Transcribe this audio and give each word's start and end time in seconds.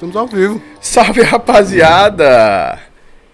Estamos 0.00 0.16
ao 0.16 0.26
vivo. 0.26 0.62
Salve 0.80 1.20
rapaziada! 1.20 2.80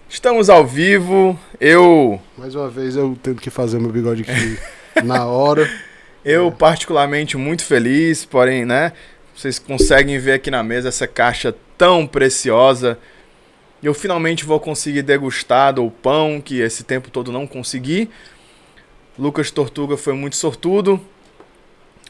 Estamos 0.09 0.49
ao 0.49 0.67
vivo. 0.67 1.39
Eu. 1.61 2.21
Mais 2.37 2.55
uma 2.55 2.67
vez 2.69 2.97
eu 2.97 3.17
tendo 3.23 3.39
que 3.39 3.49
fazer 3.49 3.79
meu 3.79 3.89
bigode 3.89 4.23
aqui 4.23 4.59
na 5.01 5.25
hora. 5.25 5.65
Eu, 6.25 6.51
particularmente, 6.51 7.37
muito 7.37 7.63
feliz, 7.63 8.25
porém, 8.25 8.65
né? 8.65 8.91
Vocês 9.33 9.57
conseguem 9.57 10.19
ver 10.19 10.33
aqui 10.33 10.51
na 10.51 10.61
mesa 10.61 10.89
essa 10.89 11.07
caixa 11.07 11.55
tão 11.77 12.05
preciosa. 12.05 12.99
Eu 13.81 13.93
finalmente 13.93 14.43
vou 14.43 14.59
conseguir 14.59 15.03
degustar 15.03 15.73
do 15.73 15.89
pão 15.89 16.41
que 16.41 16.59
esse 16.59 16.83
tempo 16.83 17.09
todo 17.09 17.31
não 17.31 17.47
consegui. 17.47 18.09
Lucas 19.17 19.51
Tortuga 19.51 19.95
foi 19.95 20.11
muito 20.11 20.35
sortudo, 20.35 20.99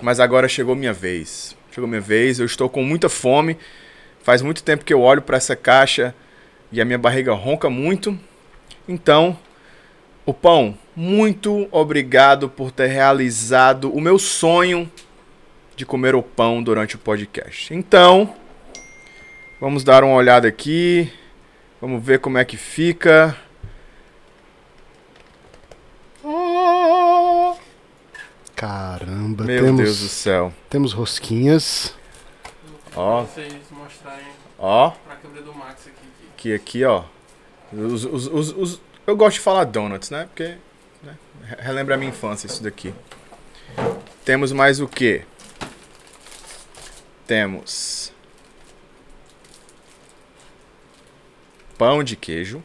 mas 0.02 0.20
agora 0.20 0.48
chegou 0.48 0.76
minha 0.76 0.94
vez. 0.94 1.56
Chegou 1.72 1.88
minha 1.88 2.02
vez, 2.02 2.40
eu 2.40 2.46
estou 2.48 2.68
com 2.68 2.82
muita 2.84 3.08
fome. 3.08 3.56
Faz 4.24 4.42
muito 4.42 4.64
tempo 4.64 4.84
que 4.84 4.94
eu 4.94 5.02
olho 5.02 5.22
para 5.22 5.38
essa 5.38 5.56
caixa 5.56 6.14
e 6.72 6.82
a 6.82 6.86
minha 6.86 6.98
barriga 6.98 7.34
ronca 7.34 7.70
muito. 7.70 8.18
Então, 8.88 9.38
o 10.26 10.34
pão, 10.34 10.78
muito 10.96 11.68
obrigado 11.72 12.50
por 12.50 12.72
ter 12.72 12.88
realizado 12.88 13.92
o 13.92 14.02
meu 14.02 14.20
sonho 14.20 14.92
de 15.76 15.86
comer 15.86 16.16
o 16.16 16.24
pão 16.24 16.62
durante 16.62 16.96
o 16.96 17.00
podcast. 17.00 17.74
Então, 17.74 18.36
vamos 19.62 19.84
dar 19.84 20.04
uma 20.04 20.16
olhada 20.16 20.48
aqui. 20.48 21.12
Vamos 21.80 22.04
ver 22.04 22.20
como 22.20 22.38
é 22.38 22.44
que 22.44 22.58
fica. 22.58 23.38
Caramba, 28.56 29.44
Meu 29.44 29.64
temos, 29.64 29.82
Deus 29.84 30.00
do 30.00 30.08
céu. 30.10 30.52
temos 30.68 30.92
rosquinhas. 30.92 31.94
Ó, 32.96 33.22
mostrarem 33.22 33.52
ó, 34.58 34.92
pra 34.92 35.16
câmera 35.16 35.42
do 35.44 35.54
Max 35.54 35.88
aqui. 35.88 36.08
que- 36.38 36.54
aqui, 36.54 36.84
ó. 36.84 37.04
Os, 37.72 38.06
os, 38.06 38.28
os, 38.28 38.50
os- 38.54 38.82
eu 39.06 39.16
gosto 39.16 39.36
de 39.36 39.42
falar 39.42 39.64
donuts, 39.66 40.10
né? 40.10 40.26
Porque 40.26 40.56
né, 41.04 41.16
relembra 41.60 41.96
a 41.96 41.98
minha 41.98 42.10
infância 42.10 42.48
isso 42.48 42.62
daqui. 42.64 42.94
Temos 44.26 44.52
mais 44.52 44.80
o 44.80 44.88
que? 44.88 45.24
Temos 47.26 48.12
pão 51.78 52.04
de 52.04 52.16
queijo. 52.16 52.64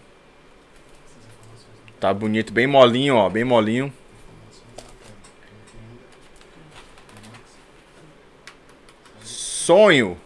Tá 2.01 2.13
bonito, 2.13 2.53
bem 2.53 2.67
molinho, 2.67 3.15
ó, 3.17 3.29
bem 3.29 3.45
molinho. 3.45 3.93
Sonho. 9.25 10.19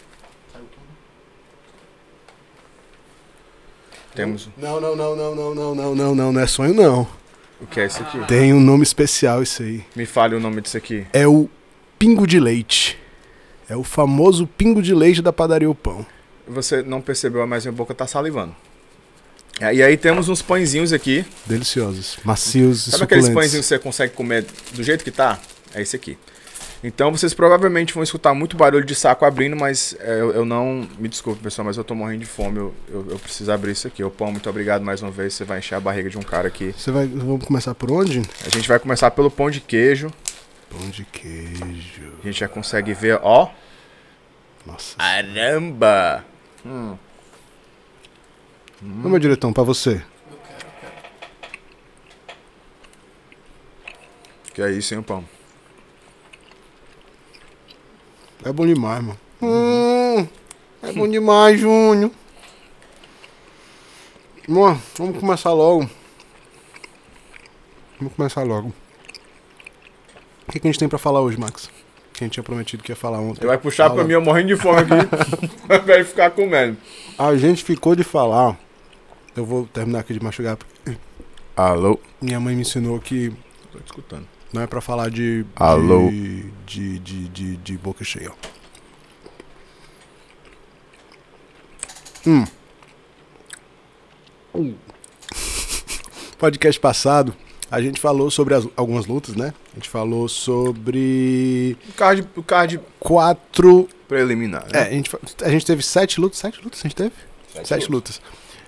Temos 4.17 4.49
Não, 4.57 4.81
não, 4.81 4.97
não, 4.97 5.15
não, 5.15 5.35
não, 5.35 5.55
não, 5.55 5.75
não, 5.75 5.95
não, 5.95 6.15
não, 6.15 6.33
não 6.33 6.41
é 6.41 6.47
sonho 6.47 6.75
não. 6.75 7.07
o 7.61 7.67
que 7.67 7.81
é 7.81 7.87
isso 7.87 8.03
aqui? 8.03 8.19
Tem 8.27 8.53
um 8.53 8.61
nome 8.61 8.83
especial 8.83 9.43
isso 9.43 9.63
aí. 9.63 9.85
Me 9.95 10.07
fale 10.07 10.35
o 10.35 10.41
nome 10.41 10.61
disso 10.61 10.77
aqui. 10.77 11.07
É 11.13 11.27
o 11.27 11.49
pingo 11.99 12.27
de 12.27 12.41
leite. 12.41 12.99
É 13.69 13.77
o 13.77 13.83
famoso 13.83 14.47
pingo 14.47 14.81
de 14.81 14.95
leite 14.95 15.21
da 15.21 15.33
padaria 15.33 15.69
O 15.69 15.75
Pão. 15.75 16.07
Você 16.49 16.83
não 16.83 17.01
percebeu, 17.01 17.47
mas 17.47 17.65
minha 17.65 17.73
boca 17.73 17.93
tá 17.93 18.07
salivando. 18.07 18.55
É, 19.61 19.75
E 19.75 19.83
aí 19.83 19.97
temos 19.97 20.29
uns 20.29 20.43
pãezinhos 20.43 20.93
aqui. 20.93 21.25
Deliciosos, 21.45 22.19
macios 22.25 22.87
e 22.87 22.91
Sabe 22.93 23.05
aqueles 23.05 23.29
pãezinhos 23.29 23.67
que 23.67 23.69
você 23.69 23.79
consegue 23.79 24.13
comer 24.15 24.47
do 24.73 24.83
jeito 24.83 25.03
que 25.03 25.11
tá? 25.11 25.39
É 25.75 25.83
esse 25.83 25.97
aqui. 25.97 26.17
Então 26.87 27.11
vocês 27.11 27.35
provavelmente 27.35 27.93
vão 27.93 28.05
escutar 28.05 28.33
muito 28.33 28.57
barulho 28.57 28.85
de 28.85 28.95
saco 28.95 29.25
abrindo, 29.25 29.57
mas 29.57 29.97
é, 29.99 30.21
eu, 30.21 30.31
eu 30.31 30.45
não. 30.45 30.89
Me 31.01 31.09
desculpe, 31.09 31.43
pessoal, 31.43 31.67
mas 31.67 31.77
eu 31.77 31.83
tô 31.83 31.97
morrendo 31.97 32.21
de 32.21 32.27
fome. 32.27 32.59
Eu, 32.59 32.75
eu, 32.89 33.07
eu 33.11 33.19
preciso 33.19 33.51
abrir 33.51 33.73
isso 33.73 33.89
aqui. 33.89 34.05
O 34.05 34.11
pão, 34.11 34.31
muito 34.31 34.49
obrigado 34.49 34.85
mais 34.85 35.03
uma 35.03 35.11
vez. 35.11 35.35
Você 35.35 35.43
vai 35.43 35.59
encher 35.59 35.75
a 35.75 35.81
barriga 35.81 36.09
de 36.09 36.17
um 36.17 36.23
cara 36.23 36.47
aqui. 36.47 36.73
Você 36.79 36.93
vai, 36.93 37.09
vamos 37.09 37.45
começar 37.45 37.75
por 37.75 37.91
onde? 37.91 38.23
A 38.45 38.49
gente 38.51 38.69
vai 38.69 38.79
começar 38.79 39.11
pelo 39.11 39.29
pão 39.29 39.51
de 39.51 39.61
queijo. 39.61 40.13
Pão 40.71 40.89
de 40.89 41.05
queijo. 41.07 42.13
A 42.23 42.25
gente 42.25 42.39
já 42.39 42.47
consegue 42.47 42.95
ver, 42.95 43.19
ó. 43.21 43.51
Nossa. 44.65 44.97
Caramba! 44.97 46.25
Hum. 46.65 46.97
Ô, 49.05 49.09
meu 49.09 49.19
diretão, 49.19 49.53
pra 49.53 49.65
você. 49.65 50.01
Que 54.55 54.63
é 54.63 54.71
isso, 54.71 54.95
hein, 54.95 55.03
pão? 55.03 55.25
É 58.47 58.53
bom 58.53 58.65
demais, 58.65 59.03
mano. 59.03 59.19
Hum, 59.43 60.29
é 60.81 60.93
bom 60.93 61.09
demais, 61.09 61.59
Júnior. 61.59 62.13
Bom, 64.47 64.79
vamos 64.97 65.19
começar 65.19 65.53
logo. 65.53 65.91
Vamos 67.99 68.15
começar 68.15 68.45
logo. 68.45 68.73
O 70.47 70.53
que, 70.53 70.61
que 70.61 70.69
a 70.69 70.71
gente 70.71 70.79
tem 70.79 70.89
pra 70.89 70.97
falar 70.97 71.23
hoje, 71.23 71.37
Max? 71.37 71.69
Que 72.13 72.23
a 72.23 72.25
gente 72.25 72.35
tinha 72.35 72.45
prometido 72.45 72.85
que 72.85 72.93
ia 72.93 72.97
falar 72.97 73.19
ontem. 73.19 73.41
Você 73.41 73.49
vai 73.49 73.59
puxar 73.59 73.89
Fala. 73.89 73.97
pra 73.97 74.05
mim, 74.05 74.13
eu 74.13 74.23
morrendo 74.23 74.47
de 74.47 74.57
fome 74.57 74.79
aqui. 74.79 74.95
De 75.85 76.05
ficar 76.05 76.31
comendo. 76.31 76.77
A 77.19 77.37
gente 77.37 77.65
ficou 77.65 77.97
de 77.97 78.05
falar. 78.05 78.57
Eu 79.37 79.45
vou 79.45 79.67
terminar 79.67 79.99
aqui 79.99 80.15
de 80.15 80.23
machucar. 80.23 80.57
Alô? 81.57 81.99
Minha 82.23 82.39
mãe 82.39 82.55
me 82.55 82.61
ensinou 82.63 83.01
que 83.01 83.31
Tô 83.73 83.81
te 83.81 83.87
escutando. 83.87 84.36
Não 84.53 84.63
é 84.63 84.67
pra 84.67 84.81
falar 84.81 85.11
de. 85.11 85.45
Alô? 85.57 86.09
De, 86.09 86.43
de, 86.67 86.99
de, 86.99 87.29
de, 87.29 87.57
de 87.59 87.79
boca 87.79 88.05
cheia. 88.05 88.31
Hum. 92.27 92.45
Podcast 96.39 96.79
passado, 96.81 97.35
a 97.71 97.81
gente 97.81 98.01
falou 98.01 98.31
sobre 98.31 98.55
as- 98.55 98.67
algumas 98.77 99.07
lutas, 99.07 99.35
né? 99.35 99.53
A 99.73 99.77
gente 99.77 99.89
falou 99.89 100.29
sobre 100.29 101.77
O 101.89 101.93
card, 101.93 102.29
o 102.37 102.43
card 102.43 102.81
quatro. 102.99 103.89
preliminar, 104.09 104.67
É, 104.73 104.81
né? 104.81 104.89
a 104.89 104.91
gente, 104.91 105.11
a 105.43 105.51
gente 105.51 105.65
teve 105.67 105.83
sete 105.83 106.21
lutas. 106.21 106.39
Sete 106.39 106.63
lutas 106.63 106.81
a 106.81 106.83
gente 106.83 106.97
teve? 106.97 107.13
Sete, 107.65 107.91
lutas. 107.91 108.21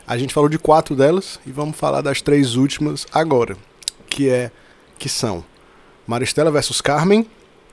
A 0.06 0.16
gente 0.16 0.32
falou 0.32 0.48
de 0.48 0.58
quatro 0.58 0.96
delas 0.96 1.38
e 1.46 1.50
vamos 1.52 1.76
falar 1.76 2.00
das 2.00 2.22
três 2.22 2.54
últimas 2.56 3.06
agora. 3.12 3.54
Que 4.08 4.30
é. 4.30 4.50
Que 4.98 5.08
são 5.08 5.44
Maristela 6.08 6.50
versus 6.50 6.80
Carmen. 6.80 7.26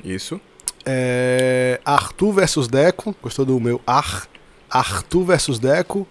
Isso. 0.03 0.41
É, 0.85 1.79
Arthur 1.85 2.33
versus 2.33 2.67
Deco. 2.67 3.15
Gostou 3.23 3.45
do 3.45 3.57
meu 3.61 3.79
Ar? 3.87 4.27
Arthur 4.69 5.23
versus 5.23 5.57
Deco. 5.57 6.05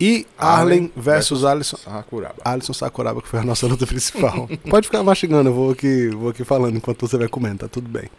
E 0.00 0.26
Arlen 0.38 0.58
Arlen 0.58 0.92
versus 0.96 1.44
Alisson. 1.44 1.76
Sakuraba. 1.76 2.36
Alisson 2.42 2.72
Sakuraba, 2.72 3.20
que 3.20 3.28
foi 3.28 3.40
a 3.40 3.44
nossa 3.44 3.66
luta 3.66 3.86
principal. 3.86 4.48
Pode 4.68 4.86
ficar 4.86 5.02
mastigando, 5.02 5.50
eu 5.50 5.54
vou 5.54 5.70
aqui, 5.72 6.08
vou 6.08 6.30
aqui 6.30 6.42
falando 6.42 6.76
enquanto 6.76 7.06
você 7.06 7.18
vai 7.18 7.28
comendo, 7.28 7.58
tá 7.58 7.68
tudo 7.68 7.88
bem. 7.88 8.10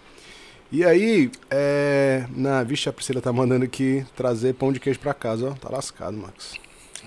E 0.72 0.86
aí, 0.86 1.32
é. 1.50 2.26
Na, 2.36 2.62
vixe, 2.62 2.88
a 2.88 2.94
Priscila 2.94 3.22
tá 3.22 3.34
mandando 3.34 3.66
aqui 3.66 4.06
trazer 4.16 4.54
pão 4.54 4.72
de 4.72 4.80
queijo 4.80 5.00
pra 5.00 5.14
casa, 5.14 5.50
ó. 5.50 5.54
Tá 5.54 5.70
lascado, 5.72 6.16
Max. 6.16 6.54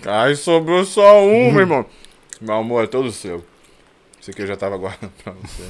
Ai, 0.05 0.35
sobrou 0.35 0.85
só 0.85 1.23
um, 1.25 1.53
meu 1.53 1.61
irmão. 1.61 1.87
Meu 2.41 2.55
amor, 2.57 2.85
é 2.85 2.87
todo 2.89 3.13
seu. 3.13 3.45
Esse 4.21 4.31
aqui 4.31 4.43
eu 4.43 4.47
já 4.47 4.57
tava 4.57 4.77
guardando 4.77 5.13
pra 5.25 5.33
você. 5.33 5.65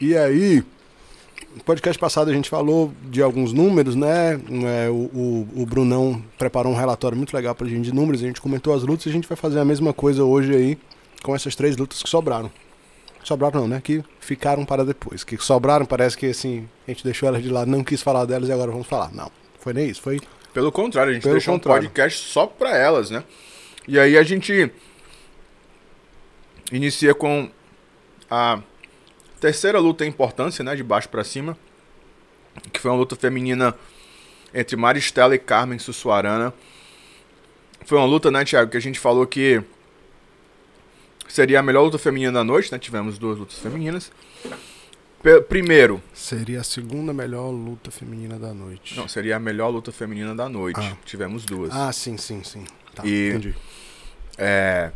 E 0.00 0.16
aí, 0.16 0.62
no 1.54 1.62
podcast 1.64 1.98
passado 1.98 2.30
a 2.30 2.34
gente 2.34 2.48
falou 2.48 2.92
de 3.04 3.22
alguns 3.22 3.52
números, 3.52 3.94
né? 3.94 4.34
É, 4.34 4.88
o, 4.90 4.94
o, 4.94 5.48
o 5.62 5.66
Brunão 5.66 6.22
preparou 6.38 6.72
um 6.72 6.76
relatório 6.76 7.16
muito 7.16 7.34
legal 7.34 7.54
pra 7.54 7.66
gente 7.66 7.84
de 7.84 7.94
números, 7.94 8.22
a 8.22 8.26
gente 8.26 8.40
comentou 8.40 8.74
as 8.74 8.82
lutas 8.82 9.06
e 9.06 9.08
a 9.08 9.12
gente 9.12 9.28
vai 9.28 9.36
fazer 9.36 9.58
a 9.58 9.64
mesma 9.64 9.92
coisa 9.92 10.24
hoje 10.24 10.54
aí 10.54 10.78
com 11.22 11.34
essas 11.34 11.54
três 11.54 11.76
lutas 11.76 12.02
que 12.02 12.08
sobraram. 12.08 12.50
Sobraram 13.24 13.62
não, 13.62 13.68
né? 13.68 13.80
Que 13.82 14.04
ficaram 14.20 14.64
para 14.64 14.84
depois. 14.84 15.24
Que 15.24 15.36
sobraram, 15.38 15.84
parece 15.84 16.16
que 16.16 16.26
assim, 16.26 16.68
a 16.86 16.90
gente 16.90 17.02
deixou 17.02 17.28
elas 17.28 17.42
de 17.42 17.48
lado, 17.48 17.70
não 17.70 17.82
quis 17.82 18.00
falar 18.00 18.24
delas 18.24 18.48
e 18.48 18.52
agora 18.52 18.70
vamos 18.70 18.86
falar. 18.86 19.12
Não, 19.12 19.30
foi 19.58 19.72
nem 19.72 19.88
isso, 19.88 20.00
foi 20.00 20.20
Pelo 20.54 20.70
contrário, 20.70 21.10
a 21.10 21.14
gente 21.14 21.24
Pelo 21.24 21.34
deixou 21.34 21.54
contrário. 21.54 21.82
um 21.82 21.86
podcast 21.86 22.28
só 22.28 22.46
pra 22.46 22.76
elas, 22.76 23.10
né? 23.10 23.24
E 23.88 23.98
aí 23.98 24.16
a 24.16 24.22
gente 24.22 24.70
inicia 26.72 27.14
com 27.14 27.50
a 28.30 28.60
terceira 29.40 29.78
luta 29.78 30.04
em 30.04 30.08
importância, 30.08 30.64
né? 30.64 30.74
De 30.74 30.82
baixo 30.82 31.08
pra 31.08 31.22
cima. 31.24 31.56
Que 32.72 32.80
foi 32.80 32.90
uma 32.90 32.96
luta 32.96 33.14
feminina 33.16 33.74
entre 34.54 34.76
Maristela 34.76 35.34
e 35.34 35.38
Carmen 35.38 35.78
Sussuarana. 35.78 36.52
Foi 37.84 37.98
uma 37.98 38.06
luta, 38.06 38.30
né, 38.30 38.44
Thiago, 38.44 38.70
que 38.70 38.76
a 38.76 38.80
gente 38.80 38.98
falou 38.98 39.26
que 39.26 39.62
seria 41.28 41.60
a 41.60 41.62
melhor 41.62 41.82
luta 41.82 41.98
feminina 41.98 42.32
da 42.32 42.44
noite, 42.44 42.72
né? 42.72 42.78
Tivemos 42.78 43.18
duas 43.18 43.38
lutas 43.38 43.58
femininas. 43.58 44.10
Pe- 45.22 45.40
Primeiro, 45.42 46.02
Seria 46.14 46.60
a 46.60 46.64
segunda 46.64 47.12
melhor 47.12 47.50
luta 47.50 47.90
feminina 47.90 48.38
da 48.38 48.52
noite. 48.54 48.96
não, 48.96 49.08
seria 49.08 49.36
a 49.36 49.38
melhor 49.38 49.68
luta 49.68 49.90
feminina 49.92 50.34
da 50.34 50.48
noite. 50.48 50.78
Ah. 50.80 50.96
Tivemos 51.04 51.44
duas. 51.44 51.72
Ah, 51.74 51.92
sim, 51.92 52.16
sim, 52.16 52.42
sim. 52.44 52.64
Tá, 52.94 53.04
E- 53.04 53.28
entendi. 53.30 53.54
É, 54.38 54.92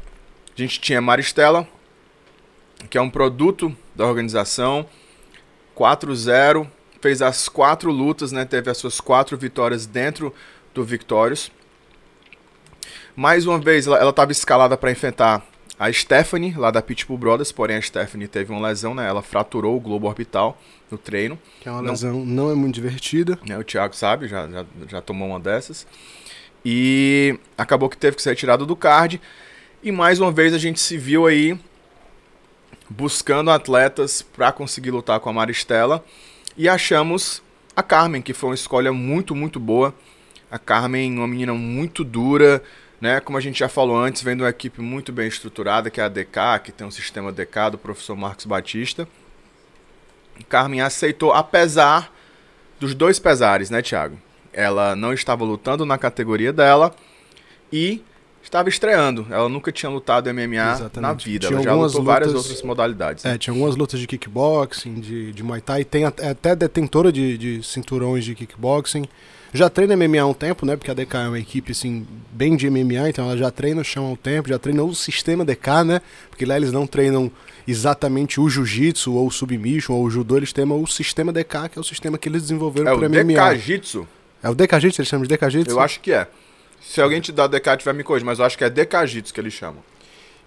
a 0.57 0.61
gente 0.61 0.81
tinha 0.81 1.01
Maristela, 1.01 1.67
que 2.89 2.99
é 2.99 3.01
um 3.01 3.11
produto 3.11 3.75
da 3.95 4.07
organização 4.07 4.87
4-0 5.77 6.67
fez 7.01 7.23
as 7.23 7.49
quatro 7.49 7.91
lutas, 7.91 8.31
né? 8.31 8.45
Teve 8.45 8.71
as 8.71 8.77
suas 8.77 9.01
quatro 9.01 9.37
vitórias 9.37 9.87
dentro 9.87 10.35
do 10.75 10.85
Victorious. 10.85 11.51
Mais 13.17 13.47
uma 13.47 13.59
vez, 13.59 13.87
ela 13.87 14.11
estava 14.11 14.33
escalada 14.33 14.77
para 14.77 14.91
enfrentar 14.91 15.45
a 15.79 15.91
Stephanie, 15.91 16.55
lá 16.57 16.71
da 16.71 16.83
Pitbull 16.83 17.17
Brothers, 17.17 17.51
porém 17.51 17.77
a 17.77 17.83
Stephanie 17.83 18.29
teve 18.29 18.53
uma 18.53 18.69
lesão, 18.69 18.95
né? 18.95 19.09
Ela 19.09 19.23
fraturou 19.23 19.77
o 19.77 19.81
globo 19.81 20.07
orbital 20.07 20.61
no 20.91 20.99
treino. 20.99 21.39
Que 21.61 21.69
é 21.69 21.73
uma 21.73 21.81
não, 21.81 21.91
lesão 21.91 22.25
não 22.25 22.51
é 22.51 22.55
muito 22.55 22.75
divertida. 22.75 23.39
Né, 23.47 23.59
o 23.59 23.65
Thiago 23.65 23.97
sabe, 23.97 24.29
já, 24.29 24.47
já, 24.47 24.67
já 24.87 25.01
tomou 25.01 25.29
uma 25.29 25.41
dessas. 25.41 25.87
E 26.63 27.39
acabou 27.57 27.89
que 27.89 27.97
teve 27.97 28.17
que 28.17 28.23
ser 28.23 28.31
retirado 28.31 28.67
do 28.67 28.77
card. 28.77 29.21
E 29.83 29.91
mais 29.91 30.21
uma 30.21 30.31
vez 30.31 30.53
a 30.53 30.59
gente 30.59 30.79
se 30.79 30.99
viu 30.99 31.27
aí 31.27 31.59
buscando 32.87 33.51
atletas 33.51 34.21
para 34.21 34.53
conseguir 34.53 34.91
lutar 34.91 35.19
com 35.21 35.31
a 35.31 35.33
Maristela. 35.33 36.05
E 36.55 36.69
achamos 36.69 37.43
a 37.75 37.83
Carmen, 37.83 38.21
que 38.21 38.35
foi 38.35 38.51
uma 38.51 38.55
escolha 38.55 38.93
muito, 38.93 39.35
muito 39.35 39.59
boa. 39.59 39.95
A 40.51 40.59
Carmen, 40.59 41.17
uma 41.17 41.27
menina 41.27 41.55
muito 41.55 42.05
dura, 42.05 42.63
né? 43.01 43.21
Como 43.21 43.39
a 43.39 43.41
gente 43.41 43.59
já 43.59 43.71
falou 43.71 43.97
antes, 43.97 44.21
vem 44.21 44.37
de 44.37 44.43
uma 44.43 44.51
equipe 44.51 44.83
muito 44.83 45.13
bem 45.13 45.27
estruturada, 45.27 45.89
que 45.89 45.99
é 45.99 46.05
a 46.05 46.09
DK, 46.11 46.61
que 46.63 46.73
tem 46.73 46.87
um 46.87 46.91
sistema 46.91 47.33
DK 47.33 47.71
do 47.73 47.79
professor 47.79 48.15
Marcos 48.15 48.45
Batista. 48.45 49.09
Carmen 50.47 50.83
aceitou, 50.83 51.33
apesar 51.33 52.13
dos 52.79 52.95
dois 52.95 53.19
pesares, 53.19 53.71
né, 53.71 53.81
Thiago? 53.81 54.19
Ela 54.53 54.95
não 54.95 55.15
estava 55.15 55.43
lutando 55.43 55.87
na 55.87 55.97
categoria 55.97 56.53
dela 56.53 56.95
e 57.73 58.05
estava 58.43 58.69
estreando. 58.69 59.27
Ela 59.31 59.49
nunca 59.49 59.71
tinha 59.71 59.91
lutado 59.91 60.33
MMA 60.33 60.73
Exatamente. 60.73 61.01
na 61.01 61.13
vida. 61.13 61.47
Tinha 61.49 61.57
ela 61.57 61.65
já 61.65 61.75
lutou 61.75 61.87
lutas, 61.87 62.05
várias 62.05 62.35
outras 62.35 62.63
modalidades. 62.63 63.25
É, 63.25 63.39
tinha 63.39 63.53
algumas 63.53 63.77
lutas 63.77 64.01
de 64.01 64.07
kickboxing, 64.07 64.95
de, 64.95 65.33
de 65.33 65.43
Muay 65.43 65.61
Thai. 65.61 65.85
Tem 65.85 66.05
até, 66.05 66.31
até 66.31 66.57
detentora 66.57 67.13
de, 67.13 67.39
de 67.39 67.63
cinturões 67.63 68.25
de 68.25 68.35
kickboxing. 68.35 69.07
Já 69.53 69.69
treina 69.69 69.97
MMA 69.97 70.21
há 70.21 70.27
um 70.27 70.35
tempo, 70.35 70.65
né? 70.65 70.77
Porque 70.77 70.91
a 70.91 70.95
DK 70.95 71.17
é 71.17 71.29
uma 71.29 71.39
equipe, 71.39 71.73
assim, 71.73 72.07
bem 72.31 72.57
de 72.57 72.71
MMA, 72.71 73.09
então 73.09 73.25
ela 73.25 73.37
já 73.37 73.51
treina 73.51 73.81
o 73.81 73.85
chão 73.85 74.07
há 74.07 74.11
um 74.11 74.17
tempo, 74.17 74.49
já 74.49 74.59
treina 74.61 74.83
o 74.85 74.95
sistema 74.95 75.45
DK, 75.45 75.85
né? 75.85 76.01
Porque 76.29 76.45
lá 76.45 76.57
eles 76.57 76.71
não 76.71 76.87
treinam 76.87 77.31
exatamente 77.67 78.41
o 78.41 78.49
jiu-jitsu 78.49 79.13
ou 79.13 79.27
o 79.27 79.31
submission 79.31 79.95
ou 79.95 80.05
o 80.05 80.11
judô, 80.11 80.37
eles 80.37 80.53
têm 80.53 80.65
o 80.71 80.87
sistema 80.87 81.33
DK, 81.33 81.69
que 81.73 81.79
é 81.79 81.81
o 81.81 81.85
sistema 81.85 82.17
que 82.17 82.29
eles 82.29 82.43
desenvolveram 82.43 82.93
é 82.93 82.97
para 82.97 83.09
MMA. 83.09 83.19
É 83.19 83.23
o 83.23 83.55
DK-jitsu? 83.55 84.09
É 84.43 84.51
o 84.51 84.55
DK-jitsu, 84.55 85.01
eles 85.01 85.09
chamam 85.09 85.27
de 85.27 85.35
DK-jitsu? 85.35 85.71
Eu 85.71 85.81
acho 85.81 86.01
que 86.01 86.13
é. 86.13 86.29
Se 86.81 87.01
alguém 87.01 87.21
te 87.21 87.31
dá 87.31 87.47
DK, 87.47 87.77
tiver 87.79 87.95
me 87.95 88.03
corrigir, 88.03 88.27
mas 88.27 88.39
eu 88.39 88.45
acho 88.45 88.57
que 88.57 88.65
é 88.65 88.71
DK-jitsu 88.71 89.33
que 89.33 89.41
eles 89.41 89.53
chamam. 89.53 89.83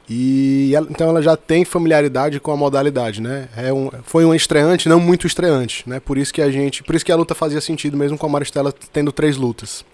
E 0.10 0.74
ela, 0.76 0.88
então 0.90 1.10
ela 1.10 1.22
já 1.22 1.38
tem 1.38 1.64
familiaridade 1.64 2.40
com 2.40 2.52
a 2.52 2.58
modalidade, 2.58 3.22
né? 3.22 3.48
É 3.56 3.72
um, 3.72 3.90
foi 4.04 4.26
um 4.26 4.36
estreante, 4.36 4.90
não 4.90 5.00
muito 5.00 5.26
estreante, 5.26 5.88
né? 5.88 6.00
Por 6.00 6.18
isso 6.18 6.34
que 6.34 6.42
a 6.42 6.52
gente, 6.52 6.84
por 6.84 6.94
isso 6.94 7.06
que 7.06 7.12
a 7.12 7.16
luta 7.16 7.34
fazia 7.34 7.62
sentido 7.62 7.96
mesmo 7.96 8.18
com 8.18 8.26
a 8.26 8.30
Maristela 8.30 8.74
tendo 8.92 9.12
três 9.12 9.38
lutas. 9.38 9.86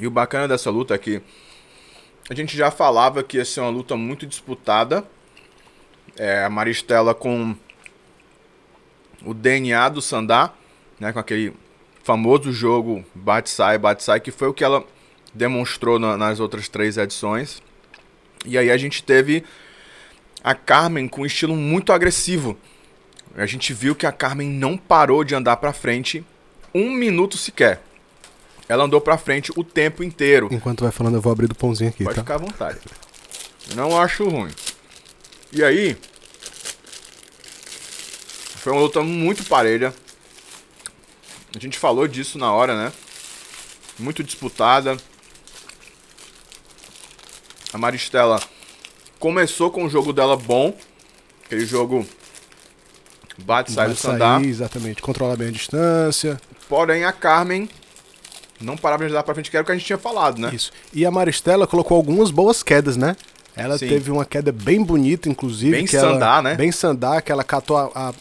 E 0.00 0.06
o 0.06 0.10
bacana 0.10 0.48
dessa 0.48 0.70
luta 0.70 0.94
é 0.94 0.98
que 0.98 1.22
a 2.28 2.34
gente 2.34 2.56
já 2.56 2.70
falava 2.70 3.22
que 3.22 3.36
ia 3.36 3.44
ser 3.44 3.60
uma 3.60 3.70
luta 3.70 3.96
muito 3.96 4.26
disputada. 4.26 5.04
É, 6.16 6.44
a 6.44 6.50
Maristela 6.50 7.14
com 7.14 7.54
o 9.24 9.32
DNA 9.32 9.88
do 9.90 10.02
Sandá, 10.02 10.52
né? 10.98 11.12
Com 11.12 11.20
aquele 11.20 11.54
famoso 12.02 12.52
jogo 12.52 13.04
bate-sai, 13.14 13.78
bate-sai, 13.78 14.18
que 14.18 14.32
foi 14.32 14.48
o 14.48 14.54
que 14.54 14.64
ela 14.64 14.84
demonstrou 15.34 15.98
na, 15.98 16.16
nas 16.16 16.40
outras 16.40 16.68
três 16.68 16.96
edições. 16.96 17.62
E 18.44 18.58
aí 18.58 18.70
a 18.70 18.76
gente 18.76 19.02
teve 19.02 19.44
a 20.42 20.54
Carmen 20.54 21.08
com 21.08 21.22
um 21.22 21.26
estilo 21.26 21.54
muito 21.54 21.92
agressivo. 21.92 22.58
A 23.34 23.46
gente 23.46 23.72
viu 23.72 23.94
que 23.94 24.06
a 24.06 24.12
Carmen 24.12 24.48
não 24.48 24.76
parou 24.76 25.24
de 25.24 25.34
andar 25.34 25.56
para 25.56 25.72
frente 25.72 26.24
um 26.74 26.90
minuto 26.90 27.36
sequer. 27.36 27.82
Ela 28.68 28.84
andou 28.84 29.00
para 29.00 29.18
frente 29.18 29.52
o 29.56 29.64
tempo 29.64 30.02
inteiro. 30.02 30.48
Enquanto 30.50 30.82
vai 30.82 30.92
falando, 30.92 31.14
eu 31.14 31.20
vou 31.20 31.32
abrir 31.32 31.46
do 31.46 31.54
pãozinho 31.54 31.90
aqui, 31.90 32.04
Pode 32.04 32.16
tá? 32.16 32.22
ficar 32.22 32.34
à 32.34 32.38
vontade. 32.38 32.78
Não 33.74 34.00
acho 34.00 34.28
ruim. 34.28 34.50
E 35.52 35.62
aí, 35.62 35.96
foi 38.56 38.72
uma 38.72 38.80
luta 38.80 39.02
muito 39.02 39.44
parelha. 39.44 39.92
A 41.54 41.58
gente 41.58 41.78
falou 41.78 42.08
disso 42.08 42.38
na 42.38 42.52
hora, 42.52 42.76
né? 42.76 42.92
Muito 43.98 44.22
disputada. 44.24 44.96
A 47.72 47.78
Maristela 47.78 48.40
começou 49.18 49.70
com 49.70 49.84
o 49.84 49.88
jogo 49.88 50.12
dela 50.12 50.36
bom. 50.36 50.76
Aquele 51.44 51.64
jogo 51.64 52.06
bate, 53.38 53.72
sai 53.72 53.88
do 53.88 53.96
sandar. 53.96 54.42
Exatamente, 54.42 55.00
controla 55.00 55.36
bem 55.36 55.48
a 55.48 55.52
distância. 55.52 56.40
Porém, 56.68 57.04
a 57.04 57.12
Carmen 57.12 57.68
não 58.60 58.76
parava 58.76 59.04
de 59.04 59.10
andar 59.10 59.22
pra 59.22 59.34
frente, 59.34 59.50
que 59.50 59.56
era 59.56 59.62
o 59.62 59.66
que 59.66 59.72
a 59.72 59.74
gente 59.74 59.86
tinha 59.86 59.98
falado, 59.98 60.40
né? 60.40 60.50
Isso. 60.52 60.70
E 60.92 61.04
a 61.06 61.10
Maristela 61.10 61.66
colocou 61.66 61.96
algumas 61.96 62.30
boas 62.30 62.62
quedas, 62.62 62.96
né? 62.96 63.16
Ela 63.54 63.76
Sim. 63.76 63.88
teve 63.88 64.10
uma 64.10 64.24
queda 64.24 64.50
bem 64.50 64.82
bonita, 64.82 65.28
inclusive. 65.28 65.72
Bem 65.72 65.86
sandar, 65.86 66.38
ela, 66.38 66.42
né? 66.42 66.54
Bem 66.54 66.72
sandar, 66.72 67.22
que 67.22 67.30
ela 67.30 67.44
catou 67.44 67.76
a, 67.76 67.90
a, 67.94 68.14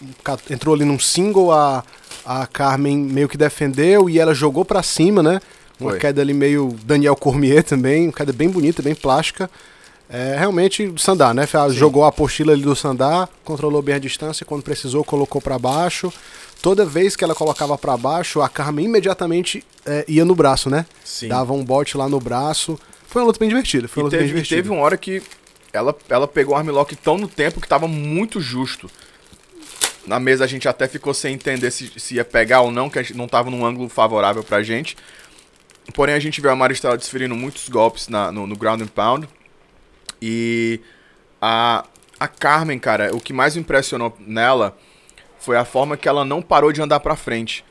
entrou 0.49 0.75
ali 0.75 0.83
num 0.83 0.99
single, 0.99 1.51
a, 1.51 1.83
a 2.25 2.45
Carmen 2.47 2.97
meio 2.97 3.29
que 3.29 3.37
defendeu 3.37 4.09
e 4.09 4.19
ela 4.19 4.33
jogou 4.33 4.65
para 4.65 4.83
cima, 4.83 5.23
né? 5.23 5.39
Uma 5.81 5.91
Foi. 5.91 5.99
queda 5.99 6.21
ali 6.21 6.33
meio 6.33 6.75
Daniel 6.83 7.15
Cormier 7.15 7.63
também, 7.63 8.05
uma 8.05 8.13
queda 8.13 8.31
bem 8.31 8.49
bonita, 8.49 8.83
bem 8.83 8.93
plástica. 8.93 9.49
É, 10.07 10.35
realmente 10.37 10.93
Sandar, 10.97 11.33
né? 11.33 11.47
Sim. 11.47 11.73
Jogou 11.73 12.03
a 12.03 12.09
apostila 12.09 12.53
ali 12.53 12.61
do 12.61 12.75
Sandar, 12.75 13.27
controlou 13.43 13.81
bem 13.81 13.95
a 13.95 13.99
distância, 13.99 14.45
quando 14.45 14.61
precisou 14.61 15.03
colocou 15.03 15.41
para 15.41 15.57
baixo. 15.57 16.13
Toda 16.61 16.85
vez 16.85 17.15
que 17.15 17.23
ela 17.23 17.33
colocava 17.33 17.75
para 17.77 17.97
baixo, 17.97 18.41
a 18.41 18.47
Carmen 18.47 18.85
imediatamente 18.85 19.63
é, 19.85 20.05
ia 20.07 20.23
no 20.23 20.35
braço, 20.35 20.69
né? 20.69 20.85
Sim. 21.03 21.29
Dava 21.29 21.53
um 21.53 21.63
bote 21.63 21.97
lá 21.97 22.07
no 22.07 22.19
braço. 22.19 22.77
Foi 23.07 23.21
uma 23.21 23.27
luta 23.27 23.39
bem 23.39 23.49
divertida. 23.49 23.87
Foi 23.87 24.03
uma 24.03 24.05
luta 24.05 24.17
teve, 24.17 24.25
bem 24.25 24.33
divertida. 24.33 24.61
teve 24.61 24.69
uma 24.69 24.81
hora 24.81 24.95
que 24.95 25.23
ela, 25.73 25.95
ela 26.07 26.27
pegou 26.27 26.53
o 26.53 26.57
armlock 26.57 26.95
tão 26.95 27.17
no 27.17 27.27
tempo 27.27 27.59
que 27.59 27.67
tava 27.67 27.87
muito 27.87 28.39
justo. 28.39 28.91
Na 30.05 30.19
mesa 30.19 30.43
a 30.43 30.47
gente 30.47 30.67
até 30.67 30.87
ficou 30.87 31.13
sem 31.13 31.33
entender 31.33 31.71
se, 31.71 31.91
se 31.97 32.15
ia 32.15 32.25
pegar 32.25 32.61
ou 32.61 32.71
não, 32.71 32.89
que 32.89 32.99
a 32.99 33.01
gente 33.01 33.15
não 33.15 33.27
tava 33.27 33.49
num 33.49 33.65
ângulo 33.65 33.87
favorável 33.87 34.43
pra 34.43 34.61
gente. 34.61 34.97
Porém, 35.93 36.15
a 36.15 36.19
gente 36.19 36.39
viu 36.39 36.51
a 36.51 36.55
Maristela 36.55 36.97
desferindo 36.97 37.35
muitos 37.35 37.67
golpes 37.67 38.07
na, 38.07 38.31
no, 38.31 38.45
no 38.45 38.55
ground 38.55 38.81
and 38.81 38.87
pound. 38.87 39.27
E 40.21 40.79
a, 41.41 41.83
a 42.19 42.27
Carmen, 42.27 42.77
cara, 42.77 43.15
o 43.15 43.19
que 43.19 43.33
mais 43.33 43.55
me 43.55 43.61
impressionou 43.61 44.15
nela 44.19 44.77
foi 45.39 45.57
a 45.57 45.65
forma 45.65 45.97
que 45.97 46.07
ela 46.07 46.23
não 46.23 46.41
parou 46.41 46.71
de 46.71 46.81
andar 46.81 46.99
para 46.99 47.15
frente. 47.15 47.65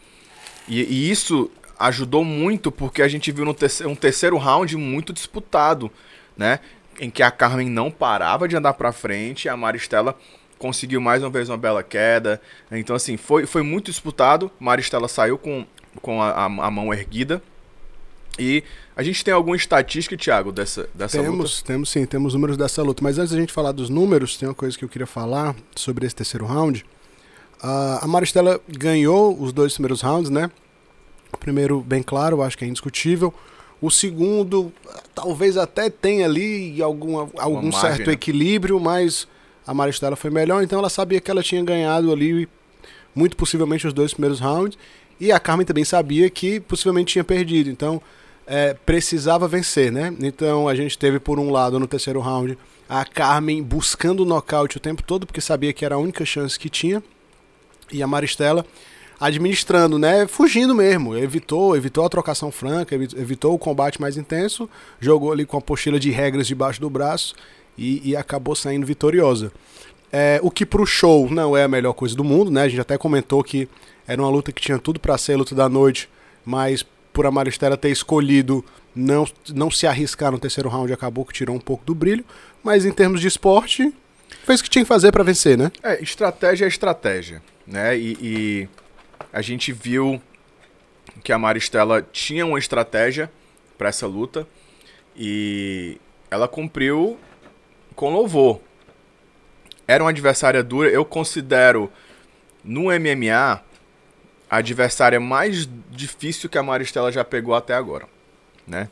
E, 0.67 0.83
e, 0.83 1.11
isso 1.11 1.51
ajudou 1.79 2.25
muito 2.25 2.71
porque 2.71 3.01
a 3.01 3.09
gente 3.09 3.31
viu 3.31 3.55
terceiro, 3.55 3.91
um 3.91 3.95
terceiro 3.95 4.37
round 4.37 4.77
muito 4.77 5.13
disputado, 5.13 5.91
né? 6.37 6.59
Em 6.99 7.09
que 7.09 7.23
a 7.23 7.31
Carmen 7.31 7.71
não 7.71 7.91
parava 7.91 8.47
de 8.47 8.57
andar 8.57 8.75
para 8.75 8.93
frente 8.93 9.45
e 9.45 9.49
a 9.49 9.57
Maristela 9.57 10.19
conseguiu 10.59 11.01
mais 11.01 11.23
uma 11.23 11.31
vez 11.31 11.49
uma 11.49 11.57
bela 11.57 11.83
queda. 11.83 12.43
Então, 12.71 12.95
assim, 12.95 13.17
foi, 13.17 13.47
foi 13.47 13.63
muito 13.63 13.91
disputado. 13.91 14.51
Maristela 14.59 15.09
saiu 15.09 15.39
com, 15.39 15.65
com 16.03 16.21
a, 16.21 16.31
a, 16.31 16.45
a 16.45 16.71
mão 16.71 16.93
erguida 16.93 17.41
e 18.41 18.65
a 18.97 19.03
gente 19.03 19.23
tem 19.23 19.33
alguma 19.33 19.55
estatística, 19.55 20.17
Thiago, 20.17 20.51
dessa, 20.51 20.89
dessa 20.95 21.21
temos, 21.21 21.59
luta? 21.59 21.67
Temos 21.67 21.91
sim, 21.91 22.07
temos 22.07 22.35
números 22.35 22.57
dessa 22.57 22.83
luta. 22.83 23.03
Mas 23.05 23.19
antes 23.19 23.33
da 23.33 23.39
gente 23.39 23.53
falar 23.53 23.73
dos 23.73 23.91
números, 23.91 24.37
tem 24.37 24.49
uma 24.49 24.55
coisa 24.55 24.77
que 24.77 24.85
eu 24.85 24.89
queria 24.89 25.07
falar 25.07 25.55
sobre 25.77 26.07
esse 26.07 26.17
terceiro 26.17 26.47
round. 26.47 26.85
Uh, 27.63 28.03
a 28.03 28.07
Maristela 28.07 28.59
ganhou 28.67 29.41
os 29.41 29.53
dois 29.53 29.75
primeiros 29.75 30.01
rounds, 30.01 30.31
né? 30.31 30.51
O 31.33 31.37
primeiro, 31.37 31.81
bem 31.83 32.03
claro, 32.03 32.43
acho 32.43 32.57
que 32.57 32.65
é 32.65 32.69
indiscutível. 32.69 33.33
O 33.81 33.91
segundo, 33.91 34.73
talvez 35.15 35.57
até 35.57 35.89
tenha 35.89 36.27
ali 36.27 36.83
algum, 36.83 37.19
algum 37.19 37.71
margem, 37.71 37.81
certo 37.81 38.07
né? 38.09 38.13
equilíbrio, 38.13 38.81
mas 38.81 39.29
a 39.67 39.73
Maristela 39.73 40.17
foi 40.17 40.31
melhor, 40.31 40.63
então 40.63 40.79
ela 40.79 40.91
sabia 40.91 41.21
que 41.21 41.31
ela 41.31 41.43
tinha 41.43 41.63
ganhado 41.63 42.13
ali, 42.13 42.49
muito 43.15 43.37
possivelmente, 43.37 43.87
os 43.87 43.93
dois 43.93 44.13
primeiros 44.13 44.41
rounds. 44.41 44.77
E 45.19 45.31
a 45.31 45.39
Carmen 45.39 45.67
também 45.67 45.85
sabia 45.85 46.29
que 46.31 46.61
possivelmente 46.61 47.13
tinha 47.13 47.25
perdido. 47.25 47.69
Então, 47.69 48.01
é, 48.53 48.75
precisava 48.75 49.47
vencer, 49.47 49.93
né? 49.93 50.13
Então 50.21 50.67
a 50.67 50.75
gente 50.75 50.99
teve 50.99 51.21
por 51.21 51.39
um 51.39 51.53
lado 51.53 51.79
no 51.79 51.87
terceiro 51.87 52.19
round 52.19 52.59
a 52.89 53.05
Carmen 53.05 53.63
buscando 53.63 54.25
o 54.25 54.27
nocaute 54.27 54.77
o 54.77 54.81
tempo 54.81 55.05
todo, 55.05 55.25
porque 55.25 55.41
sabia 55.41 55.73
que 55.73 55.85
era 55.85 55.95
a 55.95 55.99
única 55.99 56.25
chance 56.25 56.59
que 56.59 56.69
tinha. 56.69 57.01
E 57.93 58.03
a 58.03 58.09
Maristela 58.09 58.67
administrando, 59.21 60.01
né? 60.01 60.27
Fugindo 60.27 60.75
mesmo. 60.75 61.17
Evitou, 61.17 61.77
evitou 61.77 62.05
a 62.05 62.09
trocação 62.09 62.51
franca, 62.51 62.97
evitou 62.97 63.55
o 63.55 63.59
combate 63.59 64.01
mais 64.01 64.17
intenso, 64.17 64.69
jogou 64.99 65.31
ali 65.31 65.47
com 65.47 65.57
a 65.57 65.61
pochila 65.61 66.01
de 66.01 66.11
regras 66.11 66.49
debaixo 66.49 66.81
do 66.81 66.91
braço 66.91 67.37
e, 67.79 68.11
e 68.11 68.17
acabou 68.17 68.57
saindo 68.57 68.85
vitoriosa. 68.85 69.53
É, 70.11 70.41
o 70.43 70.51
que 70.51 70.67
pro 70.67 70.85
show 70.85 71.31
não 71.31 71.57
é 71.57 71.63
a 71.63 71.69
melhor 71.69 71.93
coisa 71.93 72.17
do 72.17 72.25
mundo, 72.25 72.51
né? 72.51 72.63
A 72.63 72.69
gente 72.69 72.81
até 72.81 72.99
comentou 72.99 73.45
que 73.45 73.69
era 74.09 74.21
uma 74.21 74.29
luta 74.29 74.51
que 74.51 74.61
tinha 74.61 74.79
tudo 74.79 74.99
para 74.99 75.17
ser 75.17 75.35
a 75.35 75.37
luta 75.37 75.55
da 75.55 75.69
noite, 75.69 76.09
mas 76.45 76.85
por 77.13 77.27
a 77.27 77.31
Maristela 77.31 77.77
ter 77.77 77.91
escolhido 77.91 78.65
não, 78.95 79.27
não 79.49 79.71
se 79.71 79.87
arriscar 79.87 80.33
no 80.33 80.39
terceiro 80.39 80.69
round, 80.69 80.93
acabou 80.93 81.25
que 81.25 81.33
tirou 81.33 81.55
um 81.55 81.61
pouco 81.61 81.85
do 81.85 81.95
brilho. 81.95 82.25
Mas 82.63 82.85
em 82.85 82.93
termos 82.93 83.21
de 83.21 83.29
esporte, 83.29 83.93
fez 84.45 84.61
o 84.61 84.65
que 84.65 84.71
tinha 84.71 84.85
que 84.85 84.89
fazer 84.89 85.13
para 85.13 85.25
vencer, 85.25 85.57
né? 85.57 85.71
É, 85.83 86.03
estratégia 86.03 86.65
é 86.65 86.69
estratégia, 86.69 87.43
né? 87.67 87.97
E, 87.97 88.17
e, 88.21 88.69
A 89.33 89.43
gente 89.43 89.73
viu 89.73 90.21
que 91.23 91.33
a 91.33 91.39
Maristela 91.39 92.07
tinha 92.13 92.45
uma 92.45 92.59
estratégia 92.59 93.31
para 93.79 93.89
essa 93.89 94.07
luta 94.07 94.47
e 95.17 95.99
ela 96.31 96.49
cumpriu 96.49 97.19
com 97.95 98.11
louvor. 98.11 98.61
Era 99.87 100.05
uma 100.05 100.11
adversária 100.11 100.63
dura, 100.63 100.89
eu 100.89 101.05
considero 101.05 101.91
no 102.65 102.85
MMA 102.85 103.63
a 104.51 104.57
adversária 104.57 105.21
mais 105.21 105.69
difícil 105.91 106.51
que 106.51 106.59
a 106.59 106.63
Maristela 106.63 107.13
já 107.13 107.25
pegou 107.25 107.55
até 107.55 107.73
agora, 107.73 108.09
né? 108.67 108.89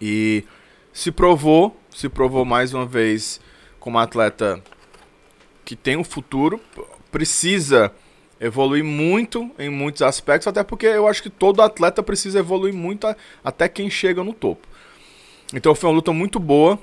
E 0.00 0.44
se 0.92 1.10
provou, 1.10 1.76
se 1.90 2.08
provou 2.08 2.44
mais 2.44 2.72
uma 2.72 2.86
vez 2.86 3.40
como 3.80 3.98
atleta 3.98 4.62
que 5.64 5.74
tem 5.74 5.96
um 5.96 6.04
futuro, 6.04 6.60
precisa 7.10 7.92
evoluir 8.40 8.84
muito 8.84 9.50
em 9.58 9.68
muitos 9.68 10.02
aspectos, 10.02 10.46
até 10.46 10.62
porque 10.62 10.86
eu 10.86 11.08
acho 11.08 11.22
que 11.22 11.30
todo 11.30 11.60
atleta 11.60 12.02
precisa 12.02 12.38
evoluir 12.38 12.72
muito 12.72 13.06
a, 13.06 13.16
até 13.42 13.68
quem 13.68 13.90
chega 13.90 14.22
no 14.22 14.32
topo. 14.32 14.66
Então 15.52 15.74
foi 15.74 15.90
uma 15.90 15.96
luta 15.96 16.12
muito 16.12 16.38
boa, 16.38 16.78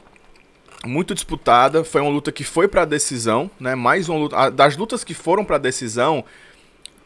muito 0.86 1.14
disputada, 1.14 1.84
foi 1.84 2.02
uma 2.02 2.12
luta 2.12 2.32
que 2.32 2.44
foi 2.44 2.68
para 2.68 2.84
decisão, 2.84 3.50
né? 3.58 3.74
Mais 3.74 4.10
uma 4.10 4.20
luta, 4.20 4.38
a, 4.38 4.50
das 4.50 4.76
lutas 4.76 5.04
que 5.04 5.14
foram 5.14 5.46
para 5.46 5.58
decisão, 5.58 6.26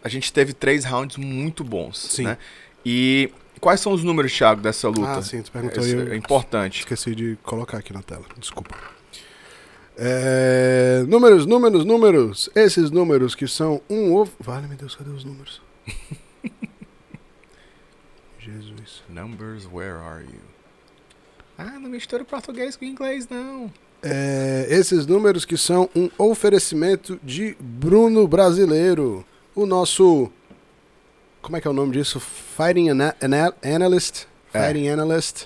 a 0.04 0.10
gente 0.10 0.32
teve 0.32 0.54
três 0.54 0.86
rounds 0.86 1.18
muito 1.18 1.64
bons, 1.64 1.98
Sim. 1.98 2.24
né? 2.24 2.38
E 2.86 3.32
quais 3.60 3.80
são 3.80 3.92
os 3.92 4.04
números, 4.04 4.32
Thiago, 4.36 4.62
dessa 4.62 4.88
luta? 4.88 5.18
Ah, 5.18 5.22
sim, 5.22 5.42
tu 5.42 5.52
perguntou 5.52 5.84
Esse 5.84 5.94
eu 5.96 6.14
é 6.14 6.16
importante. 6.16 6.80
esqueci 6.80 7.14
de 7.14 7.38
colocar 7.44 7.78
aqui 7.78 7.92
na 7.94 8.02
tela. 8.02 8.24
Desculpa. 8.38 8.76
É, 9.98 11.04
números, 11.08 11.46
números, 11.46 11.84
números. 11.84 12.50
Esses 12.56 12.90
números 12.90 13.36
que 13.36 13.48
são 13.48 13.82
um 13.90 14.14
ovo. 14.14 14.32
Vale, 14.40 14.66
meu 14.68 14.78
Deus, 14.78 14.96
cadê 14.96 15.10
os 15.10 15.26
números? 15.26 15.62
Jesus. 18.40 19.04
Numbers, 19.10 19.68
where 19.72 19.98
are 19.98 20.24
you? 20.24 20.40
Ah, 21.58 21.78
não 21.78 21.90
mistura 21.90 22.24
português 22.24 22.78
com 22.78 22.86
inglês, 22.86 23.28
não. 23.28 23.70
É, 24.02 24.66
esses 24.70 25.06
números 25.06 25.44
que 25.44 25.58
são 25.58 25.90
um 25.94 26.10
oferecimento 26.18 27.20
de 27.22 27.58
Bruno 27.60 28.26
Brasileiro, 28.26 29.26
o 29.56 29.66
nosso. 29.66 30.32
Como 31.42 31.56
é 31.58 31.62
que 31.62 31.68
é 31.68 31.72
o 31.72 31.74
nome 31.74 31.94
disso? 31.94 32.20
Fighting 32.20 32.90
ana 32.90 33.16
ana 33.22 33.54
Analyst. 33.64 34.26
É. 34.54 34.68
Fighting 34.68 34.90
Analyst. 34.90 35.46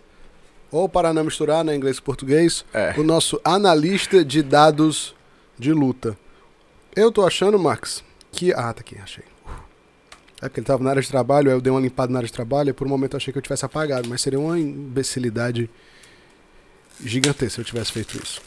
Ou 0.72 0.90
para 0.90 1.14
não 1.14 1.24
misturar, 1.24 1.64
né, 1.64 1.76
inglês 1.76 1.98
e 1.98 2.02
português, 2.02 2.66
É. 2.74 2.94
o 2.98 3.04
nosso 3.04 3.40
analista 3.44 4.26
de 4.26 4.42
dados 4.42 5.16
de 5.58 5.72
luta. 5.72 6.18
Eu 6.96 7.12
tô 7.12 7.26
achando, 7.26 7.60
Max, 7.60 8.04
que. 8.32 8.52
Ah, 8.54 8.74
tá 8.74 8.80
aqui, 8.82 8.98
achei. 9.02 9.24
É 10.42 10.50
porque 10.50 10.60
ele 10.60 10.68
tava 10.68 10.84
na 10.84 10.90
área 10.90 11.02
de 11.02 11.08
trabalho, 11.08 11.50
aí 11.50 11.56
eu 11.56 11.62
dei 11.62 11.72
uma 11.72 11.80
limpada 11.80 12.12
na 12.12 12.20
área 12.20 12.28
de 12.28 12.34
trabalho, 12.34 12.70
e 12.70 12.74
por 12.74 12.86
um 12.86 12.90
momento 12.90 13.14
eu 13.14 13.18
achei 13.18 13.32
que 13.32 13.38
eu 13.38 13.42
tivesse 13.42 13.64
apagado, 13.66 14.10
mas 14.10 14.20
seria 14.22 14.40
uma 14.40 14.60
imbecilidade 14.60 15.70
gigantesca 17.04 17.50
se 17.56 17.62
eu 17.62 17.66
tivesse 17.66 17.92
feito 17.92 18.18
isso. 18.22 18.42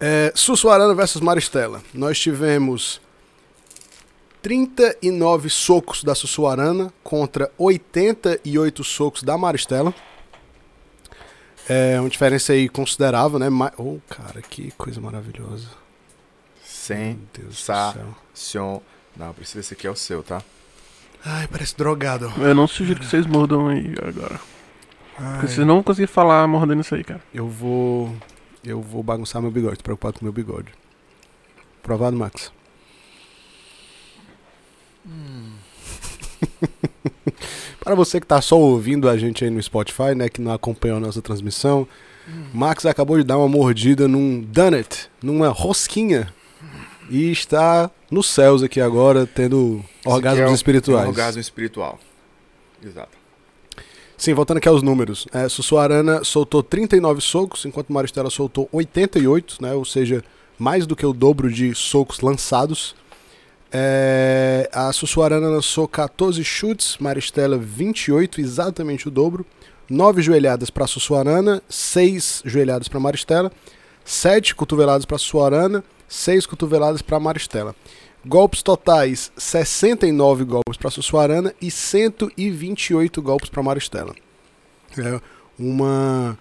É, 0.00 0.32
Sussuarana 0.34 0.92
versus 0.94 1.20
Maristela. 1.20 1.82
Nós 1.92 2.18
tivemos 2.18 3.00
39 4.44 5.48
socos 5.48 6.04
da 6.04 6.14
Sussuarana 6.14 6.92
contra 7.02 7.50
88 7.56 8.84
socos 8.84 9.22
da 9.22 9.38
Maristela. 9.38 9.94
É 11.66 11.98
uma 11.98 12.10
diferença 12.10 12.52
aí 12.52 12.68
considerável, 12.68 13.38
né? 13.38 13.48
Ma- 13.48 13.72
Oh, 13.78 13.96
cara, 14.06 14.42
que 14.42 14.70
coisa 14.72 15.00
maravilhosa. 15.00 15.66
Sensacional. 16.62 18.14
Não, 19.16 19.32
precisa 19.32 19.60
esse 19.60 19.72
aqui 19.72 19.86
é 19.86 19.90
o 19.90 19.96
seu, 19.96 20.22
tá? 20.22 20.42
Ai, 21.24 21.48
parece 21.48 21.74
drogado. 21.74 22.30
Eu 22.36 22.54
não 22.54 22.66
sugiro 22.66 23.00
que 23.00 23.06
vocês 23.06 23.24
mordam 23.24 23.68
aí 23.68 23.94
agora. 24.06 24.38
Ai, 25.18 25.38
Porque 25.40 25.54
vocês 25.54 25.66
não 25.66 25.76
vão 25.76 25.82
conseguir 25.82 26.06
falar 26.08 26.46
mordendo 26.46 26.82
isso 26.82 26.94
aí, 26.94 27.02
cara. 27.02 27.22
eu 27.32 27.48
vou. 27.48 28.14
Eu 28.62 28.82
vou 28.82 29.02
bagunçar 29.02 29.40
meu 29.40 29.50
bigode, 29.50 29.78
tô 29.78 29.84
preocupado 29.84 30.18
com 30.18 30.24
meu 30.26 30.34
bigode. 30.34 30.68
Provado, 31.82 32.14
Max? 32.14 32.52
Para 37.80 37.94
você 37.94 38.20
que 38.20 38.26
tá 38.26 38.40
só 38.40 38.58
ouvindo 38.58 39.08
a 39.08 39.16
gente 39.16 39.44
aí 39.44 39.50
no 39.50 39.62
Spotify, 39.62 40.14
né, 40.16 40.28
que 40.28 40.40
não 40.40 40.52
acompanhou 40.52 40.96
a 40.96 41.00
nossa 41.00 41.20
transmissão, 41.20 41.86
Max 42.52 42.86
acabou 42.86 43.18
de 43.18 43.24
dar 43.24 43.36
uma 43.36 43.48
mordida 43.48 44.08
num 44.08 44.40
donut, 44.40 45.08
numa 45.22 45.48
rosquinha, 45.48 46.32
e 47.10 47.30
está 47.30 47.90
nos 48.10 48.26
céus 48.28 48.62
aqui 48.62 48.80
agora, 48.80 49.26
tendo 49.26 49.84
Esse 50.00 50.08
orgasmos 50.08 50.48
é 50.48 50.50
o- 50.50 50.54
espirituais. 50.54 51.04
é 51.04 51.06
um 51.06 51.10
orgasmo 51.10 51.40
espiritual. 51.40 51.98
Exato. 52.82 53.10
Sim, 54.16 54.32
voltando 54.32 54.58
aqui 54.58 54.68
aos 54.68 54.82
números. 54.82 55.26
É, 55.32 55.46
Sussuarana 55.48 56.24
soltou 56.24 56.62
39 56.62 57.20
socos, 57.20 57.66
enquanto 57.66 57.92
Maristela 57.92 58.30
soltou 58.30 58.68
88, 58.72 59.58
né? 59.60 59.74
Ou 59.74 59.84
seja, 59.84 60.24
mais 60.58 60.86
do 60.86 60.96
que 60.96 61.04
o 61.04 61.12
dobro 61.12 61.52
de 61.52 61.74
socos 61.74 62.20
lançados. 62.20 62.94
É, 63.76 64.70
a 64.72 64.92
Sussuarana 64.92 65.48
lançou 65.48 65.88
14 65.88 66.44
chutes, 66.44 66.96
Maristela 67.00 67.58
28, 67.58 68.40
exatamente 68.40 69.08
o 69.08 69.10
dobro. 69.10 69.44
9 69.90 70.22
joelhadas 70.22 70.70
para 70.70 70.86
Sussuarana, 70.86 71.60
6 71.68 72.42
joelhadas 72.44 72.86
para 72.86 73.00
Maristela, 73.00 73.50
7 74.04 74.54
cotoveladas 74.54 75.04
para 75.04 75.18
Sussuarana, 75.18 75.82
6 76.06 76.46
cotoveladas 76.46 77.02
para 77.02 77.18
Maristela. 77.18 77.74
Golpes 78.24 78.62
totais: 78.62 79.32
69 79.36 80.44
golpes 80.44 80.78
para 80.78 80.90
Sussuarana 80.90 81.52
e 81.60 81.68
128 81.68 83.20
golpes 83.20 83.50
para 83.50 83.62
Maristela. 83.62 84.14
É 84.96 85.20
uma 85.58 86.38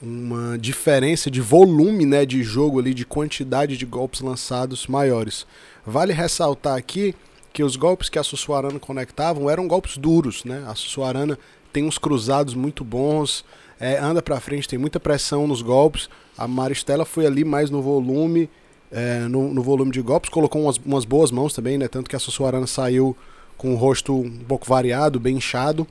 uma 0.00 0.56
diferença 0.56 1.30
de 1.30 1.40
volume, 1.40 2.06
né, 2.06 2.24
de 2.24 2.42
jogo 2.42 2.78
ali, 2.78 2.94
de 2.94 3.04
quantidade 3.04 3.76
de 3.76 3.84
golpes 3.84 4.20
lançados 4.20 4.86
maiores. 4.86 5.46
Vale 5.84 6.12
ressaltar 6.12 6.76
aqui 6.76 7.14
que 7.52 7.62
os 7.64 7.76
golpes 7.76 8.08
que 8.08 8.18
a 8.18 8.22
Sussuarana 8.22 8.78
conectavam 8.78 9.50
eram 9.50 9.66
golpes 9.66 9.96
duros, 9.98 10.44
né? 10.44 10.64
A 10.68 10.74
Sussuarana 10.74 11.38
tem 11.72 11.84
uns 11.84 11.98
cruzados 11.98 12.54
muito 12.54 12.84
bons, 12.84 13.44
é, 13.80 13.98
anda 13.98 14.22
pra 14.22 14.40
frente, 14.40 14.68
tem 14.68 14.78
muita 14.78 15.00
pressão 15.00 15.46
nos 15.46 15.62
golpes. 15.62 16.08
A 16.36 16.46
Maristela 16.46 17.04
foi 17.04 17.26
ali 17.26 17.44
mais 17.44 17.70
no 17.70 17.82
volume, 17.82 18.48
é, 18.92 19.20
no, 19.20 19.52
no 19.52 19.62
volume 19.62 19.90
de 19.90 20.00
golpes, 20.00 20.30
colocou 20.30 20.62
umas, 20.62 20.76
umas 20.76 21.04
boas 21.04 21.30
mãos 21.30 21.52
também, 21.52 21.76
né? 21.76 21.88
Tanto 21.88 22.08
que 22.08 22.16
a 22.16 22.20
Sussuarana 22.20 22.66
saiu 22.66 23.16
com 23.56 23.74
o 23.74 23.76
rosto 23.76 24.14
um 24.14 24.44
pouco 24.46 24.66
variado, 24.66 25.18
bem 25.18 25.36
inchado. 25.36 25.86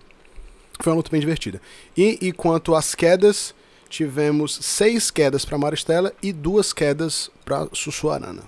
Foi 0.79 0.91
uma 0.91 0.97
luta 0.97 1.11
bem 1.11 1.19
divertida. 1.19 1.61
E, 1.97 2.17
e 2.21 2.31
quanto 2.31 2.75
às 2.75 2.95
quedas, 2.95 3.53
tivemos 3.87 4.55
seis 4.61 5.09
quedas 5.11 5.45
para 5.45 5.57
Maristela 5.57 6.13
e 6.21 6.31
duas 6.33 6.73
quedas 6.73 7.29
para 7.45 7.67
Sussuarana. 7.73 8.43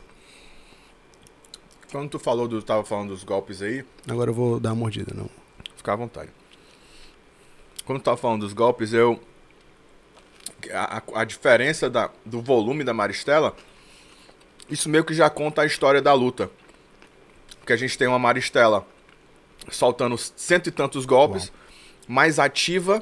Quando 1.91 2.09
tu 2.09 2.19
falou 2.19 2.47
do, 2.47 2.61
tava 2.61 2.83
falando 2.83 3.09
dos 3.09 3.23
golpes 3.23 3.61
aí, 3.61 3.83
Agora 4.07 4.29
eu 4.29 4.33
vou 4.33 4.59
dar 4.59 4.69
uma 4.69 4.75
mordida, 4.75 5.13
não. 5.15 5.29
fica 5.75 5.93
à 5.93 5.95
vontade. 5.95 6.29
Quando 7.85 7.99
tu 7.99 8.03
tava 8.03 8.17
falando 8.17 8.41
dos 8.41 8.53
golpes, 8.53 8.93
eu. 8.93 9.19
A, 10.73 11.01
a- 11.15 11.23
diferença 11.23 11.89
da, 11.89 12.09
do 12.25 12.41
volume 12.41 12.83
da 12.83 12.93
Maristela, 12.93 13.55
isso 14.69 14.89
meio 14.89 15.05
que 15.05 15.13
já 15.13 15.29
conta 15.29 15.61
a 15.61 15.65
história 15.65 16.01
da 16.01 16.13
luta. 16.13 16.51
Porque 17.59 17.73
a 17.73 17.77
gente 17.77 17.97
tem 17.97 18.07
uma 18.07 18.19
Maristela 18.19 18.85
soltando 19.71 20.17
cento 20.17 20.67
e 20.67 20.71
tantos 20.71 21.05
golpes, 21.05 21.51
mais 22.07 22.37
ativa 22.39 23.01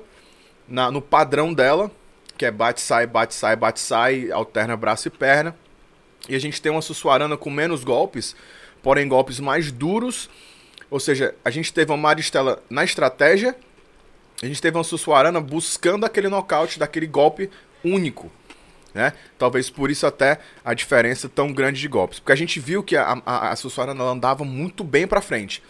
na- 0.67 0.91
no 0.91 1.01
padrão 1.01 1.53
dela, 1.53 1.91
que 2.37 2.45
é 2.45 2.51
bate, 2.51 2.79
sai, 2.79 3.07
bate, 3.07 3.33
sai, 3.33 3.55
bate, 3.55 3.79
sai, 3.79 4.31
alterna 4.31 4.77
braço 4.77 5.07
e 5.07 5.11
perna. 5.11 5.55
E 6.29 6.35
a 6.35 6.39
gente 6.39 6.61
tem 6.61 6.71
uma 6.71 6.81
Sussuarana 6.81 7.35
com 7.35 7.49
menos 7.49 7.83
golpes, 7.83 8.35
porém 8.83 9.07
golpes 9.07 9.39
mais 9.39 9.71
duros. 9.71 10.29
Ou 10.89 10.99
seja, 10.99 11.35
a 11.43 11.49
gente 11.49 11.73
teve 11.73 11.91
uma 11.91 11.97
Maristela 11.97 12.63
na 12.69 12.83
estratégia, 12.83 13.55
a 14.41 14.45
gente 14.45 14.61
teve 14.61 14.77
uma 14.77 14.83
Sussuarana 14.83 15.41
buscando 15.41 16.05
aquele 16.05 16.29
nocaute, 16.29 16.79
daquele 16.79 17.07
golpe 17.07 17.49
único. 17.83 18.31
Né? 18.93 19.13
Talvez 19.37 19.69
por 19.69 19.91
isso 19.91 20.07
até 20.07 20.39
a 20.63 20.73
diferença 20.73 21.27
tão 21.27 21.51
grande 21.51 21.79
de 21.79 21.87
golpes. 21.87 22.19
Porque 22.19 22.31
a 22.31 22.37
gente 22.37 22.59
viu 22.59 22.83
que 22.83 22.95
a, 22.95 23.21
a, 23.25 23.51
a 23.51 24.03
andava 24.09 24.43
muito 24.43 24.83
bem 24.83 25.07
pra 25.07 25.21
frente. 25.21 25.61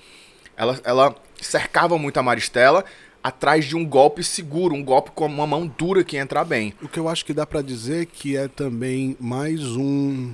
Ela, 0.55 0.79
ela 0.83 1.15
cercava 1.41 1.97
muito 1.97 2.17
a 2.17 2.23
Maristela 2.23 2.85
atrás 3.27 3.65
de 3.65 3.75
um 3.75 3.85
golpe 3.85 4.23
seguro, 4.23 4.73
um 4.73 4.83
golpe 4.83 5.11
com 5.11 5.25
uma 5.25 5.45
mão 5.45 5.67
dura 5.67 6.03
que 6.03 6.15
ia 6.15 6.21
entrar 6.21 6.45
bem. 6.45 6.73
O 6.81 6.87
que 6.87 6.97
eu 6.97 7.09
acho 7.09 7.25
que 7.25 7.33
dá 7.33 7.45
pra 7.45 7.61
dizer 7.61 8.05
que 8.05 8.37
é 8.37 8.47
também 8.47 9.17
mais 9.19 9.61
um. 9.75 10.33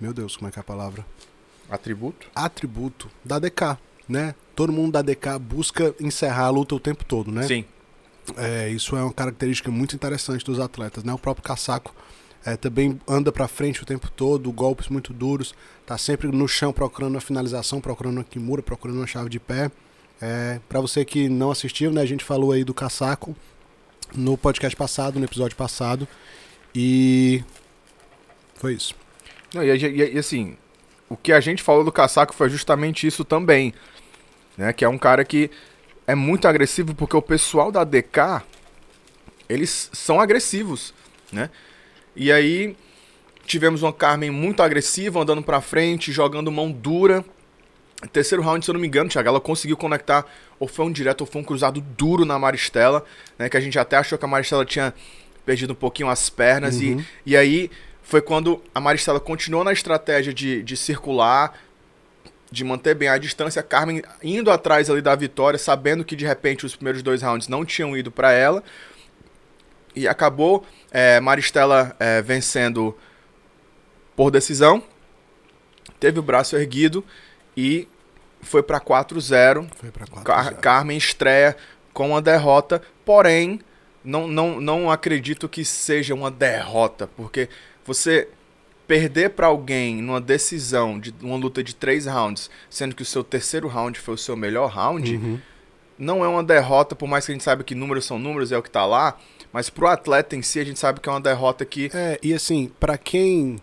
Meu 0.00 0.14
Deus, 0.14 0.36
como 0.36 0.48
é 0.48 0.50
que 0.50 0.58
é 0.58 0.60
a 0.60 0.64
palavra? 0.64 1.04
Atributo? 1.68 2.26
Atributo 2.34 3.10
da 3.22 3.38
DK, 3.38 3.76
né? 4.08 4.34
Todo 4.56 4.72
mundo 4.72 4.92
da 4.92 5.02
DK 5.02 5.38
busca 5.38 5.94
encerrar 6.00 6.46
a 6.46 6.50
luta 6.50 6.74
o 6.74 6.80
tempo 6.80 7.04
todo, 7.04 7.30
né? 7.30 7.42
Sim. 7.46 7.64
É, 8.36 8.70
isso 8.70 8.96
é 8.96 9.02
uma 9.02 9.12
característica 9.12 9.70
muito 9.70 9.94
interessante 9.94 10.44
dos 10.44 10.58
atletas, 10.60 11.04
né? 11.04 11.12
O 11.12 11.18
próprio 11.18 11.44
Casaco 11.44 11.94
É, 12.44 12.56
também 12.56 12.98
anda 13.06 13.30
pra 13.32 13.48
frente 13.48 13.82
o 13.82 13.86
tempo 13.86 14.10
todo, 14.10 14.50
golpes 14.52 14.88
muito 14.88 15.12
duros. 15.12 15.54
Tá 15.84 15.98
sempre 15.98 16.28
no 16.28 16.48
chão 16.48 16.72
procurando 16.72 17.16
uma 17.16 17.20
finalização, 17.20 17.80
procurando 17.80 18.18
uma 18.18 18.24
Kimura, 18.24 18.62
procurando 18.62 18.98
uma 18.98 19.06
chave 19.06 19.28
de 19.28 19.38
pé. 19.40 19.70
É, 20.20 20.60
para 20.68 20.80
você 20.80 21.04
que 21.04 21.28
não 21.28 21.50
assistiu, 21.50 21.90
né, 21.92 22.00
a 22.02 22.06
gente 22.06 22.24
falou 22.24 22.52
aí 22.52 22.64
do 22.64 22.74
Casaco 22.74 23.36
no 24.14 24.36
podcast 24.36 24.76
passado, 24.76 25.18
no 25.18 25.24
episódio 25.24 25.56
passado. 25.56 26.08
E 26.74 27.42
foi 28.56 28.74
isso. 28.74 28.94
Não, 29.54 29.62
e, 29.64 29.68
e- 29.70 30.14
e, 30.14 30.18
assim, 30.18 30.56
o 31.08 31.16
que 31.16 31.32
a 31.32 31.40
gente 31.40 31.62
falou 31.62 31.84
do 31.84 31.92
Casaco 31.92 32.34
foi 32.34 32.48
justamente 32.48 33.06
isso 33.06 33.24
também. 33.24 33.72
Né? 34.56 34.72
Que 34.72 34.84
é 34.84 34.88
um 34.88 34.98
cara 34.98 35.24
que 35.24 35.50
é 36.06 36.14
muito 36.14 36.48
agressivo, 36.48 36.94
porque 36.94 37.16
o 37.16 37.22
pessoal 37.22 37.70
da 37.70 37.84
DK, 37.84 38.42
eles 39.48 39.88
são 39.92 40.20
agressivos, 40.20 40.92
né? 41.32 41.50
E 42.16 42.32
aí 42.32 42.76
tivemos 43.46 43.82
uma 43.82 43.92
Carmen 43.92 44.30
muito 44.30 44.62
agressiva, 44.62 45.20
andando 45.20 45.42
pra 45.42 45.60
frente, 45.60 46.10
jogando 46.12 46.50
mão 46.50 46.70
dura. 46.72 47.24
Terceiro 48.12 48.42
round, 48.42 48.64
se 48.64 48.70
eu 48.70 48.74
não 48.74 48.80
me 48.80 48.86
engano, 48.86 49.10
Thiago, 49.10 49.28
ela 49.28 49.40
conseguiu 49.40 49.76
conectar, 49.76 50.24
ou 50.58 50.68
foi 50.68 50.84
um 50.84 50.92
direto 50.92 51.22
ou 51.22 51.26
foi 51.26 51.40
um 51.40 51.44
cruzado 51.44 51.80
duro 51.80 52.24
na 52.24 52.38
Maristela, 52.38 53.04
né? 53.36 53.48
Que 53.48 53.56
a 53.56 53.60
gente 53.60 53.76
até 53.76 53.96
achou 53.96 54.16
que 54.16 54.24
a 54.24 54.28
Maristela 54.28 54.64
tinha 54.64 54.94
perdido 55.44 55.72
um 55.72 55.76
pouquinho 55.76 56.08
as 56.08 56.30
pernas. 56.30 56.76
Uhum. 56.76 57.04
E, 57.26 57.32
e 57.32 57.36
aí 57.36 57.70
foi 58.02 58.22
quando 58.22 58.62
a 58.72 58.80
Maristela 58.80 59.18
continuou 59.18 59.64
na 59.64 59.72
estratégia 59.72 60.32
de, 60.32 60.62
de 60.62 60.76
circular, 60.76 61.58
de 62.50 62.62
manter 62.62 62.94
bem 62.94 63.08
a 63.08 63.18
distância, 63.18 63.60
a 63.60 63.62
Carmen 63.62 64.02
indo 64.22 64.50
atrás 64.50 64.88
ali 64.88 65.02
da 65.02 65.14
vitória, 65.16 65.58
sabendo 65.58 66.04
que 66.04 66.14
de 66.14 66.24
repente 66.24 66.64
os 66.64 66.76
primeiros 66.76 67.02
dois 67.02 67.20
rounds 67.20 67.48
não 67.48 67.64
tinham 67.64 67.96
ido 67.96 68.12
para 68.12 68.32
ela. 68.32 68.62
E 69.94 70.06
acabou 70.06 70.64
é, 70.92 71.18
Maristela 71.18 71.96
é, 71.98 72.22
vencendo 72.22 72.96
por 74.14 74.30
decisão. 74.30 74.82
Teve 75.98 76.20
o 76.20 76.22
braço 76.22 76.56
erguido 76.56 77.04
e 77.60 77.88
foi 78.40 78.62
para 78.62 78.80
4-0. 78.80 79.68
Foi 79.76 79.90
pra 79.90 80.06
4 80.06 80.24
Car 80.24 80.54
Carmen 80.60 80.96
estreia 80.96 81.56
com 81.92 82.10
uma 82.10 82.22
derrota, 82.22 82.80
porém, 83.04 83.58
não, 84.04 84.28
não, 84.28 84.60
não 84.60 84.90
acredito 84.90 85.48
que 85.48 85.64
seja 85.64 86.14
uma 86.14 86.30
derrota, 86.30 87.08
porque 87.16 87.48
você 87.84 88.28
perder 88.86 89.30
para 89.30 89.48
alguém 89.48 90.00
numa 90.00 90.20
decisão 90.20 90.98
de 91.00 91.12
uma 91.20 91.36
luta 91.36 91.62
de 91.62 91.74
três 91.74 92.06
rounds, 92.06 92.48
sendo 92.70 92.94
que 92.94 93.02
o 93.02 93.04
seu 93.04 93.24
terceiro 93.24 93.66
round 93.66 93.98
foi 93.98 94.14
o 94.14 94.18
seu 94.18 94.36
melhor 94.36 94.70
round, 94.70 95.16
Uhum. 95.16 95.38
não 95.98 96.24
é 96.24 96.28
uma 96.28 96.44
derrota, 96.44 96.94
por 96.94 97.08
mais 97.08 97.26
que 97.26 97.32
a 97.32 97.34
gente 97.34 97.42
saiba 97.44 97.64
que 97.64 97.74
números 97.74 98.04
são 98.06 98.18
números, 98.20 98.52
é 98.52 98.56
o 98.56 98.62
que 98.62 98.70
tá 98.70 98.86
lá, 98.86 99.18
mas 99.52 99.68
pro 99.68 99.88
atleta 99.88 100.36
em 100.36 100.42
si 100.42 100.60
a 100.60 100.64
gente 100.64 100.78
sabe 100.78 101.00
que 101.00 101.08
é 101.08 101.12
uma 101.12 101.20
derrota 101.20 101.64
que 101.64 101.90
É, 101.92 102.18
e 102.22 102.32
assim, 102.32 102.70
pra 102.78 102.96
quem, 102.96 103.60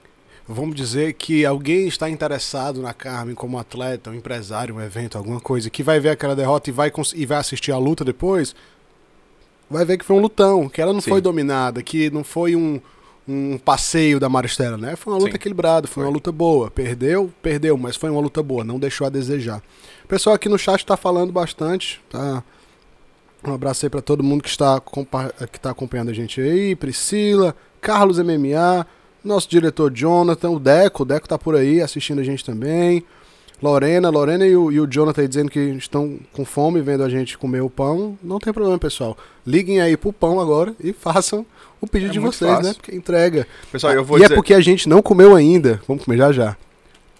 vamos 0.47 0.75
dizer 0.75 1.13
que 1.13 1.45
alguém 1.45 1.87
está 1.87 2.09
interessado 2.09 2.81
na 2.81 2.93
Carmen 2.93 3.35
como 3.35 3.57
atleta, 3.57 4.09
um 4.09 4.13
empresário, 4.13 4.75
um 4.75 4.81
evento, 4.81 5.17
alguma 5.17 5.39
coisa, 5.39 5.69
que 5.69 5.81
vai 5.81 5.99
ver 5.99 6.09
aquela 6.09 6.35
derrota 6.35 6.69
e 6.69 6.73
vai, 6.73 6.91
e 7.15 7.25
vai 7.25 7.37
assistir 7.39 7.71
a 7.71 7.77
luta 7.77 8.05
depois, 8.05 8.55
vai 9.69 9.83
ver 9.83 9.97
que 9.97 10.05
foi 10.05 10.15
um 10.15 10.19
lutão, 10.19 10.69
que 10.69 10.81
ela 10.81 10.93
não 10.93 11.01
Sim. 11.01 11.09
foi 11.09 11.21
dominada, 11.21 11.81
que 11.81 12.09
não 12.11 12.23
foi 12.23 12.55
um, 12.55 12.79
um 13.27 13.57
passeio 13.57 14.19
da 14.19 14.29
Maristela, 14.29 14.77
né? 14.77 14.95
Foi 14.95 15.13
uma 15.13 15.19
luta 15.19 15.31
Sim. 15.31 15.37
equilibrada, 15.37 15.87
foi, 15.87 15.95
Foi. 15.95 16.03
uma 16.03 16.13
luta 16.13 16.31
boa. 16.31 16.69
Perdeu, 16.69 17.31
perdeu, 17.41 17.75
mas 17.77 17.95
foi 17.95 18.09
uma 18.09 18.21
luta 18.21 18.43
boa, 18.43 18.63
não 18.63 18.79
deixou 18.79 19.07
a 19.07 19.09
desejar. 19.09 19.61
O 20.03 20.07
pessoal 20.07 20.35
aqui 20.35 20.47
no 20.47 20.59
chat 20.59 20.85
tá 20.85 20.95
falando 20.95 21.31
bastante, 21.31 21.99
tá? 22.09 22.43
Um 23.43 23.53
abraço 23.53 23.85
aí 23.85 23.89
pra 23.89 24.01
todo 24.01 24.23
mundo 24.23 24.43
que 24.43 24.49
está, 24.49 24.79
que 24.79 25.57
está 25.57 25.71
acompanhando 25.71 26.09
a 26.09 26.13
gente 26.13 26.41
aí. 26.41 26.75
Priscila, 26.75 27.55
Carlos 27.79 28.17
MMA, 28.17 28.85
nosso 29.25 29.49
diretor 29.49 29.91
Jonathan, 29.91 30.49
o 30.51 30.59
Deco, 30.59 31.03
o 31.03 31.05
Deco 31.05 31.27
tá 31.27 31.37
por 31.37 31.55
aí 31.55 31.81
assistindo 31.81 32.19
a 32.19 32.23
gente 32.23 32.43
também. 32.45 33.03
Lorena, 33.61 34.09
Lorena 34.09 34.45
e 34.45 34.55
o, 34.55 34.69
e 34.71 34.79
o 34.81 34.85
Jonathan 34.85 35.21
aí 35.21 35.27
dizendo 35.29 35.49
que 35.49 35.59
estão 35.59 36.19
com 36.33 36.43
fome 36.43 36.81
vendo 36.81 37.03
a 37.03 37.09
gente 37.09 37.37
comer 37.37 37.61
o 37.61 37.69
pão. 37.69 38.17
Não 38.21 38.37
tem 38.37 38.51
problema, 38.51 38.77
pessoal. 38.77 39.17
Liguem 39.47 39.79
aí 39.81 39.95
pro 39.95 40.11
pão 40.11 40.39
agora 40.41 40.75
e 40.79 40.91
façam 40.91 41.45
o 41.79 41.87
pedido 41.87 42.09
É 42.09 42.13
de 42.13 42.19
vocês, 42.19 42.51
fácil. 42.51 42.67
né? 42.67 42.73
Porque 42.73 42.93
entrega. 42.93 43.47
Pessoal, 43.71 43.93
eu 43.93 44.03
vou 44.03 44.17
e 44.17 44.21
dizer... 44.21 44.33
é 44.33 44.35
porque 44.35 44.53
a 44.53 44.59
gente 44.59 44.89
não 44.89 45.01
comeu 45.01 45.33
ainda. 45.33 45.81
Vamos 45.87 46.03
comer 46.03 46.17
já 46.17 46.31
já. 46.33 46.57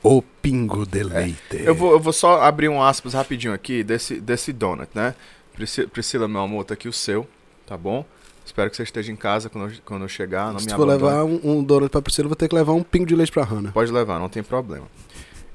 O 0.04 0.22
pingo 0.22 0.86
de 0.86 1.04
leite. 1.04 1.38
Eu 1.64 1.74
vou, 1.74 1.94
eu 1.94 2.00
vou 2.00 2.14
só 2.14 2.42
abrir 2.42 2.68
um 2.70 2.84
aspas 2.84 3.14
rapidinho 3.14 3.54
aqui 3.54 3.82
desse, 3.84 4.20
desse 4.20 4.52
donut, 4.52 4.90
né? 4.94 5.16
Prisci- 5.54 5.88
Priscila, 5.88 6.28
meu 6.28 6.42
amor, 6.42 6.66
tá 6.66 6.74
aqui 6.74 6.88
o 6.90 6.94
seu, 6.94 7.26
tá 7.66 7.78
bom? 7.78 8.06
Espero 8.46 8.70
que 8.70 8.76
você 8.78 8.84
esteja 8.84 9.12
em 9.12 9.16
casa 9.16 9.50
quando 9.50 9.72
eu, 9.72 9.78
quando 9.84 10.02
eu 10.04 10.08
chegar. 10.08 10.52
Não 10.54 10.60
Se 10.60 10.66
me 10.68 10.72
for 10.74 10.84
abandone. 10.84 11.04
levar 11.14 11.24
um, 11.26 11.40
um 11.60 11.64
donut 11.64 11.90
pra 11.90 12.02
Priscila, 12.02 12.26
eu 12.26 12.30
vou 12.30 12.36
ter 12.36 12.48
que 12.48 12.56
levar 12.56 12.74
um 12.74 12.84
pingo 12.84 13.06
de 13.06 13.16
leite 13.16 13.32
pra 13.32 13.44
Hannah. 13.44 13.72
Pode 13.72 13.92
levar, 13.92 14.20
não 14.20 14.30
tem 14.30 14.44
problema. 14.44 14.86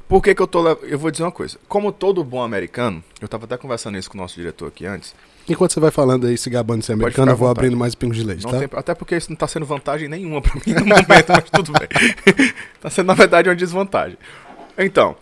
Por 0.09 0.20
que, 0.20 0.35
que 0.35 0.42
eu 0.42 0.46
tô 0.48 0.61
lev- 0.61 0.79
Eu 0.83 0.98
vou 0.98 1.09
dizer 1.11 1.22
uma 1.22 1.31
coisa. 1.31 1.57
Como 1.68 1.92
todo 1.92 2.24
bom 2.24 2.42
americano, 2.42 3.03
eu 3.20 3.29
tava 3.29 3.44
até 3.44 3.57
conversando 3.57 3.96
isso 3.96 4.11
com 4.11 4.18
o 4.18 4.20
nosso 4.20 4.35
diretor 4.35 4.66
aqui 4.66 4.85
antes. 4.85 5.14
Enquanto 5.48 5.72
você 5.72 5.79
vai 5.81 5.92
falando 5.92 6.26
aí, 6.26 6.37
se 6.37 6.50
gabando 6.50 6.81
de 6.81 6.87
ser 6.87 6.92
Pode 6.94 7.03
americano, 7.05 7.31
eu 7.33 7.37
vou 7.37 7.48
abrindo 7.48 7.76
mais 7.76 7.94
pingos 7.94 8.16
de 8.16 8.24
leite, 8.24 8.42
Não 8.44 8.50
tá? 8.50 8.59
tem- 8.59 8.68
até 8.72 8.94
porque 8.94 9.16
isso 9.16 9.31
não 9.31 9.37
tá 9.37 9.46
sendo 9.46 9.64
vantagem 9.66 10.09
nenhuma 10.09 10.42
pra 10.42 10.53
mim 10.55 10.74
no 10.74 10.81
momento, 10.85 11.07
mas 11.29 11.44
tudo 11.50 11.72
bem. 11.72 11.88
tá 12.81 12.90
sendo, 12.90 13.07
na 13.07 13.14
verdade, 13.14 13.48
uma 13.48 13.55
desvantagem. 13.55 14.18
Então, 14.76 15.16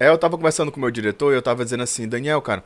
é, 0.00 0.08
eu 0.08 0.18
tava 0.18 0.36
conversando 0.36 0.70
com 0.72 0.78
o 0.78 0.80
meu 0.80 0.90
diretor 0.90 1.32
e 1.32 1.36
eu 1.36 1.42
tava 1.42 1.62
dizendo 1.64 1.82
assim, 1.84 2.08
Daniel, 2.08 2.42
cara, 2.42 2.62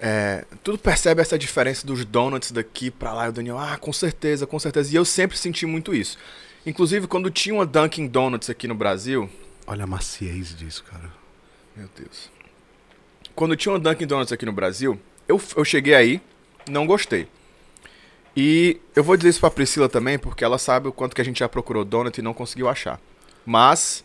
é, 0.00 0.44
tudo 0.64 0.78
percebe 0.78 1.20
essa 1.20 1.38
diferença 1.38 1.86
dos 1.86 2.04
donuts 2.04 2.50
daqui 2.50 2.90
pra 2.90 3.12
lá? 3.12 3.26
E 3.26 3.28
o 3.28 3.32
Daniel, 3.32 3.58
ah, 3.58 3.76
com 3.76 3.92
certeza, 3.92 4.46
com 4.46 4.58
certeza. 4.58 4.92
E 4.92 4.96
eu 4.96 5.04
sempre 5.04 5.36
senti 5.36 5.66
muito 5.66 5.94
isso. 5.94 6.16
Inclusive, 6.64 7.06
quando 7.06 7.30
tinha 7.30 7.54
uma 7.54 7.66
Dunkin' 7.66 8.06
Donuts 8.06 8.48
aqui 8.50 8.66
no 8.66 8.74
Brasil, 8.74 9.28
Olha 9.66 9.84
a 9.84 9.86
maciez 9.86 10.56
disso, 10.56 10.82
cara. 10.84 11.12
meu 11.76 11.88
Deus. 11.96 12.30
Quando 13.34 13.56
tinha 13.56 13.72
uma 13.72 13.78
Dunkin' 13.78 14.06
Donuts 14.06 14.32
aqui 14.32 14.44
no 14.44 14.52
Brasil, 14.52 14.98
eu, 15.28 15.40
eu 15.56 15.64
cheguei 15.64 15.94
aí, 15.94 16.20
não 16.68 16.86
gostei. 16.86 17.28
E 18.36 18.80
eu 18.94 19.04
vou 19.04 19.16
dizer 19.16 19.30
isso 19.30 19.40
pra 19.40 19.50
Priscila 19.50 19.88
também, 19.88 20.18
porque 20.18 20.44
ela 20.44 20.58
sabe 20.58 20.88
o 20.88 20.92
quanto 20.92 21.14
que 21.14 21.20
a 21.20 21.24
gente 21.24 21.40
já 21.40 21.48
procurou 21.48 21.84
donut 21.84 22.18
e 22.18 22.22
não 22.22 22.34
conseguiu 22.34 22.68
achar. 22.68 23.00
Mas, 23.44 24.04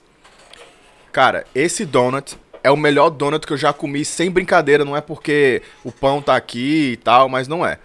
cara, 1.12 1.46
esse 1.54 1.86
donut 1.86 2.38
é 2.66 2.72
o 2.72 2.78
melhor 2.78 3.10
donut 3.10 3.46
que 3.46 3.54
eu 3.54 3.58
já 3.58 3.72
comi 3.72 4.04
sem 4.04 4.30
brincadeira. 4.32 4.84
Não 4.86 4.96
é 4.98 5.02
porque 5.02 5.62
o 5.84 5.92
pão 5.92 6.22
tá 6.22 6.36
aqui 6.36 6.92
e 6.94 6.98
tal, 6.98 7.30
mas 7.30 7.48
não 7.48 7.66
é. 7.66 7.80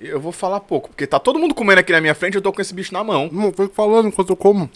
Eu 0.00 0.20
vou 0.20 0.32
falar 0.32 0.60
pouco, 0.60 0.88
porque 0.88 1.06
tá 1.06 1.18
todo 1.18 1.38
mundo 1.38 1.54
comendo 1.54 1.80
aqui 1.80 1.92
na 1.92 2.00
minha 2.00 2.14
frente 2.14 2.34
e 2.34 2.36
eu 2.38 2.42
tô 2.42 2.52
com 2.52 2.60
esse 2.60 2.74
bicho 2.74 2.92
na 2.92 3.04
mão. 3.04 3.28
Não, 3.32 3.52
foi 3.52 3.68
falando 3.68 4.08
enquanto 4.08 4.30
eu 4.30 4.36
como. 4.36 4.68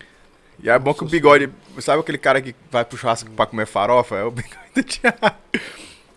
E 0.63 0.71
é 0.71 0.79
bom 0.79 0.95
que 0.95 1.03
o 1.05 1.07
bigode. 1.07 1.51
Sabe 1.81 2.01
aquele 2.01 2.17
cara 2.19 2.41
que 2.41 2.55
vai 2.71 2.85
pro 2.85 2.97
churrasco 2.97 3.31
pra 3.33 3.45
comer 3.47 3.67
farofa? 3.67 4.17
É 4.17 4.25
o 4.25 4.31
bigode 4.33 4.57
do 4.75 4.83
Thiago. 4.83 5.37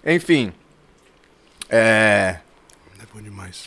Enfim. 0.06 0.54
É. 1.70 2.40
É 3.00 3.06
bom 3.14 3.22
demais. 3.22 3.66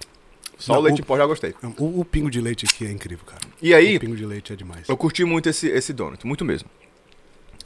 Só 0.59 0.75
Não, 0.75 0.81
o 0.81 0.85
leite 0.85 1.01
o- 1.01 1.03
em 1.03 1.05
pó 1.05 1.17
já 1.17 1.27
gostei. 1.27 1.55
O, 1.79 2.01
o 2.01 2.05
pingo 2.05 2.31
de 2.31 2.41
leite 2.41 2.65
aqui 2.67 2.87
é 2.87 2.91
incrível, 2.91 3.25
cara. 3.27 3.41
E 3.61 3.75
aí, 3.75 3.97
O 3.97 4.01
pingo 4.01 4.17
de 4.17 4.25
leite 4.25 4.53
é 4.53 4.57
demais. 4.57 4.89
eu 4.89 4.97
curti 4.97 5.25
muito 5.25 5.49
esse, 5.49 5.69
esse 5.69 5.93
donut, 5.93 6.25
muito 6.27 6.45
mesmo. 6.45 6.69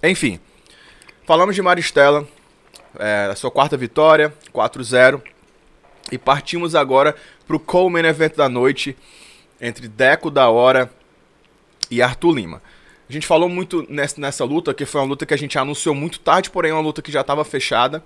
Enfim. 0.03 0.41
Falamos 1.27 1.55
de 1.55 1.63
Maristela. 1.63 2.27
É, 2.99 3.29
a 3.31 3.35
sua 3.35 3.51
quarta 3.51 3.77
vitória, 3.77 4.33
4-0. 4.55 5.21
E 6.11 6.17
partimos 6.17 6.75
agora 6.75 7.15
pro 7.47 7.59
Coleman 7.59 8.07
Event 8.09 8.35
da 8.37 8.49
noite. 8.49 8.97
Entre 9.61 9.89
Deco 9.89 10.31
da 10.31 10.49
Hora 10.49 10.91
e 11.91 12.03
Arthur 12.03 12.33
Lima. 12.35 12.63
A 13.09 13.13
gente 13.13 13.27
falou 13.27 13.49
muito 13.49 13.87
nessa, 13.89 14.21
nessa 14.21 14.45
luta, 14.45 14.75
que 14.75 14.85
foi 14.85 15.01
uma 15.01 15.07
luta 15.07 15.25
que 15.25 15.33
a 15.33 15.39
gente 15.39 15.59
anunciou 15.59 15.95
muito 15.95 16.19
tarde, 16.21 16.51
porém 16.51 16.73
uma 16.73 16.81
luta 16.81 17.01
que 17.01 17.11
já 17.13 17.21
estava 17.23 17.45
fechada. 17.45 18.03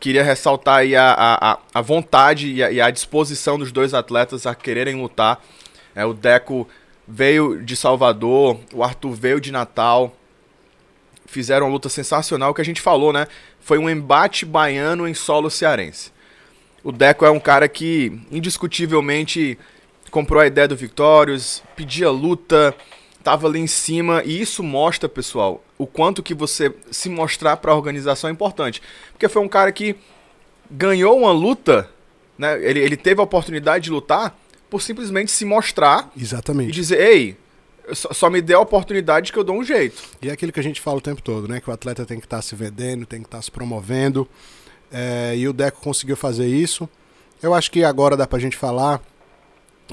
Queria 0.00 0.22
ressaltar 0.22 0.78
aí 0.78 0.94
a, 0.94 1.10
a, 1.12 1.52
a- 1.52 1.58
a 1.74 1.80
vontade 1.80 2.52
e 2.52 2.62
a, 2.62 2.70
e 2.70 2.80
a 2.80 2.90
disposição 2.90 3.58
dos 3.58 3.72
dois 3.72 3.94
atletas 3.94 4.46
a 4.46 4.54
quererem 4.54 5.00
lutar. 5.00 5.40
É, 5.94 6.04
o 6.04 6.12
Deco 6.12 6.68
veio 7.08 7.62
de 7.64 7.74
Salvador, 7.76 8.58
o 8.74 8.82
Arthur 8.82 9.12
veio 9.12 9.40
de 9.40 9.50
Natal. 9.50 10.14
Fizeram 11.26 11.66
uma 11.66 11.72
luta 11.72 11.88
sensacional, 11.88 12.54
que 12.54 12.60
a 12.60 12.64
gente 12.64 12.80
falou, 12.80 13.12
né? 13.12 13.26
Foi 13.60 13.78
um 13.78 13.90
embate 13.90 14.44
baiano 14.46 15.06
em 15.06 15.14
solo 15.14 15.50
cearense. 15.50 16.12
O 16.82 16.92
Deco 16.92 17.24
é 17.24 17.30
um 17.30 17.40
cara 17.40 17.68
que, 17.68 18.20
indiscutivelmente, 18.30 19.58
comprou 20.10 20.40
a 20.40 20.46
ideia 20.46 20.68
do 20.68 20.76
Victorious, 20.76 21.62
pedia 21.74 22.10
luta, 22.10 22.74
tava 23.24 23.48
ali 23.48 23.58
em 23.58 23.66
cima, 23.66 24.22
e 24.24 24.40
isso 24.40 24.62
mostra, 24.62 25.08
pessoal, 25.08 25.62
o 25.76 25.86
quanto 25.86 26.22
que 26.22 26.32
você 26.32 26.72
se 26.90 27.08
mostrar 27.08 27.56
para 27.56 27.72
a 27.72 27.74
organização 27.74 28.30
é 28.30 28.32
importante. 28.32 28.80
Porque 29.12 29.28
foi 29.28 29.42
um 29.42 29.48
cara 29.48 29.72
que 29.72 29.96
ganhou 30.70 31.18
uma 31.18 31.32
luta, 31.32 31.90
né? 32.38 32.56
Ele, 32.64 32.78
ele 32.78 32.96
teve 32.96 33.20
a 33.20 33.24
oportunidade 33.24 33.84
de 33.84 33.90
lutar 33.90 34.38
por 34.70 34.80
simplesmente 34.80 35.30
se 35.30 35.44
mostrar 35.44 36.10
e 36.16 36.22
Exatamente. 36.22 36.70
dizer, 36.70 37.00
ei, 37.00 37.36
só, 37.94 38.12
só 38.12 38.30
me 38.30 38.40
dê 38.40 38.54
a 38.54 38.60
oportunidade 38.60 39.32
que 39.32 39.38
eu 39.38 39.44
dou 39.44 39.56
um 39.56 39.64
jeito. 39.64 40.02
E 40.20 40.28
é 40.28 40.32
aquilo 40.32 40.52
que 40.52 40.60
a 40.60 40.62
gente 40.62 40.80
fala 40.80 40.98
o 40.98 41.00
tempo 41.00 41.22
todo, 41.22 41.48
né? 41.48 41.60
Que 41.60 41.70
o 41.70 41.72
atleta 41.72 42.04
tem 42.04 42.18
que 42.18 42.26
estar 42.26 42.42
se 42.42 42.54
vendendo, 42.54 43.06
tem 43.06 43.20
que 43.20 43.26
estar 43.26 43.40
se 43.42 43.50
promovendo. 43.50 44.28
É, 44.90 45.34
e 45.36 45.48
o 45.48 45.52
Deco 45.52 45.80
conseguiu 45.80 46.16
fazer 46.16 46.46
isso. 46.46 46.88
Eu 47.42 47.54
acho 47.54 47.70
que 47.70 47.84
agora 47.84 48.16
dá 48.16 48.26
pra 48.26 48.38
gente 48.38 48.56
falar 48.56 49.00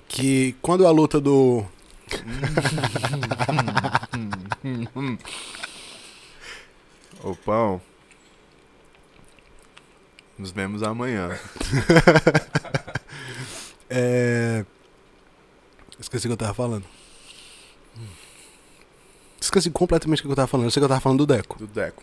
que 0.08 0.56
quando 0.62 0.88
a 0.88 0.91
luta 0.91 1.19
do 1.19 1.63
Ô 7.23 7.36
pão. 7.36 7.82
Nos 10.38 10.51
vemos 10.51 10.84
amanhã. 10.84 11.29
É... 13.95 14.65
Esqueci 15.99 16.25
o 16.25 16.29
que 16.29 16.34
eu 16.34 16.38
tava 16.38 16.56
falando. 16.56 16.84
Esqueci 19.43 19.69
completamente 19.69 20.19
o 20.19 20.23
que 20.25 20.32
eu 20.32 20.36
tava 20.36 20.47
falando. 20.47 20.67
Eu 20.67 20.71
sei 20.71 20.79
que 20.79 20.86
eu 20.86 20.89
tava 20.89 21.01
falando 21.01 21.25
do 21.25 21.25
Deco. 21.34 21.58
Do 21.60 21.67
Deco. 21.67 22.01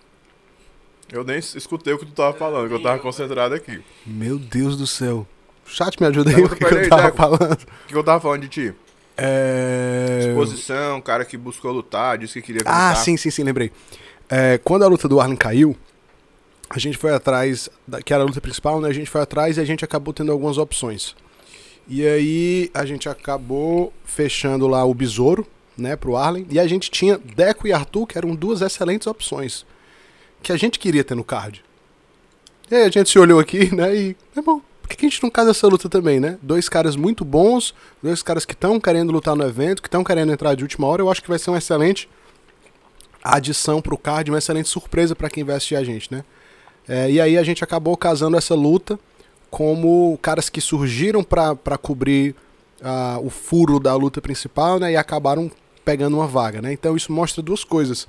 Eu 1.10 1.24
nem 1.24 1.38
escutei 1.38 1.92
o 1.92 1.98
que 1.98 2.06
tu 2.06 2.12
tava 2.12 2.36
falando, 2.36 2.68
que 2.68 2.74
eu 2.74 2.82
tava 2.82 2.98
concentrado 3.00 3.54
aqui. 3.54 3.82
Meu 4.06 4.38
Deus 4.38 4.76
do 4.76 4.86
céu. 4.86 5.26
Chat, 5.66 5.98
me 6.00 6.06
ajuda 6.06 6.30
aí 6.36 6.42
o 6.44 6.48
que, 6.48 6.56
que 6.56 6.64
eu 6.64 6.88
tava 6.88 7.02
Deco. 7.04 7.16
falando. 7.16 7.52
O 7.84 7.88
que 7.88 7.94
eu 7.96 8.04
tava 8.04 8.20
falando 8.20 8.42
de 8.42 8.48
ti? 8.48 8.74
É... 9.16 10.26
Exposição, 10.28 11.00
cara 11.00 11.24
que 11.24 11.36
buscou 11.36 11.72
lutar, 11.72 12.16
disse 12.18 12.34
que 12.34 12.42
queria 12.46 12.62
Ah, 12.64 12.90
lutar. 12.90 12.96
sim, 12.96 13.16
sim, 13.16 13.30
sim, 13.30 13.42
lembrei. 13.42 13.72
É, 14.28 14.58
quando 14.58 14.84
a 14.84 14.86
luta 14.88 15.08
do 15.08 15.20
Arlen 15.20 15.36
caiu, 15.36 15.76
a 16.68 16.78
gente 16.78 16.96
foi 16.96 17.12
atrás, 17.12 17.68
da- 17.86 18.00
que 18.00 18.12
era 18.14 18.22
a 18.22 18.26
luta 18.26 18.40
principal, 18.40 18.80
né? 18.80 18.88
A 18.88 18.92
gente 18.92 19.10
foi 19.10 19.20
atrás 19.20 19.56
e 19.56 19.60
a 19.60 19.64
gente 19.64 19.84
acabou 19.84 20.14
tendo 20.14 20.30
algumas 20.30 20.56
opções. 20.58 21.16
E 21.88 22.06
aí 22.06 22.70
a 22.72 22.84
gente 22.86 23.08
acabou 23.08 23.92
fechando 24.04 24.68
lá 24.68 24.84
o 24.84 24.94
Besouro, 24.94 25.46
né, 25.80 25.96
pro 25.96 26.16
Arlen. 26.16 26.46
E 26.50 26.58
a 26.58 26.66
gente 26.66 26.90
tinha 26.90 27.18
Deco 27.18 27.66
e 27.66 27.72
Arthur, 27.72 28.06
que 28.06 28.18
eram 28.18 28.34
duas 28.34 28.60
excelentes 28.60 29.06
opções. 29.06 29.64
Que 30.42 30.52
a 30.52 30.56
gente 30.56 30.78
queria 30.78 31.04
ter 31.04 31.14
no 31.14 31.24
card. 31.24 31.64
E 32.70 32.74
aí 32.74 32.82
a 32.82 32.90
gente 32.90 33.10
se 33.10 33.18
olhou 33.18 33.40
aqui, 33.40 33.74
né, 33.74 33.94
e... 33.94 34.16
É 34.36 34.40
bom, 34.40 34.60
por 34.80 34.88
que 34.88 35.06
a 35.06 35.08
gente 35.08 35.22
não 35.22 35.30
casa 35.30 35.50
essa 35.50 35.66
luta 35.66 35.88
também, 35.88 36.18
né? 36.20 36.38
Dois 36.42 36.68
caras 36.68 36.96
muito 36.96 37.24
bons, 37.24 37.74
dois 38.02 38.22
caras 38.22 38.44
que 38.44 38.54
estão 38.54 38.78
querendo 38.80 39.12
lutar 39.12 39.36
no 39.36 39.44
evento, 39.44 39.82
que 39.82 39.88
estão 39.88 40.02
querendo 40.02 40.32
entrar 40.32 40.54
de 40.54 40.62
última 40.62 40.86
hora. 40.86 41.02
Eu 41.02 41.10
acho 41.10 41.22
que 41.22 41.28
vai 41.28 41.38
ser 41.38 41.50
um 41.50 41.56
excelente 41.56 42.08
adição 43.22 43.80
pro 43.80 43.98
card, 43.98 44.30
uma 44.30 44.38
excelente 44.38 44.68
surpresa 44.68 45.14
para 45.14 45.30
quem 45.30 45.44
vai 45.44 45.56
a 45.56 45.84
gente, 45.84 46.12
né? 46.12 46.24
É, 46.88 47.10
e 47.10 47.20
aí 47.20 47.38
a 47.38 47.42
gente 47.42 47.62
acabou 47.62 47.96
casando 47.96 48.36
essa 48.36 48.54
luta 48.54 48.98
como 49.50 50.18
caras 50.22 50.48
que 50.48 50.60
surgiram 50.60 51.22
para 51.22 51.78
cobrir 51.78 52.34
ah, 52.82 53.18
o 53.22 53.30
furo 53.30 53.78
da 53.78 53.94
luta 53.94 54.20
principal, 54.20 54.78
né? 54.78 54.92
E 54.92 54.96
acabaram 54.96 55.50
pegando 55.84 56.16
uma 56.16 56.26
vaga, 56.26 56.60
né? 56.60 56.72
Então 56.72 56.96
isso 56.96 57.12
mostra 57.12 57.42
duas 57.42 57.64
coisas. 57.64 58.06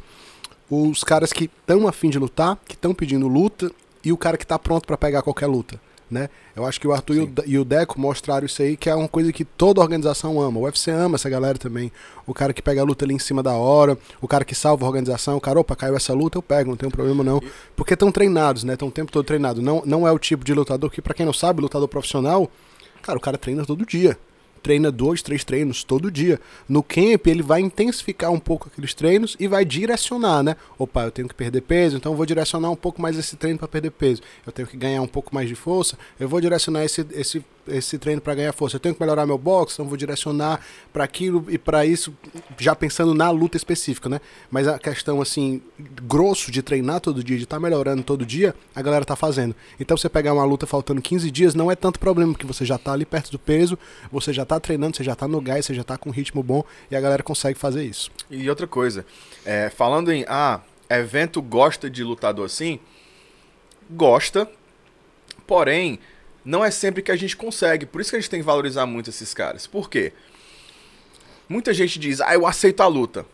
Os 0.70 1.04
caras 1.04 1.34
que 1.34 1.46
estão 1.46 1.88
afim 1.88 2.10
de 2.10 2.18
lutar, 2.18 2.58
que 2.66 2.76
estão 2.76 2.94
pedindo 2.94 3.28
luta, 3.28 3.72
e 4.04 4.12
o 4.12 4.18
cara 4.18 4.38
que 4.38 4.48
tá 4.48 4.58
pronto 4.58 4.88
para 4.88 4.98
pegar 4.98 5.22
qualquer 5.22 5.48
luta, 5.48 5.80
né? 6.10 6.30
Eu 6.56 6.66
acho 6.66 6.80
que 6.80 6.88
o 6.88 6.94
Arthur 6.94 7.16
e 7.16 7.20
o, 7.20 7.26
Sim. 7.26 7.34
E 7.46 7.58
o 7.58 7.66
Deco 7.66 8.00
mostraram 8.00 8.46
isso 8.46 8.62
aí, 8.62 8.76
que 8.76 8.90
é 8.90 8.96
uma 8.96 9.08
coisa 9.08 9.32
que 9.32 9.46
toda 9.46 9.82
organização 9.82 10.42
ama. 10.42 10.60
O 10.60 10.64
UFC 10.64 10.92
ama 10.92 11.16
essa 11.16 11.30
galera 11.30 11.58
também. 11.58 11.92
O 12.26 12.34
cara 12.34 12.54
que 12.54 12.62
pega 12.62 12.82
a 12.82 12.84
luta 12.84 13.06
ali 13.06 13.14
em 13.14 13.20
cima 13.20 13.44
da 13.44 13.54
hora, 13.54 13.98
o 14.20 14.28
cara 14.28 14.44
que 14.44 14.56
salva 14.56 14.86
a 14.86 14.88
organização, 14.88 15.38
o 15.38 15.42
cara, 15.42 15.60
opa, 15.60 15.76
caiu 15.76 15.96
essa 15.96 16.14
luta, 16.14 16.38
eu 16.38 16.42
pego, 16.42 16.72
não 16.72 16.78
tem 16.78 16.90
problema 16.90 17.24
não. 17.24 17.42
Porque 17.76 17.94
estão 17.94 18.12
treinados, 18.12 18.64
né? 18.64 18.74
Estão 18.74 18.88
o 18.88 18.92
tempo 18.92 19.12
todo 19.12 19.26
treinados. 19.26 19.64
Não, 19.64 19.84
não 19.86 20.08
é 20.08 20.12
o 20.12 20.20
tipo 20.20 20.44
de 20.44 20.54
lutador 20.54 20.90
que, 20.90 21.02
pra 21.02 21.14
quem 21.14 21.26
não 21.26 21.34
sabe, 21.34 21.62
lutador 21.62 21.88
profissional, 21.88 22.50
cara, 23.02 23.18
o 23.18 23.22
cara 23.22 23.38
treina 23.38 23.66
todo 23.66 23.86
dia. 23.86 24.18
Treina 24.62 24.92
dois, 24.92 25.22
três 25.22 25.44
treinos 25.44 25.84
todo 25.84 26.12
dia. 26.12 26.40
No 26.68 26.84
camp, 26.84 27.28
ele 27.28 27.42
vai 27.42 27.62
intensificar 27.62 28.32
um 28.32 28.40
pouco 28.40 28.70
aqueles 28.72 28.94
treinos 28.94 29.36
e 29.40 29.48
vai 29.48 29.66
direcionar, 29.66 30.44
né? 30.44 30.56
Opa, 30.78 31.06
eu 31.06 31.12
tenho 31.12 31.28
que 31.28 31.34
perder 31.34 31.62
peso, 31.62 31.98
então 31.98 32.12
eu 32.12 32.16
vou 32.16 32.26
direcionar 32.26 32.70
um 32.70 32.76
pouco 32.76 33.02
mais 33.02 33.18
esse 33.18 33.36
treino 33.36 33.58
para 33.58 33.68
perder 33.68 33.92
peso. 33.92 34.22
Eu 34.46 34.52
tenho 34.52 34.68
que 34.68 34.78
ganhar 34.78 35.02
um 35.02 35.08
pouco 35.08 35.34
mais 35.34 35.48
de 35.48 35.56
força, 35.56 35.98
eu 36.20 36.30
vou 36.30 36.40
direcionar 36.40 36.84
esse, 36.84 37.06
esse, 37.12 37.44
esse 37.68 37.98
treino 37.98 38.22
para 38.22 38.36
ganhar 38.36 38.54
força. 38.54 38.76
Eu 38.76 38.80
tenho 38.80 38.94
que 38.94 39.02
melhorar 39.02 39.26
meu 39.26 39.38
boxe, 39.38 39.76
então 39.76 39.86
vou 39.86 39.98
direcionar 39.98 40.62
para 40.94 41.04
aquilo 41.04 41.46
e 41.50 41.58
para 41.58 41.86
isso, 41.86 42.14
já 42.60 42.76
pensando 42.76 43.14
na 43.14 43.30
luta 43.30 43.58
específica, 43.58 44.10
né? 44.10 44.22
Mas 44.50 44.68
a 44.68 44.78
questão, 44.78 45.22
assim, 45.22 45.62
grosso 46.04 46.52
de 46.52 46.62
treinar 46.62 47.00
todo 47.00 47.24
dia, 47.24 47.38
de 47.38 47.44
estar 47.44 47.60
melhorando 47.60 48.04
todo 48.04 48.26
dia, 48.26 48.56
a 48.76 48.82
galera 48.82 49.06
tá 49.06 49.16
fazendo. 49.16 49.56
Então 49.80 49.98
você 49.98 50.10
pegar 50.10 50.34
uma 50.34 50.44
luta 50.44 50.66
faltando 50.68 51.02
15 51.02 51.30
dias 51.32 51.56
não 51.56 51.72
é 51.72 51.76
tanto 51.76 52.00
problema, 52.00 52.34
porque 52.34 52.46
você 52.46 52.66
já 52.66 52.78
tá 52.78 52.94
ali 52.94 53.06
perto 53.06 53.32
do 53.32 53.40
peso, 53.40 53.78
você 54.12 54.32
já 54.34 54.46
tá 54.46 54.51
treinando, 54.60 54.98
você 54.98 55.04
já 55.04 55.16
tá 55.16 55.28
no 55.28 55.42
gás, 55.42 55.66
você 55.66 55.74
já 55.74 55.84
tá 55.84 55.98
com 55.98 56.10
um 56.10 56.14
ritmo 56.14 56.42
bom 56.44 56.64
e 56.90 56.96
a 56.96 57.02
galera 57.02 57.24
consegue 57.24 57.58
fazer 57.58 57.84
isso. 57.84 58.12
E 58.30 58.50
outra 58.50 58.68
coisa, 58.68 59.06
é, 59.46 59.70
falando 59.70 60.12
em, 60.12 60.26
ah, 60.28 60.62
evento 60.90 61.42
gosta 61.42 61.90
de 61.90 62.04
lutador 62.04 62.46
assim, 62.46 62.80
gosta, 63.90 64.50
porém, 65.48 66.00
não 66.44 66.64
é 66.64 66.72
sempre 66.72 67.02
que 67.02 67.12
a 67.12 67.16
gente 67.16 67.38
consegue. 67.38 67.86
Por 67.86 68.02
isso 68.02 68.10
que 68.10 68.16
a 68.16 68.20
gente 68.20 68.30
tem 68.30 68.40
que 68.40 68.46
valorizar 68.46 68.86
muito 68.86 69.10
esses 69.10 69.34
caras. 69.34 69.68
Por 69.68 69.90
quê? 69.90 70.14
Muita 71.48 71.74
gente 71.74 72.00
diz, 72.00 72.22
ah, 72.22 72.34
eu 72.34 72.48
aceito 72.48 72.82
a 72.82 72.88
luta. 72.88 73.26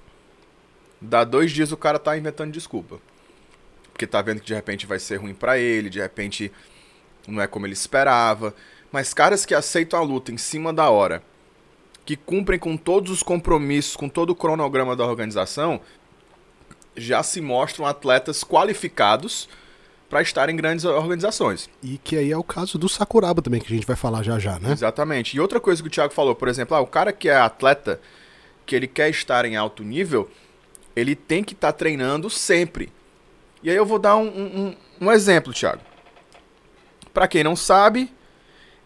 Dá 1.00 1.24
dois 1.24 1.52
dias 1.52 1.72
o 1.72 1.78
cara 1.78 2.00
tá 2.00 2.18
inventando 2.18 2.52
desculpa. 2.52 3.00
Porque 3.92 4.08
tá 4.08 4.22
vendo 4.22 4.42
que 4.42 4.48
de 4.48 4.54
repente 4.54 4.86
vai 4.86 5.00
ser 5.00 5.18
ruim 5.18 5.34
pra 5.34 5.58
ele, 5.58 5.90
de 5.90 6.00
repente 6.00 6.52
não 7.28 7.42
é 7.42 7.48
como 7.48 7.66
ele 7.66 7.74
esperava. 7.74 8.54
Mas 8.92 9.14
caras 9.14 9.46
que 9.46 9.54
aceitam 9.54 10.00
a 10.00 10.04
luta 10.04 10.32
em 10.32 10.38
cima 10.38 10.72
da 10.74 10.90
hora, 10.90 11.22
que 12.06 12.16
cumprem 12.16 12.58
com 12.60 12.78
todos 12.78 13.12
os 13.12 13.22
compromissos, 13.22 13.96
com 13.96 14.08
todo 14.08 14.30
o 14.32 14.36
cronograma 14.36 14.96
da 14.96 15.06
organização, 15.06 15.82
já 16.96 17.22
se 17.22 17.42
mostram 17.42 17.86
atletas 17.86 18.44
qualificados 18.44 19.48
para 20.10 20.22
estar 20.22 20.50
em 20.50 20.56
grandes 20.56 20.86
organizações. 20.86 21.70
E 21.84 21.98
que 21.98 22.16
aí 22.16 22.32
é 22.32 22.38
o 22.38 22.44
caso 22.44 22.78
do 22.78 22.88
Sakuraba 22.88 23.42
também, 23.42 23.60
que 23.60 23.68
a 23.72 23.76
gente 23.76 23.86
vai 23.86 23.96
falar 23.96 24.24
já 24.24 24.40
já, 24.40 24.58
né? 24.58 24.72
Exatamente. 24.72 25.36
E 25.36 25.40
outra 25.40 25.60
coisa 25.60 25.82
que 25.82 25.90
o 25.90 25.92
Thiago 25.92 26.14
falou, 26.14 26.34
por 26.34 26.48
exemplo, 26.48 26.76
ah, 26.78 26.80
o 26.80 26.88
cara 26.88 27.12
que 27.12 27.28
é 27.28 27.36
atleta, 27.36 28.00
que 28.66 28.74
ele 28.74 28.88
quer 28.88 29.10
estar 29.10 29.44
em 29.44 29.58
alto 29.58 29.84
nível, 29.84 30.30
ele 30.96 31.14
tem 31.14 31.44
que 31.44 31.54
estar 31.54 31.74
treinando 31.74 32.30
sempre. 32.30 32.92
E 33.62 33.70
aí 33.70 33.76
eu 33.76 33.86
vou 33.86 34.00
dar 34.00 34.16
um, 34.16 34.28
um- 34.28 34.60
um- 35.02 35.08
um 35.08 35.12
exemplo, 35.12 35.52
Thiago. 35.54 35.82
Para 37.14 37.28
quem 37.28 37.44
não 37.44 37.56
sabe, 37.56 38.10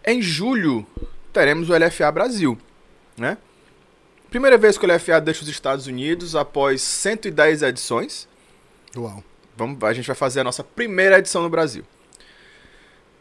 em 0.05 0.21
julho 0.21 0.85
teremos 1.31 1.69
o 1.69 1.77
LFA 1.77 2.11
Brasil, 2.11 2.57
né? 3.17 3.37
Primeira 4.29 4.57
vez 4.57 4.77
que 4.77 4.85
o 4.85 4.93
LFA 4.93 5.19
deixa 5.19 5.43
os 5.43 5.49
Estados 5.49 5.87
Unidos 5.87 6.35
após 6.35 6.81
110 6.81 7.63
edições. 7.63 8.27
Uau. 8.95 9.23
Vamos, 9.57 9.83
a 9.83 9.93
gente 9.93 10.07
vai 10.07 10.15
fazer 10.15 10.39
a 10.39 10.43
nossa 10.43 10.63
primeira 10.63 11.19
edição 11.19 11.43
no 11.43 11.49
Brasil. 11.49 11.83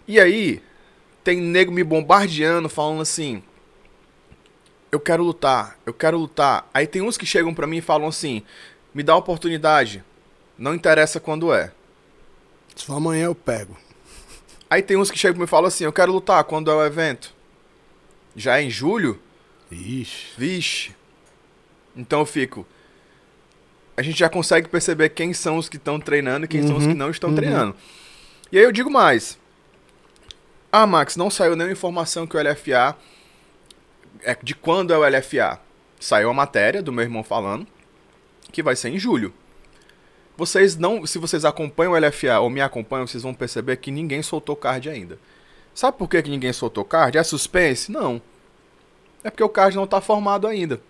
E 0.07 0.21
aí, 0.21 0.63
tem 1.23 1.41
nego 1.41 1.73
me 1.73 1.85
bombardeando, 1.85 2.69
falando 2.69 3.03
assim: 3.03 3.43
Eu 4.91 5.01
quero 5.01 5.23
lutar, 5.23 5.77
eu 5.85 5.93
quero 5.93 6.17
lutar. 6.17 6.69
Aí 6.73 6.87
tem 6.87 7.03
uns 7.03 7.19
que 7.19 7.27
chegam 7.27 7.53
pra 7.53 7.67
mim 7.67 7.79
e 7.79 7.83
falam 7.83 8.09
assim: 8.09 8.43
Me 8.95 9.03
dá 9.03 9.15
oportunidade. 9.17 10.05
Não 10.57 10.75
interessa 10.75 11.19
quando 11.19 11.53
é. 11.53 11.73
Só 12.75 12.95
amanhã 12.95 13.25
eu 13.27 13.35
pego. 13.35 13.77
Aí 14.71 14.81
tem 14.81 14.97
uns 14.97 15.11
que 15.11 15.19
chegam 15.19 15.43
e 15.43 15.47
falam 15.49 15.67
assim: 15.67 15.85
Eu 15.85 15.93
quero 15.93 16.13
lutar 16.13 16.43
quando 16.45 16.71
é 16.71 16.75
o 16.75 16.85
evento. 16.85 17.35
Já 18.37 18.61
é 18.61 18.63
em 18.63 18.71
julho? 18.71 19.21
Ixi. 19.71 20.33
Vixe. 20.39 20.97
Então 21.97 22.21
eu 22.21 22.27
fico. 22.27 22.65
A 23.97 24.03
gente 24.03 24.19
já 24.19 24.29
consegue 24.29 24.69
perceber 24.69 25.11
quem 25.11 25.35
são 25.35 25.59
os 25.59 25.69
que 25.69 25.77
estão 25.77 26.01
treinando 26.01 26.45
e 26.45 26.49
quem 26.49 26.67
são 26.67 26.77
os 26.77 26.87
que 26.87 26.95
não 26.95 27.11
estão 27.11 27.31
uhum. 27.31 27.37
treinando. 27.37 27.77
E 28.51 28.59
aí 28.59 28.65
eu 28.65 28.73
digo 28.73 28.91
mais. 28.91 29.39
Ah, 30.73 30.87
Max, 30.87 31.17
não 31.17 31.29
saiu 31.29 31.57
nenhuma 31.57 31.73
informação 31.73 32.27
que 32.27 32.37
o 32.37 32.41
LFA. 32.41 32.97
É, 34.23 34.37
de 34.43 34.55
quando 34.55 34.93
é 34.93 34.99
o 34.99 35.07
LFA? 35.07 35.61
Saiu 35.99 36.31
a 36.31 36.35
matéria 36.35 36.83
do 36.83 36.93
meu 36.93 37.03
irmão 37.03 37.25
falando 37.25 37.67
que 38.51 38.63
vai 38.63 38.77
ser 38.77 38.89
em 38.91 38.99
julho. 38.99 39.33
Vocês 40.37 40.77
não. 40.77 41.07
Se 41.07 41.19
vocês 41.19 41.45
acompanham 41.45 41.93
o 41.93 41.99
LFA 41.99 42.41
ou 42.41 42.51
me 42.51 42.61
acompanham, 42.61 43.07
vocês 43.07 43.23
vão 43.23 43.35
perceber 43.35 43.77
que 43.77 43.91
ninguém 43.91 44.23
soltou 44.23 44.57
card 44.57 44.89
ainda. 44.89 45.19
Sabe 45.75 45.97
por 45.97 46.09
que, 46.09 46.23
que 46.23 46.31
ninguém 46.31 46.53
soltou 46.53 46.85
card? 46.85 47.19
É 47.19 47.23
suspense? 47.23 47.91
Não. 47.91 48.21
É 49.23 49.31
porque 49.31 49.45
o 49.45 49.49
card 49.49 49.77
não 49.77 49.85
está 49.85 50.01
formado 50.01 50.47
ainda. 50.47 50.81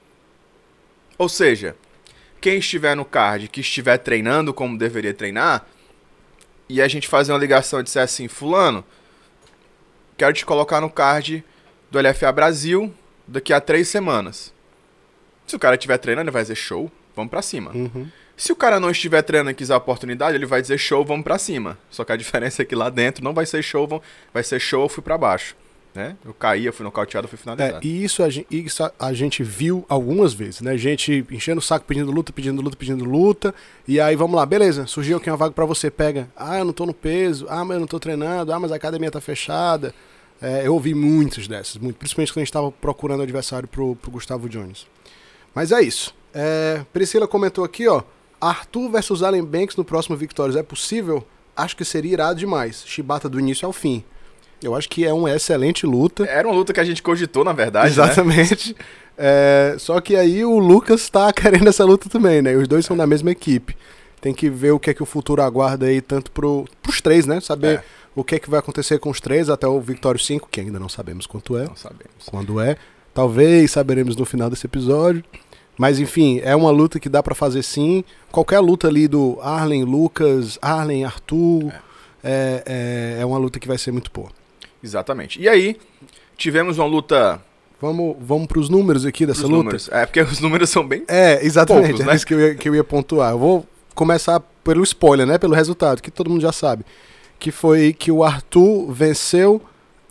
Ou 1.19 1.29
seja, 1.29 1.77
quem 2.41 2.59
estiver 2.59 2.95
no 2.97 3.05
card, 3.05 3.49
que 3.49 3.61
estiver 3.61 3.99
treinando 3.99 4.55
como 4.55 4.79
deveria 4.79 5.13
treinar, 5.13 5.67
e 6.69 6.81
a 6.81 6.89
gente 6.89 7.09
fazer 7.09 7.33
uma 7.33 7.39
ligação 7.39 7.81
e 7.81 7.83
disser 7.83 8.03
assim, 8.03 8.29
fulano, 8.29 8.85
quero 10.17 10.33
te 10.33 10.47
colocar 10.47 10.81
no 10.81 10.89
card 10.89 11.45
do 11.91 12.01
LFA 12.01 12.31
Brasil 12.31 12.95
daqui 13.27 13.53
a 13.53 13.61
três 13.61 13.89
semanas. 13.89 14.55
Se 15.47 15.57
o 15.57 15.59
cara 15.59 15.75
estiver 15.75 15.99
treinando, 15.99 16.29
ele 16.29 16.33
vai 16.33 16.43
dizer 16.43 16.55
show, 16.55 16.91
vamos 17.15 17.31
pra 17.31 17.43
cima. 17.43 17.73
Uhum. 17.73 18.09
Se 18.43 18.53
o 18.53 18.57
cara 18.57 18.81
não 18.81 18.91
estiver 18.91 19.21
treinando 19.21 19.51
e 19.51 19.55
quiser 19.55 19.75
a 19.75 19.77
oportunidade, 19.77 20.35
ele 20.35 20.47
vai 20.47 20.63
dizer 20.63 20.79
show, 20.79 21.05
vamos 21.05 21.25
pra 21.25 21.39
cima. 21.39 21.77
Só 21.91 22.05
que 22.05 22.13
a 22.13 22.17
diferença 22.17 22.63
é 22.63 22.65
que 22.65 22.75
lá 22.75 22.89
dentro 22.89 23.23
não 23.23 23.35
vai 23.35 23.45
ser 23.45 23.63
show, 23.63 23.87
vão- 23.87 24.01
vai 24.33 24.43
ser 24.43 24.59
show, 24.59 24.83
eu 24.85 24.89
fui 24.89 25.03
pra 25.03 25.19
baixo. 25.19 25.55
Né? 25.95 26.17
Eu 26.25 26.33
caí, 26.33 26.65
eu 26.65 26.73
fui 26.73 26.85
nocauteado, 26.85 27.29
fui 27.29 27.37
É, 27.37 27.43
finalizado. 27.43 27.85
e 27.87 28.03
isso 28.05 28.23
a, 28.23 28.31
gente, 28.31 28.47
isso 28.51 28.83
a- 28.99 29.13
gente 29.13 29.43
viu 29.43 29.85
algumas 29.91 30.33
vezes, 30.33 30.63
né? 30.63 30.75
Gente 30.79 31.27
enchendo 31.31 31.59
o 31.59 31.63
saco 31.63 31.85
pedindo 31.85 32.11
luta, 32.11 32.33
pedindo 32.33 32.63
luta, 32.63 32.77
pedindo 32.79 33.05
luta. 33.05 33.55
E 33.87 34.01
aí, 34.01 34.17
vamos 34.17 34.37
lá, 34.37 34.47
beleza, 34.47 34.87
surgiu 34.87 35.19
aqui 35.19 35.29
uma 35.29 35.37
vaga 35.37 35.53
pra 35.53 35.67
você, 35.67 35.91
pega. 35.91 36.27
Ah, 36.35 36.59
eu 36.61 36.65
não 36.65 36.73
tô 36.73 36.87
no 36.87 36.95
peso. 36.95 37.45
Ah, 37.49 37.63
mas 37.65 37.75
eu 37.75 37.81
não 37.81 37.87
tô 37.89 37.99
treinando. 38.01 38.53
Ah, 38.55 38.59
mas 38.59 38.73
a 38.73 38.77
academia 38.77 39.11
tá 39.11 39.21
fechada. 39.21 39.93
É, 40.41 40.67
eu 40.67 40.73
ouvi 40.73 40.95
muitas 40.95 41.47
dessas, 41.47 41.77
muito, 41.77 41.97
principalmente 41.97 42.33
quando 42.33 42.39
a 42.39 42.45
gente 42.45 42.53
tava 42.55 42.73
procurando 42.73 43.23
adversário 43.23 43.69
pro, 43.69 43.95
pro 43.97 44.13
Gustavo 44.13 44.49
Jones. 44.49 44.87
Mas 45.55 45.73
é 45.73 45.83
isso. 45.83 46.15
É, 46.33 46.87
Priscila 46.93 47.29
comentou 47.29 47.65
aqui, 47.65 47.87
ó. 47.87 48.03
Arthur 48.41 48.89
versus 48.91 49.23
Allen 49.23 49.45
Banks 49.45 49.77
no 49.77 49.85
próximo 49.85 50.17
Victórios 50.17 50.57
é 50.57 50.63
possível? 50.63 51.25
Acho 51.57 51.77
que 51.77 51.85
seria 51.85 52.13
irado 52.13 52.39
demais. 52.39 52.83
Chibata 52.87 53.29
do 53.29 53.39
início 53.39 53.67
ao 53.67 53.73
fim. 53.73 54.03
Eu 54.63 54.75
acho 54.75 54.89
que 54.89 55.05
é 55.07 55.13
uma 55.13 55.31
excelente 55.35 55.87
luta. 55.87 56.25
Era 56.25 56.47
uma 56.47 56.55
luta 56.55 56.73
que 56.73 56.81
a 56.81 56.85
gente 56.85 57.03
cogitou, 57.03 57.45
na 57.45 57.53
verdade. 57.53 57.87
né? 57.87 57.91
Exatamente. 57.93 58.75
É, 59.23 59.77
só 59.79 60.01
que 60.01 60.17
aí 60.17 60.43
o 60.47 60.59
Lucas 60.59 61.11
tá 61.11 61.31
querendo 61.35 61.69
essa 61.69 61.85
luta 61.85 62.09
também, 62.09 62.41
né? 62.41 62.57
Os 62.57 62.67
dois 62.67 62.87
são 62.87 62.97
da 62.97 63.07
mesma 63.07 63.31
equipe. 63.31 63.77
Tem 64.19 64.33
que 64.33 64.49
ver 64.49 64.71
o 64.71 64.79
que 64.81 64.89
é 64.89 64.95
que 64.95 65.03
o 65.03 65.07
futuro 65.07 65.43
aguarda 65.43 65.85
aí, 65.85 66.01
tanto 66.01 66.31
pro, 66.31 66.65
pros 66.83 67.03
três, 67.03 67.27
né? 67.27 67.39
Saber 67.39 67.81
É. 67.81 67.85
o 68.17 68.25
que 68.25 68.37
é 68.37 68.39
que 68.39 68.49
vai 68.49 68.59
acontecer 68.61 68.99
com 68.99 69.11
os 69.11 69.21
três 69.21 69.51
até 69.51 69.67
o 69.67 69.79
Victório 69.79 70.19
5, 70.19 70.49
que 70.51 70.61
ainda 70.63 70.79
não 70.79 70.89
sabemos 70.89 71.27
quanto 71.27 71.55
é. 71.59 71.65
Não 71.67 71.77
sabemos. 71.77 72.15
Quando 72.25 72.59
é. 72.61 72.79
Talvez 73.13 73.73
saberemos 73.73 74.17
no 74.17 74.25
final 74.25 74.49
desse 74.49 74.65
episódio. 74.67 75.23
Mas 75.81 75.99
enfim, 75.99 76.43
é 76.45 76.55
uma 76.55 76.71
luta 76.71 77.01
que 77.01 77.09
dá 77.09 77.23
pra 77.23 77.35
fazer 77.35 77.63
sim. 77.63 78.05
Qualquer 78.31 78.61
luta 78.61 78.87
ali 78.87 79.09
do 79.09 79.39
Arlen, 79.41 79.83
Lucas, 79.83 80.59
Arlen, 80.61 81.07
Arthur, 81.07 81.73
é, 82.23 83.17
é, 83.17 83.23
é 83.23 83.25
uma 83.25 83.39
luta 83.39 83.59
que 83.59 83.67
vai 83.67 83.79
ser 83.79 83.91
muito 83.91 84.11
boa. 84.13 84.29
Exatamente. 84.85 85.41
E 85.41 85.49
aí, 85.49 85.79
tivemos 86.37 86.77
uma 86.77 86.87
luta. 86.87 87.41
Vamos, 87.81 88.15
vamos 88.21 88.47
pros 88.47 88.69
números 88.69 89.07
aqui 89.07 89.25
dessa 89.25 89.41
Dos 89.41 89.49
luta. 89.49 89.63
números. 89.63 89.89
É, 89.91 90.05
porque 90.05 90.21
os 90.21 90.39
números 90.39 90.69
são 90.69 90.87
bem. 90.87 91.03
É, 91.09 91.43
exatamente. 91.43 91.87
Poucos, 91.93 92.01
é 92.03 92.11
né? 92.11 92.15
isso 92.15 92.27
que 92.27 92.35
eu, 92.35 92.41
ia, 92.41 92.55
que 92.55 92.69
eu 92.69 92.75
ia 92.75 92.85
pontuar. 92.85 93.31
Eu 93.33 93.39
vou 93.39 93.67
começar 93.95 94.39
pelo 94.63 94.83
spoiler, 94.83 95.27
né? 95.27 95.39
Pelo 95.39 95.55
resultado, 95.55 96.03
que 96.03 96.11
todo 96.11 96.29
mundo 96.29 96.43
já 96.43 96.53
sabe. 96.53 96.85
Que 97.39 97.51
foi 97.51 97.95
que 97.95 98.13
o 98.13 98.23
Arthur 98.23 98.93
venceu 98.93 99.63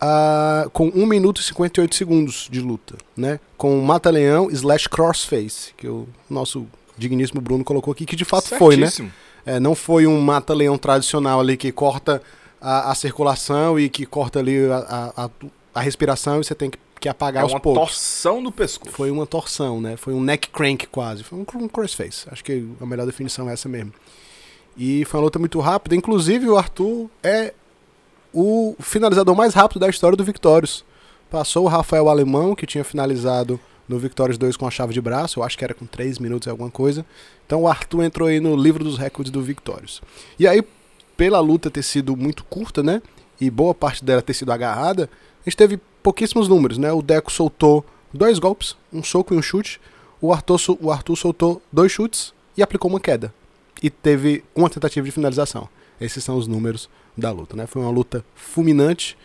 ah, 0.01 0.67
com 0.73 0.87
1 0.89 1.05
minuto 1.05 1.41
e 1.41 1.43
58 1.43 1.93
segundos 1.95 2.47
de 2.51 2.61
luta, 2.61 2.95
né? 3.15 3.39
Com 3.57 3.77
o 3.79 3.83
Mata-Leão 3.85 4.49
slash 4.51 4.87
Crossface, 4.89 5.73
que 5.75 5.87
o 5.87 6.07
nosso 6.29 6.65
digníssimo 6.97 7.41
Bruno 7.41 7.63
colocou 7.63 7.91
aqui, 7.91 8.05
que 8.05 8.15
de 8.15 8.25
fato 8.25 8.49
foi, 8.57 8.75
né? 8.77 8.85
certíssimo. 8.87 9.11
É, 9.45 9.59
não 9.59 9.73
foi 9.73 10.05
um 10.05 10.19
mata-leão 10.19 10.77
tradicional 10.77 11.39
ali 11.39 11.55
que 11.57 11.71
corta 11.71 12.21
a, 12.61 12.91
a 12.91 12.95
circulação 12.95 13.79
e 13.79 13.89
que 13.89 14.05
corta 14.05 14.39
ali 14.39 14.57
a, 14.69 15.11
a, 15.15 15.29
a- 15.73 15.81
respiração 15.81 16.39
e 16.41 16.43
você 16.43 16.53
tem 16.53 16.69
que, 16.69 16.77
que 16.99 17.07
apagar 17.09 17.43
É 17.43 17.47
uma 17.47 17.59
poucos. 17.59 17.81
torção 17.81 18.43
do 18.43 18.51
pescoço. 18.51 18.91
Foi 18.95 19.09
uma 19.09 19.25
torção, 19.25 19.79
né? 19.79 19.95
Foi 19.95 20.13
um 20.13 20.21
neck 20.21 20.49
crank 20.49 20.85
quase. 20.87 21.23
Foi 21.23 21.39
um, 21.39 21.45
um 21.63 21.67
crossface. 21.69 22.25
Acho 22.29 22.43
que 22.43 22.67
a 22.81 22.85
melhor 22.85 23.05
definição 23.05 23.49
é 23.49 23.53
essa 23.53 23.69
mesmo. 23.69 23.93
E 24.77 25.03
foi 25.05 25.19
uma 25.19 25.23
luta 25.25 25.39
muito 25.39 25.59
rápida. 25.61 25.95
Inclusive, 25.95 26.47
o 26.49 26.57
Arthur 26.57 27.09
é 27.23 27.53
o 28.33 28.75
finalizador 28.79 29.35
mais 29.35 29.53
rápido 29.53 29.79
da 29.79 29.89
história 29.89 30.15
do 30.15 30.23
Victorious. 30.23 30.83
Passou 31.29 31.65
o 31.65 31.67
Rafael 31.67 32.09
Alemão, 32.09 32.55
que 32.55 32.65
tinha 32.65 32.83
finalizado 32.83 33.59
no 33.87 33.97
Victorious 33.97 34.37
2 34.37 34.55
com 34.55 34.67
a 34.67 34.71
chave 34.71 34.93
de 34.93 35.01
braço. 35.01 35.39
Eu 35.39 35.43
acho 35.43 35.57
que 35.57 35.63
era 35.63 35.73
com 35.73 35.85
3 35.85 36.19
minutos 36.19 36.47
e 36.47 36.49
alguma 36.49 36.69
coisa. 36.69 37.05
Então 37.45 37.63
o 37.63 37.67
Arthur 37.67 38.03
entrou 38.03 38.27
aí 38.27 38.39
no 38.39 38.55
livro 38.55 38.83
dos 38.83 38.97
recordes 38.97 39.31
do 39.31 39.41
Victorious. 39.41 40.01
E 40.37 40.47
aí, 40.47 40.63
pela 41.17 41.39
luta 41.39 41.69
ter 41.69 41.83
sido 41.83 42.15
muito 42.15 42.43
curta, 42.45 42.83
né? 42.83 43.01
E 43.41 43.49
boa 43.49 43.73
parte 43.73 44.03
dela 44.03 44.21
ter 44.21 44.33
sido 44.33 44.51
agarrada, 44.51 45.09
a 45.45 45.49
gente 45.49 45.57
teve 45.57 45.79
pouquíssimos 46.03 46.47
números, 46.47 46.77
né? 46.77 46.91
O 46.91 47.01
Deco 47.01 47.31
soltou 47.31 47.85
dois 48.13 48.39
golpes, 48.39 48.75
um 48.91 49.03
soco 49.03 49.33
e 49.33 49.37
um 49.37 49.41
chute. 49.41 49.79
O 50.21 50.33
Arthur, 50.33 50.59
o 50.81 50.91
Arthur 50.91 51.15
soltou 51.15 51.61
dois 51.71 51.91
chutes 51.91 52.33
e 52.57 52.61
aplicou 52.61 52.89
uma 52.89 52.99
queda. 52.99 53.33
E 53.81 53.89
teve 53.89 54.43
uma 54.53 54.69
tentativa 54.69 55.05
de 55.05 55.11
finalização. 55.11 55.69
Esses 55.99 56.23
são 56.23 56.37
os 56.37 56.47
números 56.47 56.89
da 57.19 57.31
luta, 57.31 57.55
né? 57.55 57.67
Foi 57.67 57.81
uma 57.81 57.91
luta 57.91 58.23
fulminante, 58.35 59.17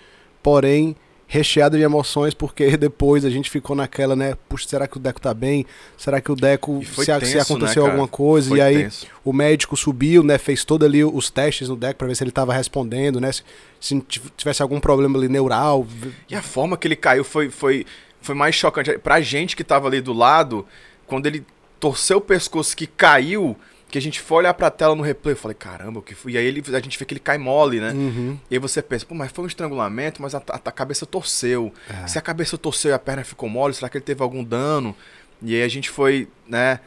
porém 0.43 0.97
recheada 1.27 1.77
de 1.77 1.83
emoções, 1.83 2.35
porque 2.35 2.77
depois 2.77 3.25
a 3.25 3.31
gente 3.31 3.51
ficou 3.51 3.75
naquela, 3.75 4.15
né? 4.15 4.37
Puxa, 4.49 4.69
será 4.69 4.87
que 4.87 4.97
o 4.97 5.01
Deco 5.01 5.21
tá 5.21 5.33
bem? 5.35 5.67
Será 5.97 6.21
que 6.21 6.31
o 6.31 6.37
Deco, 6.37 6.81
se, 6.85 7.11
a- 7.11 7.19
se 7.19 7.33
tenso, 7.33 7.53
aconteceu 7.53 7.83
né, 7.85 7.91
alguma 7.91 8.07
coisa? 8.07 8.51
Foi 8.51 8.59
e 8.59 8.61
aí 8.61 8.83
tenso. 8.85 9.07
o 9.25 9.33
médico 9.33 9.77
subiu, 9.77 10.23
né? 10.23 10.39
Fez 10.39 10.65
todo 10.65 10.85
ali 10.85 11.03
os 11.05 11.31
testes 11.31 11.69
no 11.69 11.77
Deco 11.77 11.99
para 11.99 12.07
ver 12.07 12.15
se 12.15 12.23
ele 12.23 12.31
tava 12.31 12.53
respondendo, 12.53 13.21
né? 13.21 13.33
Se, 13.33 13.43
se 13.81 14.01
tivesse 14.37 14.63
algum 14.63 14.79
problema 14.79 15.19
ali 15.19 15.29
neural. 15.29 15.87
E 16.29 16.35
a 16.35 16.43
forma 16.43 16.77
que 16.77 16.87
ele 16.87 16.97
caiu 16.97 17.25
foi, 17.25 17.51
foi, 17.51 17.87
foi 18.21 18.35
mais 18.35 18.55
chocante. 18.55 18.97
Pra 18.99 19.21
gente 19.21 19.57
que 19.57 19.65
tava 19.65 19.89
ali 19.89 20.01
do 20.01 20.13
lado, 20.13 20.67
quando 21.07 21.27
ele 21.27 21.45
torceu 21.81 22.19
o 22.19 22.21
pescoço 22.21 22.77
que 22.77 22.87
caiu, 22.87 23.57
que 23.95 23.99
a 23.99 24.03
gente 24.03 24.21
foi 24.21 24.39
olhar 24.39 24.53
pra 24.55 24.73
tela 24.73 24.93
no 24.97 25.05
replay, 25.05 25.35
eu 25.35 25.37
falei, 25.37 25.55
caramba, 25.55 26.01
o 26.01 26.03
que 26.03 26.17
foi? 26.17 26.33
E 26.33 26.37
aí 26.37 26.45
ele, 26.45 26.61
a 26.67 26.81
gente 26.81 26.99
vê 26.99 27.05
que 27.05 27.15
ele 27.15 27.21
cai 27.21 27.39
mole, 27.39 27.79
né? 27.79 27.93
Uhum. 27.93 28.37
E 28.51 28.57
aí 28.57 28.59
você 28.59 28.83
pensa, 28.83 29.07
pô, 29.07 29.15
mas 29.15 29.31
foi 29.31 29.45
um 29.45 29.47
estrangulamento, 29.47 30.21
mas 30.21 30.35
a, 30.35 30.39
a- 30.39 30.57
a 30.65 30.73
cabeça 30.73 31.07
torceu. 31.07 31.73
Se 32.09 32.19
a 32.19 32.21
cabeça 32.21 32.59
torceu 32.59 32.91
e 32.91 32.93
a 32.93 32.99
perna 32.99 33.23
ficou 33.23 33.49
mole, 33.49 33.73
será 33.73 33.89
que 33.89 33.97
ele 33.97 34.05
teve 34.05 34.21
algum 34.21 34.43
dano? 34.43 34.97
E 35.41 35.55
aí 35.55 35.63
a 35.63 35.69
gente 35.69 35.91
foi, 35.91 36.27
né, 36.49 36.81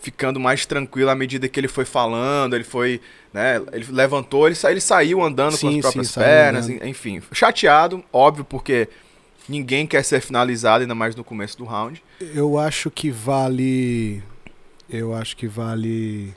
ficando 0.00 0.38
mais 0.38 0.64
tranquilo 0.64 1.10
à 1.10 1.14
medida 1.16 1.48
que 1.48 1.58
ele 1.58 1.66
foi 1.66 1.84
falando, 1.84 2.54
ele 2.54 2.62
foi, 2.62 3.00
né, 3.34 3.56
ele 3.72 3.86
levantou, 3.90 4.46
ele, 4.46 4.54
sa- 4.54 4.70
ele 4.70 4.80
saiu 4.80 5.20
andando 5.20 5.54
com 5.54 5.56
Sim, 5.58 5.68
as 5.68 5.74
sim, 5.74 5.80
próprias 5.80 6.08
saiu 6.10 6.24
pernas, 6.24 6.68
enfim. 6.68 7.20
Chateado, 7.32 8.04
óbvio, 8.12 8.44
porque 8.44 8.88
ninguém 9.48 9.88
quer 9.88 10.04
ser 10.04 10.20
finalizado, 10.20 10.82
ainda 10.82 10.94
mais 10.94 11.16
no 11.16 11.24
começo 11.24 11.58
do 11.58 11.64
round. 11.64 12.00
Eu 12.20 12.56
acho 12.58 12.92
que 12.92 13.10
vale. 13.10 14.22
Eu 14.88 15.14
acho 15.14 15.36
que 15.36 15.46
vale. 15.46 16.34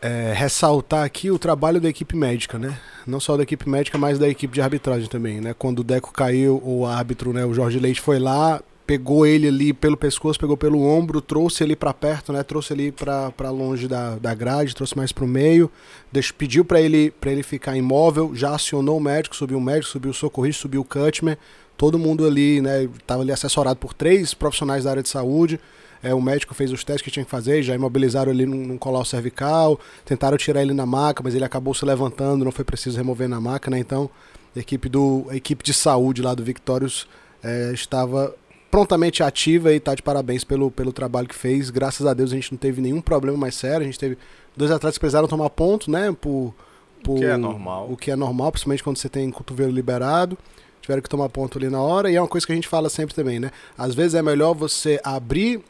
é, 0.00 0.32
ressaltar 0.34 1.04
aqui 1.04 1.30
o 1.30 1.38
trabalho 1.38 1.80
da 1.80 1.88
equipe 1.88 2.16
médica, 2.16 2.58
né? 2.58 2.78
Não 3.06 3.18
só 3.18 3.36
da 3.36 3.42
equipe 3.42 3.68
médica, 3.68 3.98
mas 3.98 4.18
da 4.18 4.28
equipe 4.28 4.54
de 4.54 4.60
arbitragem 4.60 5.08
também, 5.08 5.40
né? 5.40 5.54
Quando 5.58 5.80
o 5.80 5.84
Deco 5.84 6.12
caiu, 6.12 6.60
o 6.64 6.86
árbitro, 6.86 7.32
né, 7.32 7.44
o 7.44 7.54
Jorge 7.54 7.78
Leite 7.78 8.00
foi 8.00 8.18
lá, 8.18 8.62
pegou 8.86 9.26
ele 9.26 9.48
ali 9.48 9.72
pelo 9.72 9.96
pescoço, 9.96 10.38
pegou 10.38 10.56
pelo 10.56 10.80
ombro, 10.80 11.20
trouxe 11.20 11.64
ele 11.64 11.74
pra 11.74 11.92
perto, 11.92 12.32
né? 12.32 12.42
Trouxe 12.42 12.72
ele 12.72 12.92
pra 12.92 13.50
longe 13.50 13.88
da, 13.88 14.16
da 14.16 14.34
grade, 14.34 14.74
trouxe 14.74 14.96
mais 14.96 15.10
pro 15.10 15.26
meio, 15.26 15.70
deixou, 16.12 16.36
pediu 16.36 16.64
pra 16.64 16.80
ele 16.80 17.10
para 17.10 17.32
ele 17.32 17.42
ficar 17.42 17.76
imóvel, 17.76 18.34
já 18.34 18.54
acionou 18.54 18.98
o 18.98 19.00
médico, 19.00 19.34
subiu 19.34 19.58
o 19.58 19.60
médico, 19.60 19.90
subiu 19.90 20.10
o 20.10 20.14
socorrista, 20.14 20.62
subiu 20.62 20.82
o 20.82 20.84
cutman, 20.84 21.36
todo 21.76 21.98
mundo 21.98 22.26
ali, 22.26 22.60
né, 22.60 22.88
tava 23.06 23.22
ali 23.22 23.32
assessorado 23.32 23.78
por 23.78 23.92
três 23.92 24.32
profissionais 24.34 24.84
da 24.84 24.90
área 24.90 25.02
de 25.02 25.08
saúde. 25.08 25.60
É, 26.02 26.14
o 26.14 26.20
médico 26.20 26.54
fez 26.54 26.70
os 26.72 26.84
testes 26.84 27.02
que 27.02 27.10
tinha 27.10 27.24
que 27.24 27.30
fazer, 27.30 27.62
já 27.62 27.74
imobilizaram 27.74 28.30
ele 28.32 28.46
num, 28.46 28.66
num 28.66 28.78
colar 28.78 29.04
cervical, 29.04 29.78
tentaram 30.04 30.36
tirar 30.36 30.62
ele 30.62 30.72
na 30.74 30.86
maca, 30.86 31.22
mas 31.22 31.34
ele 31.34 31.44
acabou 31.44 31.74
se 31.74 31.84
levantando, 31.84 32.44
não 32.44 32.52
foi 32.52 32.64
preciso 32.64 32.96
remover 32.96 33.28
na 33.28 33.40
maca, 33.40 33.70
né? 33.70 33.78
Então, 33.78 34.08
a 34.54 34.58
equipe, 34.58 34.88
do, 34.88 35.26
a 35.28 35.36
equipe 35.36 35.64
de 35.64 35.74
saúde 35.74 36.22
lá 36.22 36.34
do 36.34 36.42
Victorious 36.44 37.06
é, 37.42 37.72
estava 37.72 38.34
prontamente 38.70 39.22
ativa 39.22 39.72
e 39.72 39.80
tá 39.80 39.94
de 39.94 40.02
parabéns 40.02 40.44
pelo, 40.44 40.70
pelo 40.70 40.92
trabalho 40.92 41.26
que 41.28 41.34
fez. 41.34 41.70
Graças 41.70 42.06
a 42.06 42.12
Deus 42.14 42.32
a 42.32 42.34
gente 42.34 42.52
não 42.52 42.58
teve 42.58 42.80
nenhum 42.80 43.00
problema 43.00 43.36
mais 43.38 43.54
sério. 43.54 43.80
A 43.80 43.84
gente 43.84 43.98
teve 43.98 44.18
dois 44.56 44.70
atletas 44.70 44.96
que 44.98 45.00
precisaram 45.00 45.26
tomar 45.26 45.48
ponto, 45.50 45.90
né? 45.90 46.14
Por, 46.20 46.54
por- 47.02 47.18
que 47.18 47.24
é 47.24 47.36
normal. 47.36 47.88
O 47.90 47.96
que 47.96 48.10
é 48.10 48.16
normal, 48.16 48.52
principalmente 48.52 48.82
quando 48.84 48.98
você 48.98 49.08
tem 49.08 49.30
cotovelo 49.30 49.72
liberado. 49.72 50.36
Tiveram 50.82 51.02
que 51.02 51.08
tomar 51.08 51.28
ponto 51.28 51.58
ali 51.58 51.68
na 51.68 51.80
hora. 51.80 52.10
E 52.10 52.16
é 52.16 52.20
uma 52.20 52.28
coisa 52.28 52.46
que 52.46 52.52
a 52.52 52.54
gente 52.54 52.68
fala 52.68 52.88
sempre 52.88 53.14
também, 53.14 53.38
né? 53.40 53.50
Às 53.76 53.94
vezes 53.94 54.14
é 54.14 54.22
melhor 54.22 54.54
você 54.54 55.00
abrir. 55.02 55.60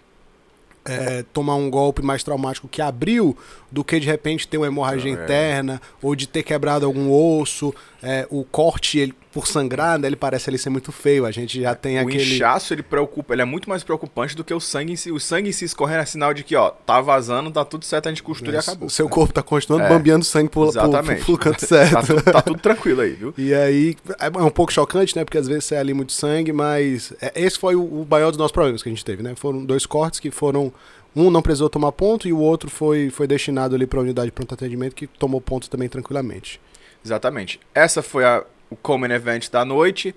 É, 0.85 1.25
tomar 1.33 1.55
um 1.57 1.69
golpe 1.71 2.03
mais 2.03 2.23
traumático 2.23 2.69
que 2.69 2.81
abriu 2.81 3.37
do 3.71 3.85
que 3.85 3.99
de 4.01 4.07
repente 4.07 4.47
ter 4.49 4.57
uma 4.59 4.67
hemorragia 4.67 5.11
É. 5.11 5.15
interna 5.15 5.81
ou 6.03 6.15
de 6.15 6.27
ter 6.27 6.43
quebrado 6.43 6.87
algum 6.87 7.11
osso, 7.11 7.75
é, 8.03 8.27
o 8.31 8.45
corte 8.45 8.99
ele, 8.99 9.15
por 9.39 9.47
sangrar, 9.47 9.97
né, 10.01 10.09
ele 10.09 10.17
parece 10.17 10.51
ali 10.51 10.59
ser 10.59 10.69
muito 10.69 10.91
feio. 10.91 11.25
A 11.25 11.31
gente 11.31 11.61
já 11.63 11.73
tem 11.73 11.97
o 11.97 12.01
aquele 12.03 12.35
inchaço, 12.35 12.75
ele 12.75 12.83
preocupa, 12.83 13.33
ele 13.33 13.43
é 13.43 13.45
muito 13.45 13.69
mais 13.71 13.85
preocupante 13.85 14.35
do 14.35 14.43
que 14.43 14.53
o 14.53 14.59
sangue 14.59 14.93
em 14.95 14.97
si. 14.97 15.13
O 15.13 15.21
sangue 15.21 15.49
em 15.49 15.53
si 15.53 15.65
escorrendo 15.65 16.01
é 16.01 16.07
sinal 16.07 16.35
de 16.35 16.43
que, 16.43 16.57
ó, 16.57 16.71
tá 16.71 17.01
vazando, 17.01 17.49
tá 17.53 17.65
tudo 17.65 17.85
certo, 17.85 18.07
a 18.07 18.11
gente 18.11 18.21
costura 18.21 18.57
e 18.57 18.59
acabou. 18.59 18.89
O 18.89 18.91
seu 18.91 19.09
corpo 19.09 19.33
tá 19.33 19.41
continuando 19.41 19.87
É. 19.87 19.89
bambeando 19.89 20.25
sangue 20.25 20.49
por, 20.51 20.67
Exatamente. 20.67 21.25
por, 21.25 21.39
canto 21.39 21.61
certo. 21.65 21.93
Tá 21.93 22.03
tudo, 22.03 22.23
tá 22.23 22.43
tudo 22.43 22.59
tranquilo 22.61 23.01
aí, 23.01 23.13
viu? 23.13 23.33
E 23.39 23.55
aí, 23.55 23.97
é 24.19 24.29
um 24.43 24.51
pouco 24.51 24.73
chocante, 24.73 25.15
né? 25.15 25.25
Porque 25.25 25.39
às 25.39 25.47
vezes 25.47 25.67
sai 25.67 25.79
ali 25.79 25.95
muito 25.95 26.11
sangue, 26.13 26.53
mas 26.53 27.13
é- 27.21 27.33
esse 27.41 27.57
foi 27.57 27.77
o, 27.77 27.85
o 27.85 28.07
maior 28.11 28.31
dos 28.31 28.39
nossos 28.39 28.51
problemas 28.51 28.83
que 28.83 28.89
a 28.89 28.93
gente 28.93 29.05
teve, 29.05 29.23
né? 29.23 29.35
Foram 29.37 29.65
dois 29.65 29.87
cortes 29.87 30.19
que 30.19 30.33
foram. 30.33 30.73
Um 31.15 31.31
não 31.31 31.43
precisou 31.43 31.71
tomar 31.71 31.93
ponto 31.93 32.27
e 32.27 32.33
o 32.33 32.39
outro 32.41 32.69
foi, 32.69 33.09
foi 33.09 33.29
destinado 33.29 33.77
ali 33.77 33.87
para 33.87 34.01
a 34.01 34.03
unidade 34.03 34.27
de 34.27 34.33
pronto 34.33 34.53
atendimento 34.53 34.97
que 34.97 35.07
tomou 35.07 35.41
ponto 35.41 35.71
também 35.71 35.89
tranquilamente. 35.89 36.61
Exatamente. 37.05 37.61
Essa 37.75 38.03
foi 38.03 38.25
a, 38.25 38.45
o 38.71 38.77
Common 38.77 39.07
Event 39.13 39.51
da 39.51 39.65
noite. 39.65 40.15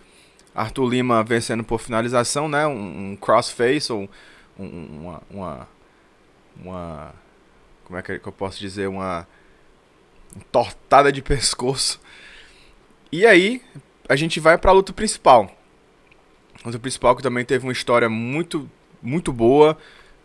Arthur 0.54 0.86
Lima 0.90 1.24
vencendo 1.24 1.64
por 1.64 1.80
finalização, 1.80 2.50
né? 2.50 2.68
Um, 2.68 3.12
um 3.12 3.16
crossface 3.16 3.92
ou 3.92 4.10
um- 4.60 4.68
uma, 5.02 5.24
uma. 5.30 5.68
Uma. 6.62 7.14
Como 7.86 7.98
é 7.98 8.02
que 8.02 8.12
eu 8.26 8.32
posso 8.32 8.60
dizer? 8.60 8.88
Uma. 8.88 9.28
Tortada 10.52 11.12
de 11.12 11.22
pescoço. 11.22 12.00
E 13.12 13.26
aí, 13.26 13.62
a 14.08 14.16
gente 14.16 14.40
vai 14.40 14.58
pra 14.58 14.72
luta 14.72 14.94
principal. 14.94 15.50
A 16.64 16.68
luta 16.68 16.80
principal 16.80 17.16
que 17.16 17.24
também 17.24 17.44
teve 17.44 17.66
uma 17.66 17.74
história 17.74 18.08
muito, 18.10 18.70
muito 19.02 19.34
boa. 19.34 19.78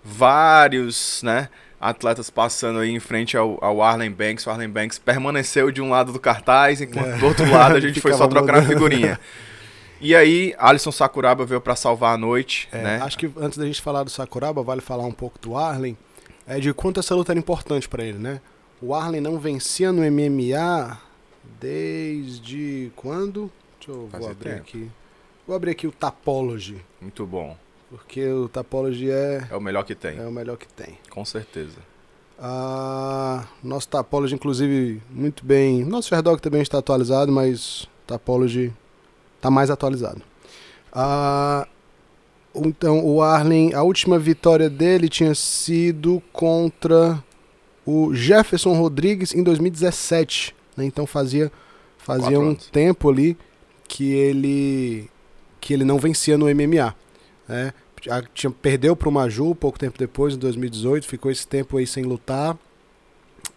Vários, 0.05 1.23
né? 1.23 1.49
Atletas 1.89 2.31
passando 2.31 2.79
aí 2.81 2.91
em 2.91 3.01
frente 3.01 3.37
ao, 3.37 3.59
ao 3.63 3.83
Arlen 3.83 4.11
Banks. 4.11 4.47
O 4.47 4.51
Arlen 4.51 4.69
Banks 4.69 4.99
permaneceu 4.99 5.71
de 5.71 5.81
um 5.83 5.91
lado 5.91 6.13
do 6.13 6.19
cartaz, 6.21 6.81
enquanto 6.81 7.07
É. 7.09 7.19
do 7.19 7.27
outro 7.27 7.51
lado 7.51 7.77
a 7.77 7.81
gente 7.81 8.01
foi 8.03 8.13
só 8.15 8.27
trocar 8.27 8.57
a 8.59 8.63
figurinha. 8.63 9.19
E 10.01 10.15
aí, 10.15 10.55
Alisson 10.59 10.93
Sakuraba 10.93 11.47
veio 11.47 11.61
pra 11.61 11.75
salvar 11.75 12.15
a 12.15 12.19
noite, 12.19 12.69
É, 12.71 12.83
né? 12.83 13.01
Acho 13.03 13.17
que 13.17 13.31
antes 13.39 13.57
da 13.57 13.65
gente 13.65 13.81
falar 13.81 14.03
do 14.05 14.11
Sakuraba, 14.11 14.63
vale 14.63 14.81
falar 14.83 15.05
um 15.07 15.13
pouco 15.13 15.39
do 15.39 15.57
Arlen, 15.57 15.97
é 16.47 16.59
de 16.61 16.73
quanto 16.75 17.01
essa 17.01 17.15
luta 17.15 17.33
era 17.33 17.39
importante 17.39 17.89
pra 17.89 18.05
ele, 18.05 18.19
né? 18.19 18.41
O 18.81 18.95
Arlen 18.95 19.23
não 19.23 19.39
vencia 19.39 19.91
no 19.93 20.03
MMA 20.03 20.99
desde 21.59 22.91
quando? 22.95 23.51
Deixa 23.79 23.93
eu 23.99 24.07
vou 24.09 24.31
abrir 24.31 24.51
tempo. 24.51 24.61
aqui. 24.63 24.91
Vou 25.47 25.57
abrir 25.57 25.71
aqui 25.71 25.87
o 25.87 25.93
Tapology, 25.93 26.77
Muito 27.01 27.25
bom. 27.25 27.57
Porque 27.91 28.27
o 28.29 28.49
Tapology 28.49 29.11
é, 29.11 29.47
É 29.51 29.57
o 29.57 29.61
melhor 29.61 29.85
que 29.85 29.95
tem, 29.95 30.19
é 30.19 30.27
o 30.27 30.33
melhor 30.33 30.57
que 30.57 30.67
tem. 30.69 30.99
com 31.11 31.25
certeza. 31.25 31.77
Ah, 32.39 33.47
nosso 33.63 33.89
Tapology, 33.89 34.35
inclusive, 34.35 35.01
muito 35.11 35.45
bem. 35.45 35.85
Nosso 35.85 36.09
Sherdog 36.09 36.41
também 36.41 36.61
está 36.61 36.79
atualizado, 36.79 37.33
mas 37.33 37.89
Tapology 38.07 38.73
está 39.37 39.51
mais 39.51 39.71
atualizado. 39.71 40.21
Ah, 40.93 41.67
então, 42.55 43.05
o 43.05 43.23
Arlen, 43.23 43.73
a 43.75 43.83
última 43.83 44.19
vitória 44.19 44.69
dele 44.69 45.09
tinha 45.09 45.35
sido 45.35 46.23
contra 46.33 47.23
o 47.87 48.15
Jefferson 48.15 48.73
Rodrigues 48.75 49.35
em 49.35 49.43
2017. 49.43 50.55
né? 50.77 50.85
Então 50.85 51.07
fazia, 51.07 51.51
fazia 51.99 52.25
Quatro 52.25 52.41
um 52.41 52.49
anos. 52.51 52.67
tempo 52.71 53.09
ali 53.11 53.37
que 53.89 54.13
ele 54.13 55.09
que 55.61 55.73
ele 55.75 55.85
não 55.85 55.99
vencia 55.99 56.37
no 56.39 56.47
MMA. 56.47 56.95
Né? 57.49 57.73
Tinha, 58.35 58.51
perdeu 58.51 58.95
para 58.95 59.09
o 59.09 59.13
Maju 59.13 59.55
pouco 59.55 59.79
tempo 59.79 59.99
depois, 59.99 60.35
em 60.35 60.39
2018, 60.39 61.07
ficou 61.07 61.31
esse 61.31 61.47
tempo 61.47 61.77
aí 61.79 61.87
sem 61.87 62.05
lutar. 62.05 62.57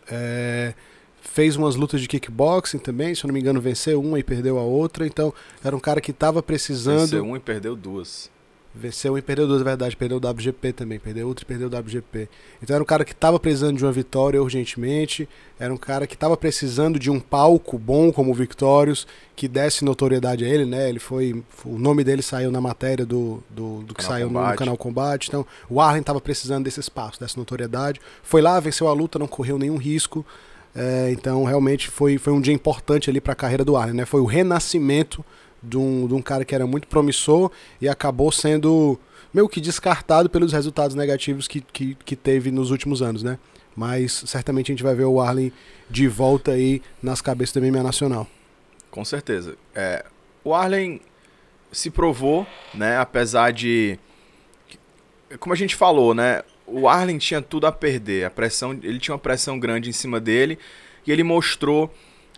É, 0.10 0.74
fez 1.22 1.56
umas 1.56 1.76
lutas 1.76 2.02
de 2.02 2.08
kickboxing 2.08 2.80
também, 2.80 3.14
se 3.14 3.24
eu 3.24 3.28
não 3.28 3.34
me 3.34 3.40
engano, 3.40 3.62
venceu 3.62 4.02
uma 4.02 4.18
e 4.20 4.24
perdeu 4.24 4.58
a 4.58 4.64
outra. 4.64 5.06
Então, 5.06 5.34
era 5.64 5.76
um 5.76 5.80
cara 5.80 6.02
que 6.02 6.12
estava 6.12 6.42
precisando. 6.42 7.02
Venceu 7.02 7.24
um 7.24 7.36
e 7.36 7.40
perdeu 7.40 7.76
duas. 7.76 8.30
Venceu 8.80 9.14
um 9.14 9.18
e 9.18 9.22
perdeu 9.22 9.48
duas, 9.48 9.62
é 9.62 9.64
verdade. 9.64 9.96
Perdeu 9.96 10.18
o 10.18 10.30
WGP 10.30 10.74
também. 10.74 10.98
Perdeu 10.98 11.28
outro 11.28 11.44
e 11.44 11.46
perdeu 11.46 11.68
o 11.68 11.80
WGP. 11.80 12.28
Então 12.62 12.74
era 12.76 12.82
um 12.82 12.86
cara 12.86 13.06
que 13.06 13.12
estava 13.12 13.40
precisando 13.40 13.78
de 13.78 13.86
uma 13.86 13.92
vitória 13.92 14.42
urgentemente. 14.42 15.28
Era 15.60 15.74
um 15.74 15.78
cara 15.78 16.08
que 16.08 16.14
estava 16.14 16.36
precisando 16.36 16.98
de 16.98 17.12
um 17.12 17.20
palco 17.20 17.78
bom 17.78 18.12
como 18.12 18.32
o 18.32 18.34
Victorious, 18.34 19.06
que 19.36 19.48
desse 19.48 19.86
notoriedade 19.86 20.46
a 20.46 20.48
ele, 20.48 20.66
né? 20.66 20.90
Ele 20.90 21.00
foi. 21.00 21.44
O 21.66 21.78
nome 21.78 22.04
dele 22.04 22.22
saiu 22.22 22.52
na 22.52 22.62
matéria 22.62 23.06
do, 23.06 23.44
do, 23.50 23.84
do 23.84 23.94
que 23.94 24.02
Canal 24.02 24.12
saiu 24.12 24.28
no, 24.28 24.34
Combate. 24.34 24.58
canal 24.58 24.78
Combate. 24.78 25.28
Então 25.28 25.46
o 25.70 25.82
Arlen 25.82 26.02
estava 26.02 26.22
precisando 26.22 26.64
desse 26.64 26.80
espaço, 26.80 27.20
dessa 27.20 27.38
notoriedade. 27.38 28.00
Foi 28.24 28.42
lá, 28.42 28.60
venceu 28.60 28.88
a 28.88 28.94
luta, 28.94 29.20
não 29.20 29.28
correu 29.28 29.60
nenhum 29.60 29.78
risco. 29.78 30.26
É, 30.76 31.10
então 31.12 31.44
realmente 31.44 31.90
foi, 31.90 32.18
foi 32.18 32.32
um 32.32 32.40
dia 32.40 32.54
importante 32.54 33.10
ali 33.10 33.20
para 33.20 33.34
a 33.34 33.36
carreira 33.36 33.66
do 33.66 33.76
Arlen, 33.76 33.96
né? 33.96 34.06
Foi 34.06 34.22
o 34.22 34.26
renascimento 34.26 35.26
de 35.62 35.78
um, 35.78 36.08
de 36.08 36.14
um 36.14 36.22
cara 36.22 36.46
que 36.46 36.56
era 36.56 36.66
muito 36.66 36.88
promissor 36.88 37.52
e 37.82 37.88
acabou 37.88 38.32
sendo 38.32 39.00
meio 39.34 39.48
que 39.48 39.62
descartado 39.62 40.30
pelos 40.30 40.52
resultados 40.54 40.96
negativos 40.96 41.48
que, 41.48 41.62
que, 41.62 41.96
que 42.04 42.16
teve 42.16 42.52
nos 42.52 42.72
últimos 42.72 43.02
anos, 43.02 43.24
né? 43.24 43.38
Mas 43.76 44.24
certamente 44.26 44.72
a 44.72 44.74
gente 44.74 44.84
vai 44.84 44.96
ver 44.96 45.06
o 45.06 45.22
Arlen 45.22 45.54
de 45.90 46.08
volta 46.08 46.52
aí 46.52 46.82
nas 47.02 47.22
cabeças 47.22 47.54
do 47.54 47.62
MMA 47.62 47.84
Nacional. 47.84 48.28
Com 48.90 49.06
certeza. 49.06 49.56
É, 49.74 50.04
o 50.44 50.54
Arlen 50.54 51.00
se 51.72 51.90
provou, 51.90 52.46
né? 52.74 52.98
Apesar 52.98 53.52
de. 53.52 53.98
Como 55.40 55.54
a 55.54 55.56
gente 55.56 55.76
falou, 55.76 56.14
né? 56.14 56.42
O 56.66 56.88
Arlen 56.88 57.18
tinha 57.18 57.42
tudo 57.42 57.68
a 57.68 57.72
perder. 57.72 58.26
A 58.26 58.30
pressão, 58.30 58.72
ele 58.72 59.00
tinha 59.00 59.14
uma 59.14 59.20
pressão 59.20 59.60
grande 59.60 59.90
em 59.90 59.94
cima 59.94 60.20
dele. 60.20 60.58
E 61.06 61.12
ele 61.12 61.24
mostrou 61.24 61.94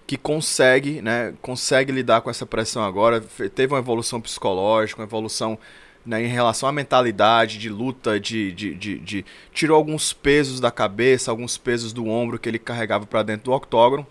que 0.07 0.17
consegue, 0.17 1.01
né? 1.01 1.33
Consegue 1.41 1.91
lidar 1.91 2.21
com 2.21 2.29
essa 2.29 2.45
pressão 2.45 2.83
agora. 2.83 3.21
Teve 3.55 3.73
uma 3.73 3.79
evolução 3.79 4.19
psicológica, 4.19 4.99
uma 5.01 5.05
evolução 5.07 5.57
né, 6.05 6.23
em 6.23 6.27
relação 6.27 6.67
à 6.67 6.71
mentalidade 6.71 7.57
de 7.59 7.69
luta, 7.69 8.19
de, 8.19 8.51
de, 8.51 8.73
de, 8.75 8.97
de- 8.99 9.25
tirou 9.53 9.77
alguns 9.77 10.11
pesos 10.13 10.59
da 10.59 10.71
cabeça, 10.71 11.31
alguns 11.31 11.57
pesos 11.57 11.93
do 11.93 12.07
ombro 12.07 12.39
que 12.39 12.49
ele 12.49 12.59
carregava 12.59 13.05
para 13.05 13.23
dentro 13.23 13.45
do 13.45 13.51
octógono. 13.53 14.05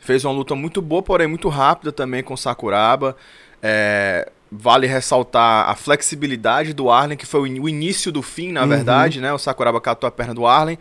Fez 0.00 0.24
uma 0.24 0.32
luta 0.34 0.54
muito 0.54 0.82
boa, 0.82 1.02
porém 1.02 1.28
muito 1.28 1.48
rápida 1.48 1.92
também 1.92 2.22
com 2.22 2.34
o 2.34 2.38
Sakuraba. 2.38 3.16
É, 3.62 4.28
vale 4.50 4.86
ressaltar 4.86 5.68
a 5.68 5.74
flexibilidade 5.76 6.72
do 6.74 6.90
Arlen, 6.90 7.16
que 7.16 7.24
foi 7.26 7.40
o 7.40 7.68
início 7.68 8.10
do 8.10 8.20
fim, 8.20 8.50
na 8.50 8.62
Uhum. 8.62 8.68
verdade, 8.68 9.20
né? 9.20 9.32
O 9.32 9.38
Sakuraba 9.38 9.80
catou 9.80 10.08
a 10.08 10.10
perna 10.10 10.34
do 10.34 10.44
Arlen, 10.44 10.76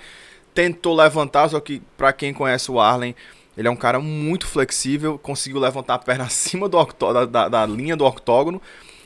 tentou 0.54 0.96
levantar, 0.96 1.50
só 1.50 1.60
que 1.60 1.82
para 1.96 2.12
quem 2.12 2.34
conhece 2.34 2.72
o 2.72 2.80
Arlen, 2.80 3.16
ele 3.62 3.68
é 3.68 3.72
um 3.72 3.76
cara 3.76 4.00
muito 4.00 4.46
flexível, 4.48 5.18
conseguiu 5.18 5.60
levantar 5.60 5.94
a 5.96 6.00
perna 6.00 6.26
acima 6.30 6.68
do 6.68 6.78
da, 7.14 7.26
da- 7.26 7.50
da 7.50 7.66
linha 7.66 7.96
do 7.96 8.06
octógono. 8.06 8.62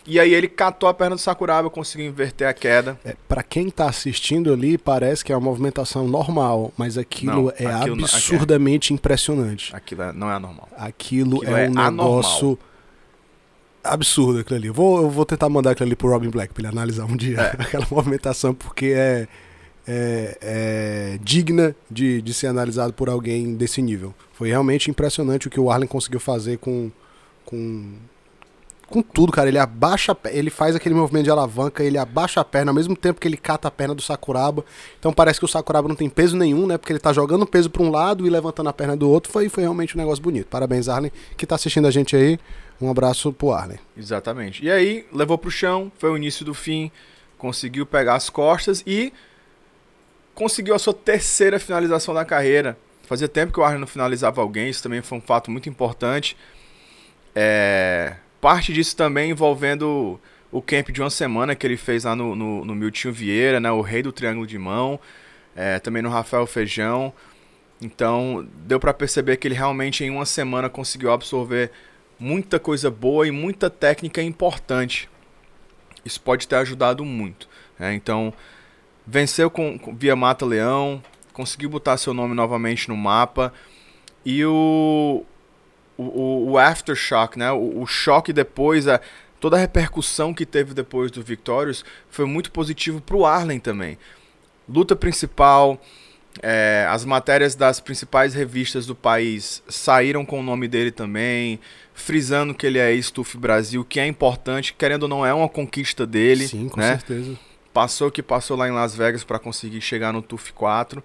E 0.07 0.19
aí 0.19 0.35
ele 0.35 0.47
catou 0.47 0.87
a 0.87 0.93
perna 0.93 1.15
do 1.15 1.19
Sakuraba, 1.21 1.67
conseguiu 1.67 2.05
inverter 2.05 2.47
a 2.47 2.53
queda. 2.53 2.95
É, 3.03 3.15
para 3.27 3.41
quem 3.41 3.71
tá 3.71 3.89
assistindo 3.89 4.53
ali, 4.53 4.77
parece 4.77 5.25
que 5.25 5.33
é 5.33 5.35
uma 5.35 5.41
movimentação 5.41 6.07
normal, 6.07 6.71
mas 6.77 6.95
aquilo 6.95 7.45
Não, 7.45 7.49
é 7.57 7.65
aquilo 7.65 7.95
não- 7.95 8.03
absurdamente 8.05 8.93
impressionante. 8.93 9.75
Aquilo 9.75 10.03
é- 10.03 10.13
não 10.13 10.31
é 10.31 10.37
normal. 10.37 10.69
Aquilo, 10.77 11.37
Aquilo 11.37 11.57
é, 11.57 11.65
é 11.65 11.69
um 11.69 11.73
negócio 11.73 12.59
absurdo 13.83 14.39
aquilo 14.39 14.57
ali. 14.57 14.67
Eu 14.67 14.73
vou, 14.75 15.01
eu 15.01 15.09
vou 15.09 15.25
tentar 15.25 15.49
mandar 15.49 15.71
aquilo 15.71 15.87
ali 15.87 15.95
pro 15.95 16.09
Robin 16.09 16.29
Black 16.29 16.53
pra 16.53 16.61
ele 16.61 16.67
analisar 16.67 17.05
um 17.05 17.15
dia 17.15 17.39
É. 17.39 17.47
aquela 17.61 17.87
movimentação, 17.89 18.53
porque 18.53 18.93
é, 18.95 19.27
é, 19.87 20.37
é 20.41 21.19
digna 21.21 21.75
de, 21.89 22.21
de 22.21 22.33
ser 22.33 22.47
analisado 22.47 22.93
por 22.93 23.09
alguém 23.09 23.55
desse 23.55 23.81
nível. 23.81 24.13
Foi 24.35 24.49
realmente 24.49 24.91
impressionante 24.91 25.47
o 25.47 25.49
que 25.49 25.59
o 25.59 25.71
Arlen 25.71 25.87
conseguiu 25.87 26.19
fazer 26.19 26.57
com, 26.57 26.91
com, 27.45 27.93
com 28.85 29.01
tudo, 29.01 29.31
cara. 29.31 29.47
Ele 29.47 29.57
abaixa, 29.57 30.15
ele 30.25 30.49
faz 30.49 30.75
aquele 30.75 30.93
movimento 30.93 31.23
de 31.23 31.29
alavanca, 31.29 31.81
ele 31.81 31.97
abaixa 31.97 32.41
a 32.41 32.43
perna 32.43 32.71
ao 32.71 32.75
mesmo 32.75 32.97
tempo 32.97 33.21
que 33.21 33.29
ele 33.29 33.37
cata 33.37 33.69
a 33.69 33.71
perna 33.71 33.95
do 33.95 34.01
Sakuraba. 34.01 34.65
Então 34.99 35.13
parece 35.13 35.39
que 35.39 35.45
o 35.45 35.47
Sakuraba 35.47 35.87
não 35.87 35.95
tem 35.95 36.09
peso 36.09 36.35
nenhum, 36.35 36.67
né? 36.67 36.77
Porque 36.77 36.91
ele 36.91 36.99
tá 36.99 37.13
jogando 37.13 37.47
peso 37.47 37.69
pra 37.69 37.81
um 37.81 37.89
lado 37.89 38.27
e 38.27 38.29
levantando 38.29 38.67
a 38.67 38.73
perna 38.73 38.97
do 38.97 39.09
outro. 39.09 39.31
Foi, 39.31 39.47
foi 39.47 39.63
realmente 39.63 39.95
um 39.95 39.99
negócio 40.01 40.21
bonito. 40.21 40.47
Parabéns, 40.47 40.89
Arlen, 40.89 41.13
que 41.37 41.45
tá 41.45 41.55
assistindo 41.55 41.87
a 41.87 41.91
gente 41.91 42.13
aí. 42.13 42.37
Um 42.81 42.91
abraço 42.91 43.31
pro 43.31 43.53
Arlen. 43.53 43.79
Exatamente. 43.97 44.65
E 44.65 44.69
aí, 44.69 45.05
levou 45.13 45.37
pro 45.37 45.49
chão, 45.49 45.89
foi 45.97 46.09
o 46.09 46.17
início 46.17 46.43
do 46.43 46.53
fim, 46.53 46.91
conseguiu 47.37 47.85
pegar 47.85 48.15
as 48.15 48.29
costas 48.29 48.83
e 48.85 49.13
conseguiu 50.33 50.75
a 50.75 50.79
sua 50.79 50.93
terceira 50.93 51.57
finalização 51.57 52.13
da 52.13 52.25
carreira. 52.25 52.77
Fazia 53.05 53.27
tempo 53.27 53.53
que 53.53 53.59
o 53.59 53.63
Arlen 53.63 53.79
não 53.79 53.87
finalizava 53.87 54.41
alguém, 54.41 54.69
isso 54.69 54.81
também 54.83 55.01
foi 55.01 55.17
um 55.17 55.21
fato 55.21 55.51
muito 55.51 55.69
importante. 55.69 56.35
É, 57.33 58.15
parte 58.41 58.73
disso 58.73 58.95
também 58.95 59.31
envolvendo 59.31 60.19
o 60.51 60.61
camp 60.61 60.89
de 60.89 61.01
uma 61.01 61.09
semana 61.09 61.55
que 61.55 61.67
ele 61.67 61.77
fez 61.77 62.03
lá 62.05 62.15
no, 62.15 62.35
no, 62.35 62.63
no 62.65 62.75
Miltinho 62.75 63.13
Vieira, 63.13 63.59
né, 63.59 63.71
o 63.71 63.81
rei 63.81 64.01
do 64.01 64.11
triângulo 64.11 64.47
de 64.47 64.57
mão, 64.57 64.99
é, 65.55 65.79
também 65.79 66.01
no 66.01 66.09
Rafael 66.09 66.47
Feijão. 66.47 67.13
Então, 67.81 68.47
deu 68.65 68.79
para 68.79 68.93
perceber 68.93 69.35
que 69.37 69.47
ele 69.47 69.55
realmente 69.55 70.03
em 70.03 70.09
uma 70.09 70.25
semana 70.25 70.69
conseguiu 70.69 71.11
absorver 71.11 71.71
muita 72.17 72.57
coisa 72.57 72.89
boa 72.89 73.27
e 73.27 73.31
muita 73.31 73.69
técnica 73.69 74.21
importante. 74.21 75.09
Isso 76.05 76.21
pode 76.21 76.47
ter 76.47 76.55
ajudado 76.55 77.03
muito. 77.03 77.49
né? 77.77 77.93
Então, 77.93 78.33
venceu 79.05 79.49
com, 79.49 79.77
com- 79.77 79.93
via 79.93 80.15
Mata 80.15 80.45
Leão, 80.45 81.03
conseguiu 81.35 81.69
botar 81.69 81.97
seu 81.97 82.13
nome 82.13 82.33
novamente 82.33 82.87
no 82.87 82.95
mapa. 82.95 83.53
E 84.25 84.43
o, 84.45 85.23
o, 85.97 86.51
o, 86.51 86.57
aftershock, 86.57 87.37
né? 87.37 87.51
o, 87.51 87.81
o 87.81 87.85
choque 87.85 88.33
depois, 88.33 88.87
a, 88.87 88.99
toda 89.39 89.57
a 89.57 89.59
repercussão 89.59 90.33
que 90.33 90.45
teve 90.45 90.73
depois 90.73 91.11
do 91.11 91.21
Victorious 91.21 91.83
foi 92.09 92.25
muito 92.25 92.51
positivo 92.51 93.01
para 93.01 93.15
o 93.15 93.25
Arlen 93.25 93.59
também. 93.59 93.97
Luta 94.67 94.95
principal, 94.95 95.79
é, 96.41 96.87
as 96.89 97.05
matérias 97.05 97.53
das 97.53 97.79
principais 97.79 98.33
revistas 98.33 98.85
do 98.85 98.95
país 98.95 99.61
saíram 99.67 100.25
com 100.25 100.39
o 100.39 100.43
nome 100.43 100.67
dele 100.67 100.89
também, 100.89 101.59
frisando 101.93 102.55
que 102.55 102.65
ele 102.65 102.79
é 102.79 102.91
ex-TUF 102.93 103.37
Brasil, 103.37 103.85
que 103.85 103.99
é 103.99 104.07
importante, 104.07 104.73
querendo 104.73 105.03
ou 105.03 105.09
não, 105.09 105.25
é 105.25 105.33
uma 105.33 105.49
conquista 105.49 106.07
dele. 106.07 106.47
Sim, 106.47 106.69
com 106.69 106.79
né? 106.79 106.97
certeza. 106.97 107.37
Passou 107.71 108.07
o 108.07 108.11
que 108.11 108.23
passou 108.23 108.55
lá 108.55 108.69
em 108.69 108.71
Las 108.71 108.95
Vegas 108.95 109.23
para 109.23 109.37
conseguir 109.37 109.81
chegar 109.81 110.13
no 110.13 110.21
TUF 110.21 110.53
4 110.53 111.03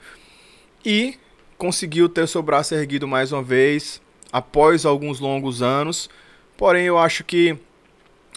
e 0.84 1.18
conseguiu 1.58 2.08
ter 2.08 2.26
seu 2.26 2.42
braço 2.42 2.74
erguido 2.74 3.06
mais 3.06 3.32
uma 3.32 3.42
vez 3.42 4.00
após 4.32 4.84
alguns 4.86 5.20
longos 5.20 5.62
anos. 5.62 6.08
Porém, 6.56 6.84
eu 6.84 6.98
acho 6.98 7.24
que 7.24 7.56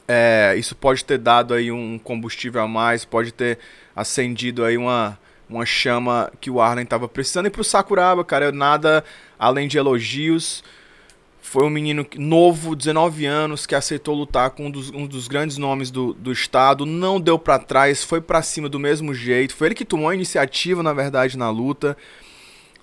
é, 0.07 0.55
isso 0.57 0.75
pode 0.75 1.03
ter 1.05 1.17
dado 1.17 1.53
aí 1.53 1.71
um 1.71 1.97
combustível 1.97 2.61
a 2.61 2.67
mais, 2.67 3.05
pode 3.05 3.31
ter 3.31 3.59
acendido 3.95 4.63
aí 4.63 4.77
uma, 4.77 5.17
uma 5.49 5.65
chama 5.65 6.31
que 6.41 6.49
o 6.49 6.59
Arlen 6.59 6.83
estava 6.83 7.07
precisando. 7.07 7.47
E 7.47 7.49
pro 7.49 7.63
Sakuraba, 7.63 8.23
cara, 8.23 8.51
nada 8.51 9.03
além 9.37 9.67
de 9.67 9.77
elogios. 9.77 10.63
Foi 11.41 11.65
um 11.65 11.69
menino 11.69 12.05
novo, 12.17 12.75
19 12.75 13.25
anos, 13.25 13.65
que 13.65 13.75
aceitou 13.75 14.15
lutar 14.15 14.49
com 14.51 14.67
um 14.67 14.71
dos, 14.71 14.89
um 14.89 15.05
dos 15.05 15.27
grandes 15.27 15.57
nomes 15.57 15.91
do, 15.91 16.13
do 16.13 16.31
estado. 16.31 16.85
Não 16.85 17.19
deu 17.19 17.37
pra 17.37 17.59
trás, 17.59 18.03
foi 18.03 18.21
pra 18.21 18.41
cima 18.41 18.69
do 18.69 18.79
mesmo 18.79 19.13
jeito. 19.13 19.55
Foi 19.55 19.67
ele 19.67 19.75
que 19.75 19.85
tomou 19.85 20.09
a 20.09 20.15
iniciativa, 20.15 20.81
na 20.81 20.93
verdade, 20.93 21.37
na 21.37 21.49
luta. 21.49 21.97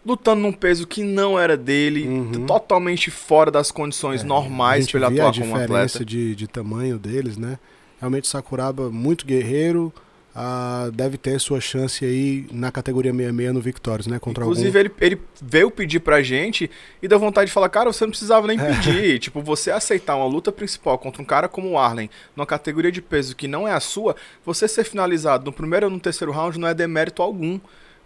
Lutando 0.04 0.40
num 0.42 0.52
peso 0.52 0.86
que 0.86 1.02
não 1.02 1.38
era 1.38 1.56
dele, 1.56 2.06
Uhum. 2.08 2.46
totalmente 2.46 3.10
fora 3.10 3.50
das 3.50 3.70
condições 3.70 4.22
É, 4.22 4.24
a 4.24 4.26
normais 4.26 4.90
para 4.90 4.98
ele 4.98 5.06
atuar 5.06 5.28
a 5.30 5.32
como 5.32 5.44
diferença 5.44 5.98
atleta. 5.98 6.04
de, 6.04 6.34
de 6.34 6.46
tamanho 6.46 6.98
deles, 6.98 7.36
né? 7.36 7.58
Realmente 7.98 8.26
Sakuraba 8.28 8.90
muito 8.90 9.26
guerreiro, 9.26 9.92
ah, 10.34 10.88
deve 10.94 11.18
ter 11.18 11.38
sua 11.40 11.60
chance 11.60 12.04
aí 12.04 12.46
na 12.52 12.70
categoria 12.70 13.10
66 13.12 13.52
no 13.52 13.60
Victorious, 13.60 14.06
né? 14.06 14.18
Contra 14.18 14.44
Inclusive, 14.44 14.78
ele, 14.78 14.90
ele 15.00 15.18
veio 15.42 15.70
pedir 15.70 16.00
pra 16.00 16.22
gente 16.22 16.70
e 17.02 17.08
deu 17.08 17.18
vontade 17.18 17.48
de 17.48 17.52
falar, 17.52 17.68
cara, 17.68 17.92
você 17.92 18.04
não 18.04 18.10
precisava 18.10 18.46
nem 18.46 18.58
É. 18.58 18.72
pedir. 18.74 19.18
tipo, 19.20 19.42
você 19.42 19.70
aceitar 19.72 20.14
uma 20.16 20.26
luta 20.26 20.50
principal 20.52 20.96
contra 20.98 21.20
um 21.20 21.24
cara 21.24 21.48
como 21.48 21.70
o 21.70 21.76
Arlen, 21.78 22.08
numa 22.34 22.46
categoria 22.46 22.92
de 22.92 23.02
peso 23.02 23.34
que 23.36 23.48
não 23.48 23.66
é 23.68 23.72
a 23.72 23.80
sua, 23.80 24.14
você 24.46 24.66
ser 24.68 24.84
finalizado 24.84 25.44
no 25.44 25.52
primeiro 25.52 25.86
ou 25.86 25.92
no 25.92 26.00
terceiro 26.00 26.32
round 26.32 26.58
não 26.58 26.68
é 26.68 26.74
demérito 26.74 27.20
algum. 27.22 27.58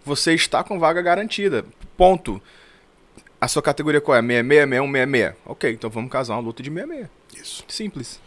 Você 0.05 0.33
está 0.33 0.63
com 0.63 0.79
vaga 0.79 1.01
garantida. 1.01 1.65
Ponto. 1.97 2.41
A 3.41 3.47
sua 3.47 3.61
categoria 3.61 3.99
qual 3.99 4.17
é? 4.17 4.21
66, 4.21 4.69
61, 4.69 4.91
66. 4.91 5.33
Ok, 5.45 5.71
então 5.71 5.89
vamos 5.89 6.11
casar 6.11 6.35
uma 6.35 6.41
luta 6.41 6.63
de 6.63 6.69
66. 6.69 7.01
algum. 7.03 7.41
Isso. 7.41 7.63
Simples. 7.67 8.19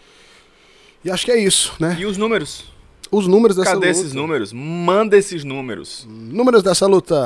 E 1.05 1.11
acho 1.11 1.25
que 1.25 1.31
é 1.31 1.39
isso, 1.39 1.75
né? 1.79 1.97
E 1.99 2.05
os 2.05 2.17
números? 2.17 2.73
Os 3.11 3.27
números 3.27 3.57
dessa 3.57 3.71
Cadê 3.71 3.87
luta. 3.87 3.99
esses 3.99 4.13
números? 4.13 4.53
Manda 4.53 5.17
esses 5.17 5.45
números. 5.45 6.07
Números 6.09 6.63
dessa 6.63 6.87
luta. 6.87 7.17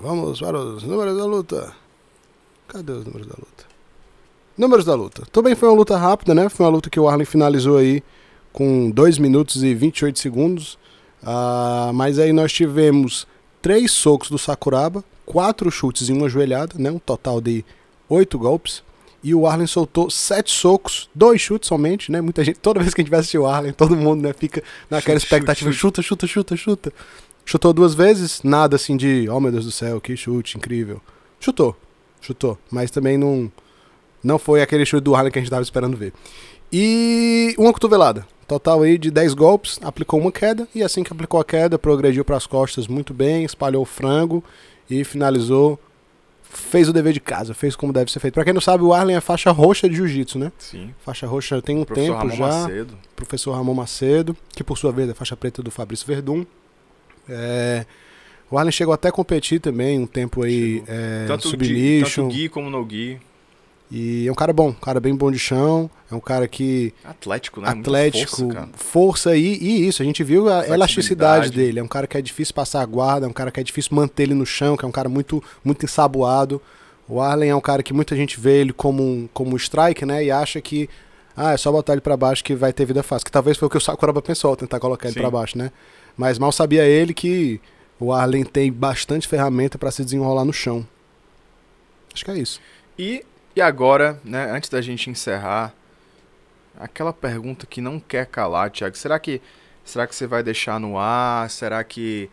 Vamos 0.00 0.38
para 0.38 0.58
os 0.58 0.82
números 0.84 1.16
da 1.16 1.24
luta. 1.24 1.72
Cadê 2.68 2.92
os 2.92 3.04
números 3.04 3.26
da 3.26 3.34
luta? 3.36 3.64
Números 4.56 4.84
da 4.84 4.94
luta. 4.94 5.22
Também 5.32 5.54
foi 5.56 5.68
uma 5.68 5.74
luta 5.76 5.96
rápida, 5.96 6.34
né? 6.34 6.48
Foi 6.48 6.64
uma 6.64 6.72
luta 6.72 6.88
que 6.88 7.00
o 7.00 7.08
Arlen 7.08 7.24
finalizou 7.24 7.78
aí 7.78 8.02
com 8.52 8.90
2 8.90 9.18
minutos 9.18 9.64
e 9.64 9.74
28 9.74 10.18
segundos. 10.18 10.78
Ah, 11.22 11.90
mas 11.94 12.18
aí 12.18 12.32
nós 12.32 12.52
tivemos 12.52 13.26
três 13.62 13.92
socos 13.92 14.28
do 14.28 14.38
Sakuraba, 14.38 15.04
quatro 15.24 15.70
chutes 15.70 16.08
e 16.08 16.12
uma 16.12 16.28
joelhada, 16.28 16.74
né? 16.76 16.90
Um 16.90 16.98
total 16.98 17.40
de 17.40 17.64
oito 18.08 18.38
golpes. 18.38 18.82
E 19.24 19.32
o 19.34 19.46
Arlen 19.46 19.68
soltou 19.68 20.10
sete 20.10 20.50
socos, 20.50 21.08
dois 21.14 21.40
chutes 21.40 21.68
somente, 21.68 22.10
né? 22.10 22.20
Muita 22.20 22.42
gente, 22.42 22.58
toda 22.58 22.80
vez 22.80 22.92
que 22.92 23.00
a 23.00 23.04
gente 23.04 23.10
vai 23.10 23.20
assistir 23.20 23.38
o 23.38 23.46
Arlen, 23.46 23.72
todo 23.72 23.96
mundo 23.96 24.20
né, 24.20 24.32
fica 24.32 24.62
naquela 24.90 25.18
Chute, 25.18 25.26
expectativa, 25.26 25.70
chute, 25.70 26.02
chuta, 26.02 26.02
chuta, 26.02 26.26
chuta, 26.26 26.56
chuta. 26.56 26.92
Chutou 27.44 27.72
duas 27.72 27.94
vezes, 27.94 28.42
nada 28.42 28.76
assim 28.76 28.96
de, 28.96 29.28
oh 29.30 29.40
meu 29.40 29.52
Deus 29.52 29.64
do 29.64 29.70
céu, 29.70 30.00
que 30.00 30.16
chute 30.16 30.58
incrível. 30.58 31.00
Chutou, 31.38 31.76
chutou, 32.20 32.58
mas 32.70 32.90
também 32.90 33.16
não 33.16 33.50
não 34.22 34.38
foi 34.38 34.62
aquele 34.62 34.84
chute 34.84 35.02
do 35.02 35.14
Arlen 35.14 35.30
que 35.30 35.38
a 35.38 35.42
gente 35.42 35.48
estava 35.48 35.62
esperando 35.62 35.96
ver. 35.96 36.12
E 36.72 37.54
uma 37.58 37.72
cotovelada, 37.72 38.26
total 38.46 38.82
aí 38.82 38.98
de 38.98 39.10
10 39.10 39.34
golpes, 39.34 39.78
aplicou 39.82 40.20
uma 40.20 40.32
queda 40.32 40.66
e 40.74 40.82
assim 40.82 41.02
que 41.02 41.12
aplicou 41.12 41.40
a 41.40 41.44
queda, 41.44 41.78
progrediu 41.78 42.24
para 42.24 42.36
as 42.36 42.46
costas 42.46 42.86
muito 42.88 43.12
bem, 43.14 43.44
espalhou 43.44 43.82
o 43.82 43.86
frango 43.86 44.42
e 44.90 45.04
finalizou 45.04 45.78
fez 46.54 46.86
o 46.86 46.92
dever 46.92 47.14
de 47.14 47.20
casa, 47.20 47.54
fez 47.54 47.74
como 47.74 47.92
deve 47.94 48.12
ser 48.12 48.20
feito. 48.20 48.34
Pra 48.34 48.44
quem 48.44 48.52
não 48.52 48.60
sabe, 48.60 48.84
o 48.84 48.92
Arlen 48.92 49.16
é 49.16 49.20
faixa 49.22 49.50
roxa 49.50 49.88
de 49.88 49.96
jiu-jitsu, 49.96 50.38
né? 50.38 50.52
Sim. 50.58 50.94
Faixa 51.02 51.26
roxa 51.26 51.62
tem 51.62 51.78
um 51.78 51.84
Professor 51.84 52.12
tempo 52.12 52.18
Ramon 52.18 52.36
já 52.36 52.46
Macedo. 52.46 52.98
professor 53.16 53.52
Ramon 53.52 53.72
Macedo, 53.74 54.36
que 54.50 54.62
por 54.62 54.76
sua 54.76 54.92
vez 54.92 55.08
é 55.08 55.14
faixa 55.14 55.34
preta 55.34 55.62
do 55.62 55.70
Fabrício 55.70 56.06
Verdun. 56.06 56.44
É, 57.26 57.86
o 58.50 58.58
Arlen 58.58 58.70
chegou 58.70 58.92
até 58.92 59.08
a 59.08 59.12
competir 59.12 59.60
também 59.60 59.98
um 59.98 60.06
tempo 60.06 60.42
aí 60.42 60.82
é, 60.86 61.24
Tanto, 61.26 61.44
Gui, 61.44 61.50
submission. 62.04 62.24
tanto 62.24 62.34
Gui 62.36 62.48
como 62.50 62.68
no 62.68 62.84
Gui. 62.84 63.18
E 63.94 64.26
é 64.26 64.32
um 64.32 64.34
cara 64.34 64.54
bom, 64.54 64.70
um 64.70 64.72
cara 64.72 64.98
bem 64.98 65.14
bom 65.14 65.30
de 65.30 65.38
chão, 65.38 65.90
é 66.10 66.14
um 66.14 66.20
cara 66.20 66.48
que 66.48 66.94
Atlético, 67.04 67.60
né? 67.60 67.66
Muita 67.66 67.90
atlético, 67.90 68.36
força, 68.36 68.54
cara. 68.54 68.68
força 68.74 69.36
e, 69.36 69.58
e 69.58 69.86
isso, 69.86 70.00
a 70.00 70.04
gente 70.04 70.24
viu 70.24 70.48
a 70.48 70.66
elasticidade 70.66 71.50
dele, 71.50 71.78
é 71.78 71.82
um 71.82 71.88
cara 71.88 72.06
que 72.06 72.16
é 72.16 72.22
difícil 72.22 72.54
passar 72.54 72.80
a 72.80 72.86
guarda, 72.86 73.26
é 73.26 73.28
um 73.28 73.34
cara 73.34 73.50
que 73.50 73.60
é 73.60 73.62
difícil 73.62 73.94
manter 73.94 74.22
ele 74.22 74.34
no 74.34 74.46
chão, 74.46 74.78
que 74.78 74.84
é 74.86 74.88
um 74.88 74.92
cara 74.92 75.10
muito 75.10 75.44
muito 75.62 75.84
ensaboado. 75.84 76.60
O 77.06 77.20
Arlen 77.20 77.50
é 77.50 77.54
um 77.54 77.60
cara 77.60 77.82
que 77.82 77.92
muita 77.92 78.16
gente 78.16 78.40
vê 78.40 78.62
ele 78.62 78.72
como 78.72 79.02
um, 79.02 79.28
como 79.34 79.52
um 79.52 79.56
strike, 79.56 80.06
né, 80.06 80.24
e 80.24 80.30
acha 80.30 80.58
que 80.62 80.88
ah, 81.36 81.52
é 81.52 81.56
só 81.58 81.70
botar 81.70 81.92
ele 81.92 82.00
pra 82.00 82.16
baixo 82.16 82.42
que 82.42 82.54
vai 82.54 82.72
ter 82.72 82.86
vida 82.86 83.02
fácil, 83.02 83.26
que 83.26 83.32
talvez 83.32 83.58
foi 83.58 83.66
o 83.66 83.70
que 83.70 83.76
o 83.76 83.80
Sakuraba 83.80 84.22
pensou 84.22 84.56
tentar 84.56 84.80
colocar 84.80 85.08
ele 85.08 85.20
pra 85.20 85.30
baixo, 85.30 85.58
né? 85.58 85.70
Mas 86.16 86.38
mal 86.38 86.50
sabia 86.50 86.84
ele 86.84 87.12
que 87.12 87.60
o 88.00 88.10
Arlen 88.10 88.44
tem 88.44 88.72
bastante 88.72 89.28
ferramenta 89.28 89.76
pra 89.76 89.90
se 89.90 90.02
desenrolar 90.02 90.46
no 90.46 90.52
chão. 90.52 90.86
Acho 92.14 92.24
que 92.24 92.30
é 92.30 92.38
isso. 92.38 92.60
E, 92.98 93.24
e 93.54 93.60
agora, 93.60 94.20
né, 94.24 94.50
antes 94.50 94.70
da 94.70 94.80
gente 94.80 95.10
encerrar, 95.10 95.74
aquela 96.78 97.12
pergunta 97.12 97.66
que 97.66 97.80
não 97.80 98.00
quer 98.00 98.26
calar, 98.26 98.70
Thiago. 98.70 98.96
Será 98.96 99.18
que, 99.18 99.40
será 99.84 100.06
que 100.06 100.14
você 100.14 100.26
vai 100.26 100.42
deixar 100.42 100.80
no 100.80 100.98
ar? 100.98 101.50
Será 101.50 101.82
que 101.84 102.30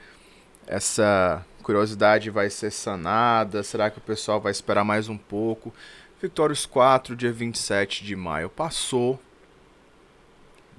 essa 0.66 1.46
curiosidade 1.64 2.30
vai 2.30 2.50
ser 2.50 2.72
sanada? 2.72 3.64
Será 3.64 3.90
que 3.90 3.98
o 3.98 4.02
pessoal 4.02 4.40
vai 4.40 4.52
esperar 4.52 4.84
mais 4.84 5.10
um 5.10 5.18
pouco? 5.18 5.74
Victórios 6.22 6.66
4, 6.66 7.16
dia 7.16 7.32
27 7.32 8.04
de 8.04 8.16
maio. 8.16 8.50
Passou. 8.50 9.20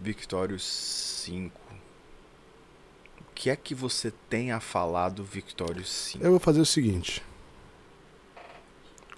Victórios 0.00 0.64
5. 0.64 1.60
O 3.20 3.24
que 3.34 3.50
é 3.50 3.56
que 3.56 3.74
você 3.74 4.12
tem 4.28 4.52
a 4.52 4.60
falar 4.60 5.10
do 5.10 5.24
Victórios 5.24 5.90
5? 5.90 6.24
Eu 6.24 6.30
vou 6.30 6.40
fazer 6.40 6.60
o 6.60 6.66
seguinte. 6.66 7.22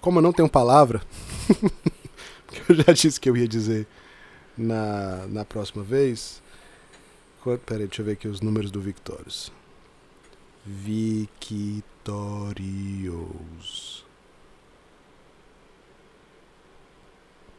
Como 0.03 0.19
eu 0.19 0.21
não 0.21 0.33
tenho 0.33 0.49
palavra, 0.49 1.01
eu 2.67 2.75
já 2.75 2.91
disse 2.91 3.17
que 3.17 3.29
eu 3.29 3.37
ia 3.37 3.47
dizer 3.47 3.87
na, 4.57 5.25
na 5.27 5.45
próxima 5.45 5.81
vez. 5.81 6.43
Peraí, 7.65 7.87
deixa 7.87 8.01
eu 8.01 8.05
ver 8.05 8.11
aqui 8.11 8.27
os 8.27 8.41
números 8.41 8.69
do 8.69 8.81
Victorious. 8.81 9.49
Victorious. 10.65 11.63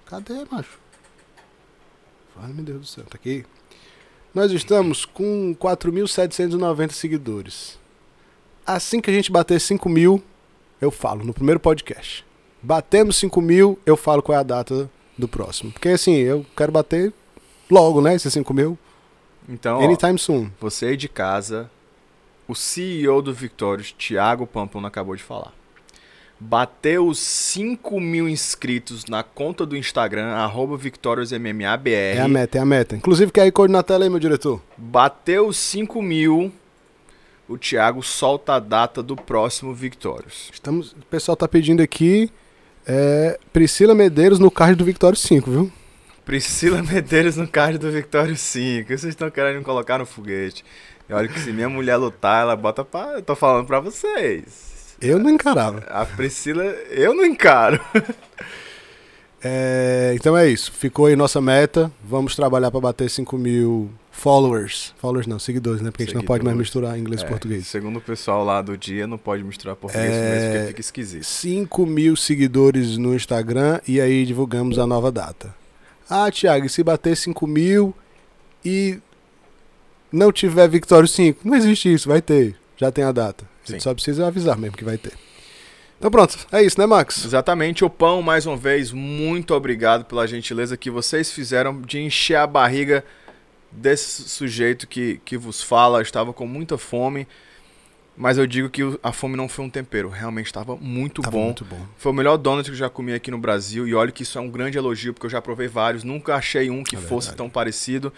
Cadê, 0.05 0.45
macho? 0.51 0.79
Ai, 2.37 2.53
meu 2.53 2.63
Deus 2.63 2.81
do 2.81 2.87
céu, 2.87 3.05
tá 3.05 3.17
aqui. 3.17 3.47
Nós 4.35 4.53
estamos 4.53 5.07
com 5.07 5.57
4.790 5.59 6.91
seguidores. 6.91 7.79
Assim 8.67 9.01
que 9.01 9.09
a 9.11 9.15
gente 9.15 9.33
bater 9.33 9.59
5 9.59 9.89
mil, 9.89 10.23
eu 10.79 10.91
falo 10.91 11.25
no 11.25 11.33
primeiro 11.33 11.59
podcast. 11.59 12.23
Batemos 12.65 13.17
5 13.17 13.43
mil, 13.43 13.79
eu 13.85 13.95
falo 13.95 14.23
qual 14.23 14.39
é 14.39 14.41
a 14.41 14.43
data 14.43 14.91
do 15.19 15.29
próximo. 15.29 15.71
Porque 15.71 15.91
assim, 15.91 16.15
eu 16.15 16.47
quero 16.57 16.73
bater 16.73 17.13
logo, 17.71 18.01
né? 18.01 18.15
Esses 18.15 18.33
5 18.33 18.55
mil. 18.55 18.79
Então, 19.47 19.81
ó, 19.81 19.85
Anytime 19.85 20.19
soon. 20.19 20.49
Você 20.59 20.87
aí 20.87 20.97
de 20.97 21.07
casa, 21.07 21.71
o 22.49 22.55
CEO 22.55 23.21
do 23.21 23.35
Victorious, 23.35 23.93
Thiago 23.93 24.47
Pampona, 24.47 24.89
acabou 24.89 25.15
de 25.15 25.23
falar. 25.23 25.53
Bateu 26.41 27.07
os 27.07 27.19
5 27.19 28.01
mil 28.01 28.27
inscritos 28.27 29.05
na 29.05 29.23
conta 29.23 29.67
do 29.67 29.77
Instagram, 29.77 30.29
arroba 30.29 30.75
VictoriousMMABR. 30.79 32.17
É 32.17 32.21
a 32.23 32.29
meta, 32.29 32.57
é 32.57 32.61
a 32.63 32.65
meta. 32.65 32.97
Inclusive, 32.97 33.31
quer 33.31 33.47
ir 33.47 33.53
code 33.53 33.75
na 33.75 33.83
tela 33.83 34.05
aí, 34.05 34.11
meu 34.11 34.19
diretor? 34.19 34.63
Bateu 34.79 35.49
os 35.49 35.59
5 35.59 36.01
mil, 36.01 36.51
o 37.47 37.59
Thiago 37.59 38.03
solta 38.03 38.55
a 38.55 38.59
data 38.59 39.03
do 39.03 39.15
próximo 39.15 39.75
Victorious. 39.75 40.49
Estamos, 40.51 40.93
o 40.93 41.05
pessoal 41.11 41.37
tá 41.37 41.47
pedindo 41.47 41.83
aqui 41.83 42.31
é, 42.87 43.39
Priscila 43.53 43.95
Medeiros 43.95 44.39
no 44.39 44.51
card 44.51 44.77
do 44.77 44.85
Victório 44.85 45.17
5, 45.17 45.51
viu? 45.51 45.73
Priscila 46.25 46.83
Medeiros 46.83 47.37
no 47.37 47.47
card 47.47 47.79
do 47.79 47.91
Victorious 47.91 48.41
5. 48.41 48.89
Vocês 48.89 49.05
estão 49.05 49.31
querendo 49.31 49.59
me 49.59 49.65
colocar 49.65 49.99
no 49.99 50.07
foguete. 50.07 50.65
E 51.09 51.13
olha 51.13 51.29
que 51.29 51.39
se 51.39 51.53
minha 51.53 51.69
mulher 51.69 51.97
lutar, 51.97 52.43
ela 52.43 52.57
bota 52.57 52.85
pra... 52.85 53.15
Eu 53.15 53.23
tô 53.23 53.37
falando 53.37 53.67
pra 53.67 53.81
vocês. 53.81 54.97
Eu 55.01 55.19
não 55.19 55.29
encarava. 55.29 55.81
A 55.89 56.07
Priscila, 56.07 56.65
eu 56.65 57.15
não 57.15 57.25
encaro. 57.25 57.81
É, 59.47 60.15
então 60.15 60.35
é 60.35 60.49
isso. 60.49 60.73
Ficou 60.73 61.05
aí 61.05 61.15
nossa 61.15 61.39
meta. 61.39 61.93
Vamos 62.03 62.35
trabalhar 62.35 62.71
para 62.71 62.81
bater 62.81 63.11
5 63.11 63.37
mil 63.37 63.91
followers. 64.15 64.95
Followers 64.99 65.27
não, 65.27 65.39
seguidores, 65.39 65.83
né? 65.83 65.91
Porque 65.91 66.05
a 66.05 66.07
gente 66.07 66.15
não 66.15 66.23
pode 66.23 66.45
mais 66.45 66.57
Seguidores. 66.57 66.69
misturar 66.93 66.99
inglês 66.99 67.21
e 67.21 67.25
É, 67.25 67.29
português. 67.29 67.67
Segundo 67.67 67.97
o 67.99 68.01
pessoal 68.01 68.45
lá 68.45 68.63
do 68.63 68.79
dia, 68.79 69.07
não 69.07 69.19
pode 69.19 69.43
misturar 69.43 69.75
português 69.77 70.11
É, 70.13 70.31
mesmo, 70.31 70.53
porque 70.53 70.67
fica 70.69 70.81
esquisito. 70.81 71.25
5 71.25 71.85
mil 71.85 72.17
seguidores 72.17 72.97
no 72.97 73.15
Instagram 73.15 73.81
e 73.87 74.01
aí 74.01 74.25
divulgamos 74.25 74.79
a 74.79 74.87
nova 74.87 75.11
data. 75.11 75.55
Ah, 76.09 76.31
Thiago, 76.31 76.67
e 76.67 76.69
se 76.71 76.83
bater 76.83 77.17
5 77.17 77.47
mil 77.47 77.93
e 78.65 78.99
não 80.13 80.31
tiver 80.31 80.69
Victório 80.69 81.09
5? 81.09 81.41
Não 81.47 81.57
existe 81.57 81.93
isso, 81.93 82.09
vai 82.09 82.23
ter. 82.23 82.57
Já 82.77 82.91
tem 82.93 83.05
a 83.05 83.13
data. 83.13 83.45
A 83.45 83.71
gente 83.71 83.81
Sim. 83.81 83.85
só 83.85 83.93
precisa 83.95 84.27
avisar 84.27 84.57
mesmo 84.57 84.77
que 84.77 84.85
vai 84.85 84.97
ter. 84.97 85.13
Então 85.99 86.11
pronto, 86.11 86.37
é 86.53 86.63
isso, 86.63 86.79
né, 86.79 86.87
Max? 86.87 87.25
Exatamente, 87.25 87.85
o 87.85 87.91
pão, 87.91 88.21
mais 88.21 88.47
uma 88.47 88.57
vez, 88.57 88.93
muito 88.93 89.55
obrigado 89.55 90.05
pela 90.05 90.27
gentileza 90.27 90.77
que 90.77 90.91
vocês 90.91 91.33
fizeram 91.33 91.81
de 91.81 91.99
encher 91.99 92.37
a 92.37 92.47
barriga 92.47 93.03
desse 93.77 94.29
sujeito 94.29 94.87
que, 94.87 95.21
que 95.25 95.37
vos 95.37 95.63
fala. 95.63 95.99
Eu 95.99 96.03
estava 96.03 96.33
com 96.33 96.47
muita 96.47 96.79
fome, 96.79 97.27
mas 98.17 98.39
eu 98.39 98.47
digo 98.47 98.69
que 98.71 98.83
a 99.03 99.13
fome 99.13 99.37
não 99.37 99.49
foi 99.49 99.65
um 99.65 99.71
tempero, 99.71 100.09
realmente 100.09 100.47
estava 100.47 100.77
muito 100.77 101.23
Tava 101.23 101.37
bom. 101.37 101.45
muito 101.47 101.65
bom. 101.65 101.81
Foi 101.99 102.13
o 102.13 102.15
melhor 102.15 102.37
donut 102.37 102.65
que 102.69 102.73
eu 102.75 102.79
já 102.79 102.89
comi 102.89 103.13
aqui 103.13 103.31
no 103.31 103.39
Brasil. 103.39 103.87
E 103.89 103.95
olha 103.95 104.13
que 104.13 104.23
isso 104.23 104.39
é 104.39 104.41
um 104.41 104.49
grande 104.49 104.79
elogio, 104.79 105.13
porque 105.13 105.27
eu 105.27 105.31
já 105.31 105.43
provei 105.43 105.69
vários. 105.69 106.05
Nunca 106.05 106.35
achei 106.37 106.71
um 106.71 106.83
que 106.85 106.97
É 106.97 106.99
fosse 106.99 107.29
verdade. 107.29 107.37
tão 107.39 107.51
parecido. 107.51 108.13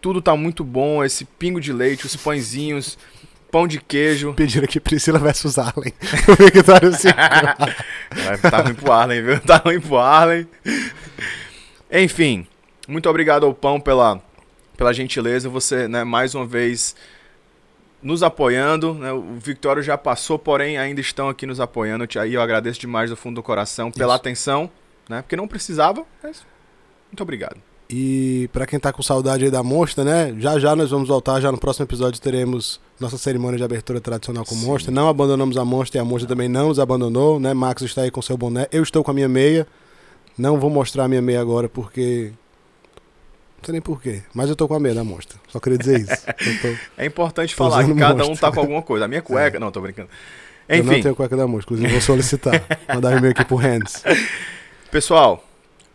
Tudo 0.00 0.20
tá 0.20 0.36
muito 0.36 0.62
bom. 0.64 1.02
Esse 1.04 1.24
pingo 1.24 1.60
de 1.60 1.72
leite, 1.72 2.06
os 2.06 2.16
pãezinhos. 2.16 2.98
pão 3.50 3.66
de 3.66 3.80
queijo. 3.80 4.34
Pediram 4.34 4.64
aqui 4.64 4.78
Priscila 4.80 5.18
versus 5.18 5.56
Arlen. 5.58 5.92
O 6.28 6.44
Victório 6.44 6.92
5. 6.92 7.14
Vai, 7.14 8.38
Tá 8.50 8.60
ruim 8.60 8.74
pro 8.74 8.92
Arlen, 8.92 9.22
viu? 9.22 9.40
Tá 9.40 9.56
ruim 9.58 9.80
pro 9.80 9.96
Arlen. 9.98 10.46
Enfim, 11.90 12.46
muito 12.88 13.08
obrigado 13.08 13.46
ao 13.46 13.54
Pão 13.54 13.80
pela, 13.80 14.20
pela 14.76 14.92
gentileza. 14.92 15.48
Você, 15.48 15.88
né, 15.88 16.04
mais 16.04 16.34
uma 16.34 16.46
vez 16.46 16.94
nos 18.02 18.22
apoiando. 18.22 18.94
Né? 18.94 19.12
O 19.12 19.34
Victório 19.34 19.82
já 19.82 19.98
passou, 19.98 20.38
porém 20.38 20.78
ainda 20.78 21.00
estão 21.00 21.28
aqui 21.28 21.46
nos 21.46 21.60
apoiando. 21.60 22.06
Aí 22.18 22.34
eu 22.34 22.40
agradeço 22.40 22.80
demais 22.80 23.10
do 23.10 23.16
fundo 23.16 23.36
do 23.36 23.42
coração 23.42 23.90
pela 23.90 24.14
Isso. 24.14 24.20
atenção, 24.20 24.70
né? 25.08 25.22
Porque 25.22 25.36
não 25.36 25.48
precisava, 25.48 26.04
mas 26.22 26.44
muito 27.10 27.22
obrigado. 27.22 27.56
E 27.88 28.48
pra 28.52 28.66
quem 28.66 28.80
tá 28.80 28.92
com 28.92 29.00
saudade 29.00 29.44
aí 29.44 29.50
da 29.50 29.62
Monstra, 29.62 30.04
né? 30.04 30.34
Já 30.38 30.58
já 30.58 30.74
nós 30.74 30.90
vamos 30.90 31.08
voltar, 31.08 31.40
já 31.40 31.52
no 31.52 31.58
próximo 31.58 31.84
episódio 31.84 32.20
teremos 32.20 32.80
nossa 32.98 33.16
cerimônia 33.16 33.56
de 33.56 33.64
abertura 33.64 34.00
tradicional 34.00 34.44
com 34.44 34.56
Sim. 34.56 34.66
Monstra. 34.66 34.92
Não 34.92 35.08
abandonamos 35.08 35.56
a 35.56 35.64
Monstra 35.64 35.98
e 35.98 36.00
a 36.00 36.04
Monstra 36.04 36.28
também 36.28 36.48
não 36.48 36.68
nos 36.68 36.80
abandonou, 36.80 37.38
né? 37.38 37.54
Max 37.54 37.82
está 37.82 38.02
aí 38.02 38.10
com 38.10 38.20
seu 38.20 38.36
boné, 38.36 38.66
eu 38.72 38.82
estou 38.82 39.04
com 39.04 39.10
a 39.10 39.14
minha 39.14 39.28
meia. 39.28 39.66
Não 40.36 40.58
vou 40.58 40.68
mostrar 40.68 41.04
a 41.04 41.08
minha 41.08 41.22
meia 41.22 41.40
agora 41.40 41.68
porque 41.68 42.32
sei 43.66 43.72
nem 43.72 43.82
porquê, 43.82 44.22
mas 44.32 44.48
eu 44.48 44.54
tô 44.54 44.68
com 44.68 44.74
a 44.74 44.80
meia 44.80 44.94
da 44.94 45.02
Monstra. 45.02 45.38
Só 45.48 45.58
queria 45.58 45.76
dizer 45.76 46.00
isso. 46.00 46.24
Tô... 46.62 46.76
É 46.96 47.04
importante 47.04 47.54
falar 47.54 47.84
que 47.84 47.94
cada 47.94 48.24
um 48.24 48.28
Monster. 48.28 48.38
tá 48.38 48.52
com 48.52 48.60
alguma 48.60 48.80
coisa. 48.80 49.04
A 49.04 49.08
minha 49.08 49.20
cueca. 49.22 49.58
Não, 49.58 49.72
tô 49.72 49.80
brincando. 49.80 50.08
eu 50.68 50.84
não 50.84 50.92
Enfim, 50.92 51.02
tenho 51.02 51.16
cueca 51.16 51.36
da 51.36 51.46
Monstra, 51.46 51.74
inclusive 51.74 51.92
vou 51.92 52.00
solicitar. 52.00 52.64
Mandar 52.88 53.14
um 53.14 53.18
e-mail 53.18 53.32
aqui 53.32 53.44
pro 53.44 53.56
Hands. 53.56 54.04
Pessoal, 54.90 55.44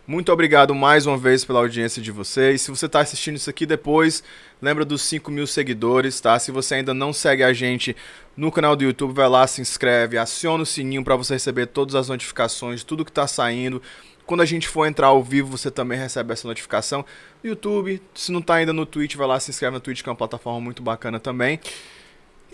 muito 0.06 0.30
obrigado 0.30 0.74
mais 0.74 1.06
uma 1.06 1.16
vez 1.16 1.44
pela 1.44 1.60
audiência 1.60 2.02
de 2.02 2.10
vocês. 2.10 2.60
Se 2.60 2.70
você 2.70 2.84
está 2.86 3.00
assistindo 3.00 3.36
isso 3.36 3.48
aqui 3.48 3.64
depois, 3.64 4.22
lembra 4.60 4.84
dos 4.84 5.00
5 5.02 5.30
mil 5.30 5.46
seguidores, 5.46 6.20
tá? 6.20 6.38
Se 6.38 6.50
você 6.50 6.74
ainda 6.74 6.92
não 6.92 7.12
segue 7.12 7.42
a 7.42 7.52
gente 7.52 7.96
no 8.36 8.52
canal 8.52 8.76
do 8.76 8.84
YouTube, 8.84 9.14
vai 9.14 9.28
lá, 9.28 9.46
se 9.46 9.62
inscreve, 9.62 10.18
aciona 10.18 10.62
o 10.62 10.66
sininho 10.66 11.02
para 11.02 11.16
você 11.16 11.34
receber 11.34 11.66
todas 11.66 11.94
as 11.94 12.08
notificações, 12.08 12.84
tudo 12.84 13.04
que 13.04 13.10
está 13.10 13.26
saindo. 13.26 13.80
Quando 14.26 14.40
a 14.40 14.44
gente 14.46 14.68
for 14.68 14.86
entrar 14.86 15.08
ao 15.08 15.22
vivo, 15.22 15.56
você 15.56 15.70
também 15.70 15.98
recebe 15.98 16.32
essa 16.32 16.46
notificação. 16.48 17.04
YouTube, 17.42 18.00
se 18.14 18.30
não 18.32 18.40
tá 18.40 18.54
ainda 18.54 18.72
no 18.72 18.86
Twitch, 18.86 19.16
vai 19.16 19.26
lá, 19.26 19.38
se 19.40 19.50
inscreve 19.50 19.74
no 19.74 19.80
Twitch, 19.80 20.02
que 20.02 20.08
é 20.08 20.12
uma 20.12 20.16
plataforma 20.16 20.60
muito 20.60 20.82
bacana 20.82 21.18
também. 21.20 21.58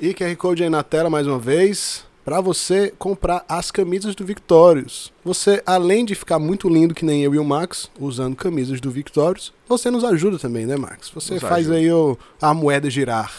E 0.01 0.15
QR 0.15 0.35
Code 0.37 0.63
aí 0.63 0.71
na 0.71 0.83
tela 0.83 1.11
mais 1.11 1.27
uma 1.27 1.39
vez, 1.39 2.05
para 2.25 2.41
você 2.41 2.93
comprar 2.99 3.45
as 3.49 3.71
camisas 3.71 4.15
do 4.15 4.25
Victorious. 4.25 5.13
Você, 5.25 5.63
além 5.67 6.05
de 6.05 6.15
ficar 6.15 6.39
muito 6.39 6.69
lindo 6.69 6.95
que 6.95 7.05
nem 7.05 7.23
eu 7.23 7.35
e 7.35 7.39
o 7.39 7.45
Max, 7.45 7.91
usando 7.99 8.37
camisas 8.37 8.81
do 8.81 8.91
Victorious, 8.91 9.53
você 9.69 9.91
nos 9.91 10.05
ajuda 10.05 10.39
também, 10.39 10.67
né, 10.67 10.77
Max? 10.77 11.11
Você 11.15 11.35
Nos 11.35 11.43
faz 11.43 11.67
ajuda. 11.71 11.77
aí 11.77 11.91
o, 11.93 12.17
a 12.41 12.55
moeda 12.55 12.89
girar, 12.89 13.33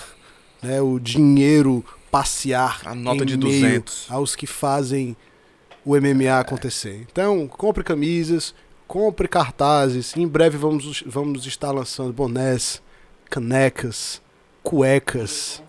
né, 0.61 0.81
o 0.81 0.99
dinheiro 0.99 1.83
passear 2.11 2.81
A 2.85 2.95
nota 2.95 3.23
de 3.25 3.37
meio 3.37 3.59
200. 3.61 4.07
aos 4.09 4.35
que 4.35 4.47
fazem 4.47 5.15
o 5.85 5.95
MMA 5.95 6.39
acontecer. 6.39 7.05
Então, 7.11 7.47
compre 7.47 7.83
camisas, 7.83 8.53
compre 8.87 9.27
cartazes. 9.27 10.15
Em 10.17 10.27
breve 10.27 10.57
vamos, 10.57 11.03
vamos 11.05 11.45
estar 11.45 11.71
lançando 11.71 12.11
bonés, 12.13 12.81
canecas, 13.29 14.21
cuecas, 14.63 15.61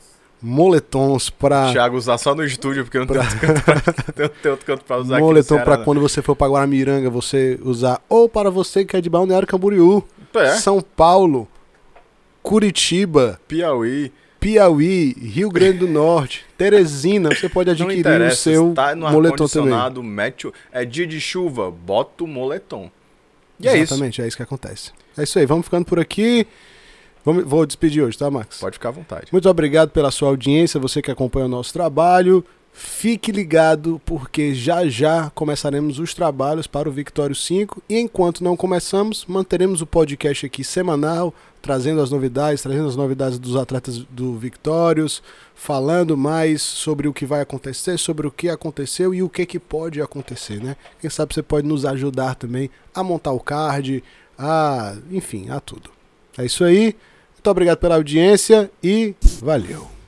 moletons 0.42 1.28
para 1.30 1.70
Thiago, 1.72 1.96
usar 1.96 2.16
só 2.18 2.34
no 2.34 2.44
estúdio, 2.44 2.84
porque 2.84 2.98
não 2.98 3.06
Pra- 3.06 3.22
tenho 4.40 4.52
outro 4.52 4.66
canto 4.66 4.84
pra 4.84 4.96
usar 4.98 5.20
moletom 5.20 5.58
para 5.62 5.78
quando 5.78 6.00
você 6.00 6.22
for 6.22 6.34
para 6.34 6.50
Guaramiranga 6.50 7.10
você 7.10 7.58
usar 7.62 8.02
ou 8.08 8.28
para 8.28 8.50
você 8.50 8.84
que 8.84 8.96
é 8.96 9.00
de 9.00 9.10
Balneário 9.10 9.46
Camboriú, 9.46 10.02
É, 10.34 10.54
São 10.56 10.80
Paulo, 10.80 11.46
Curitiba, 12.42 13.38
Piauí. 13.46 14.12
Piauí, 14.40 15.14
Rio 15.20 15.50
Grande 15.50 15.80
do 15.80 15.86
Norte, 15.86 16.46
Teresina, 16.56 17.28
você 17.28 17.46
pode 17.46 17.70
adquirir 17.70 18.22
o 18.22 18.34
seu 18.34 18.72
tá 18.72 18.94
no 18.96 19.08
moletom 19.10 19.46
também. 19.46 20.02
mete. 20.02 20.50
É 20.72 20.84
dia 20.84 21.06
de 21.06 21.20
chuva, 21.20 21.70
bota 21.70 22.24
o 22.24 22.26
moletom. 22.26 22.90
E 23.60 23.68
é 23.68 23.74
isso. 23.74 23.92
Exatamente, 23.92 24.22
é 24.22 24.26
isso 24.26 24.36
que 24.38 24.42
acontece. 24.42 24.92
É 25.16 25.22
isso 25.22 25.38
aí, 25.38 25.44
vamos 25.44 25.66
ficando 25.66 25.84
por 25.84 26.00
aqui. 26.00 26.46
Vamos, 27.22 27.44
vou 27.44 27.66
despedir 27.66 28.02
hoje, 28.02 28.16
tá, 28.16 28.30
Max? 28.30 28.58
Pode 28.58 28.74
ficar 28.74 28.88
à 28.88 28.92
vontade. 28.92 29.26
Muito 29.30 29.46
obrigado 29.48 29.90
pela 29.90 30.10
sua 30.10 30.30
audiência, 30.30 30.80
você 30.80 31.02
que 31.02 31.10
acompanha 31.10 31.44
o 31.44 31.48
nosso 31.48 31.70
trabalho. 31.70 32.42
Fique 32.72 33.32
ligado, 33.32 34.00
porque 34.06 34.54
já 34.54 34.88
já 34.88 35.30
começaremos 35.30 35.98
os 35.98 36.14
trabalhos 36.14 36.66
para 36.66 36.88
o 36.88 36.92
Victório 36.92 37.34
5. 37.34 37.82
E 37.88 37.98
enquanto 37.98 38.44
não 38.44 38.56
começamos, 38.56 39.26
manteremos 39.26 39.82
o 39.82 39.86
podcast 39.86 40.46
aqui 40.46 40.62
semanal, 40.62 41.34
trazendo 41.60 42.00
as 42.00 42.10
novidades, 42.10 42.62
trazendo 42.62 42.88
as 42.88 42.96
novidades 42.96 43.38
dos 43.38 43.56
atletas 43.56 43.98
do 43.98 44.36
Victórios, 44.38 45.22
falando 45.54 46.16
mais 46.16 46.62
sobre 46.62 47.06
o 47.06 47.12
que 47.12 47.26
vai 47.26 47.40
acontecer, 47.40 47.98
sobre 47.98 48.26
o 48.26 48.30
que 48.30 48.48
aconteceu 48.48 49.12
e 49.12 49.22
o 49.22 49.28
que, 49.28 49.44
que 49.44 49.58
pode 49.58 50.00
acontecer, 50.00 50.62
né? 50.62 50.76
Quem 51.00 51.10
sabe 51.10 51.34
você 51.34 51.42
pode 51.42 51.66
nos 51.66 51.84
ajudar 51.84 52.34
também 52.34 52.70
a 52.94 53.02
montar 53.02 53.32
o 53.32 53.40
card, 53.40 54.02
a. 54.38 54.96
enfim, 55.10 55.50
a 55.50 55.60
tudo. 55.60 55.90
É 56.38 56.44
isso 56.44 56.64
aí. 56.64 56.96
Muito 57.34 57.50
obrigado 57.50 57.78
pela 57.78 57.96
audiência 57.96 58.70
e 58.82 59.14
valeu! 59.40 59.99